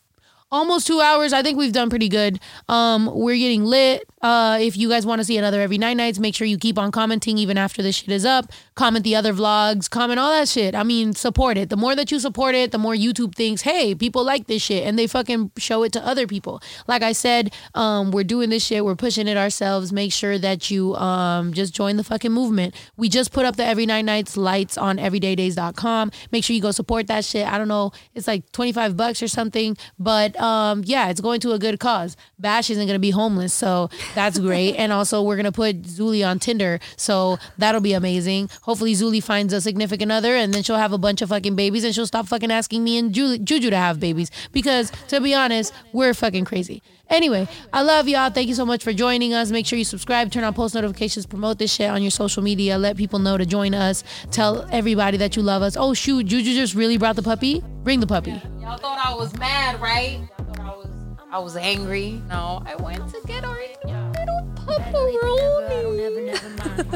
[0.50, 1.32] Almost two hours.
[1.32, 2.40] I think we've done pretty good.
[2.68, 4.04] Um, we're getting lit.
[4.22, 6.78] Uh, if you guys want to see another every night nights, make sure you keep
[6.78, 8.50] on commenting even after this shit is up.
[8.74, 9.88] Comment the other vlogs.
[9.88, 10.74] Comment all that shit.
[10.74, 11.70] I mean, support it.
[11.70, 14.86] The more that you support it, the more YouTube thinks, hey, people like this shit,
[14.86, 16.60] and they fucking show it to other people.
[16.86, 18.84] Like I said, um, we're doing this shit.
[18.84, 19.92] We're pushing it ourselves.
[19.92, 22.74] Make sure that you um just join the fucking movement.
[22.96, 26.10] We just put up the every night nights lights on everydaydays.com.
[26.32, 27.46] Make sure you go support that shit.
[27.46, 31.52] I don't know, it's like 25 bucks or something, but um yeah, it's going to
[31.52, 32.16] a good cause.
[32.38, 34.74] Bash isn't gonna be homeless, so that's great.
[34.76, 38.50] and also we're gonna put Zuli on Tinder, so that'll be amazing.
[38.62, 41.84] Hopefully Zuli finds a significant other and then she'll have a bunch of fucking babies
[41.84, 44.30] and she'll stop fucking asking me and Ju- Juju to have babies.
[44.52, 46.82] Because to be honest, we're fucking crazy.
[47.10, 48.28] Anyway, I love y'all.
[48.28, 49.50] Thank you so much for joining us.
[49.50, 52.76] Make sure you subscribe, turn on post notifications, promote this shit on your social media.
[52.76, 54.04] Let people know to join us.
[54.30, 55.74] Tell everybody that you love us.
[55.76, 57.62] Oh shoot, Juju just really brought the puppy.
[57.82, 58.32] Bring the puppy.
[58.60, 60.18] Y'all thought I was mad, right?
[60.18, 60.90] Y'all thought I was
[61.30, 62.22] I was angry.
[62.28, 65.68] No, I went to get our little pepperoni.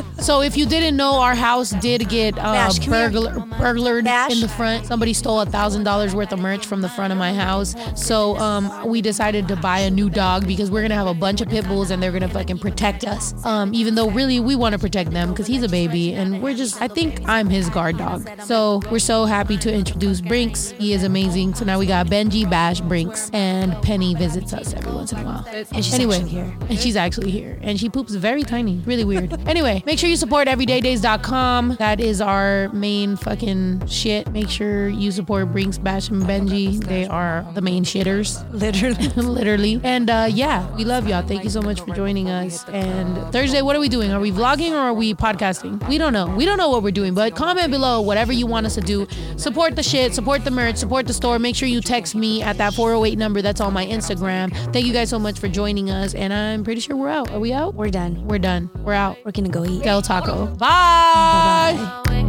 [0.22, 4.30] So if you didn't know, our house did get uh, Bash, burglar burglared Bash.
[4.30, 4.86] in the front.
[4.86, 7.74] Somebody stole a thousand dollars worth of merch from the front of my house.
[7.96, 11.40] So um, we decided to buy a new dog because we're gonna have a bunch
[11.40, 13.34] of pit bulls and they're gonna fucking protect us.
[13.44, 16.54] Um, even though really we want to protect them because he's a baby and we're
[16.54, 18.28] just I think I'm his guard dog.
[18.44, 20.70] So we're so happy to introduce Brinks.
[20.70, 21.54] He is amazing.
[21.54, 25.24] So now we got Benji, Bash, Brinks, and Penny visits us every once in a
[25.24, 25.44] while.
[25.72, 26.56] And she's anyway, actually here.
[26.68, 27.58] and she's actually here.
[27.60, 28.76] And she poops very tiny.
[28.86, 29.32] Really weird.
[29.48, 31.76] anyway, make sure you support everydaydays.com.
[31.80, 34.30] That is our main fucking shit.
[34.30, 36.82] Make sure you support Brinks, Bash, and Benji.
[36.84, 38.28] They are the main shitters.
[38.52, 39.08] Literally.
[39.16, 39.80] Literally.
[39.82, 41.26] And uh, yeah, we love y'all.
[41.26, 42.64] Thank you so much for joining us.
[42.68, 44.12] And Thursday, what are we doing?
[44.12, 45.84] Are we vlogging or are we podcasting?
[45.88, 46.28] We don't know.
[46.28, 49.08] We don't know what we're doing, but comment below whatever you want us to do.
[49.36, 51.40] Support the shit, support the merch, support the store.
[51.40, 54.11] Make sure you text me at that 408 number that's on my Instagram.
[54.72, 56.14] Thank you guys so much for joining us.
[56.14, 57.30] And I'm pretty sure we're out.
[57.30, 57.74] Are we out?
[57.74, 58.26] We're done.
[58.26, 58.70] We're done.
[58.84, 59.18] We're out.
[59.24, 59.82] We're gonna go eat.
[59.82, 60.46] Del Taco.
[60.56, 62.02] Bye.
[62.06, 62.21] Bye.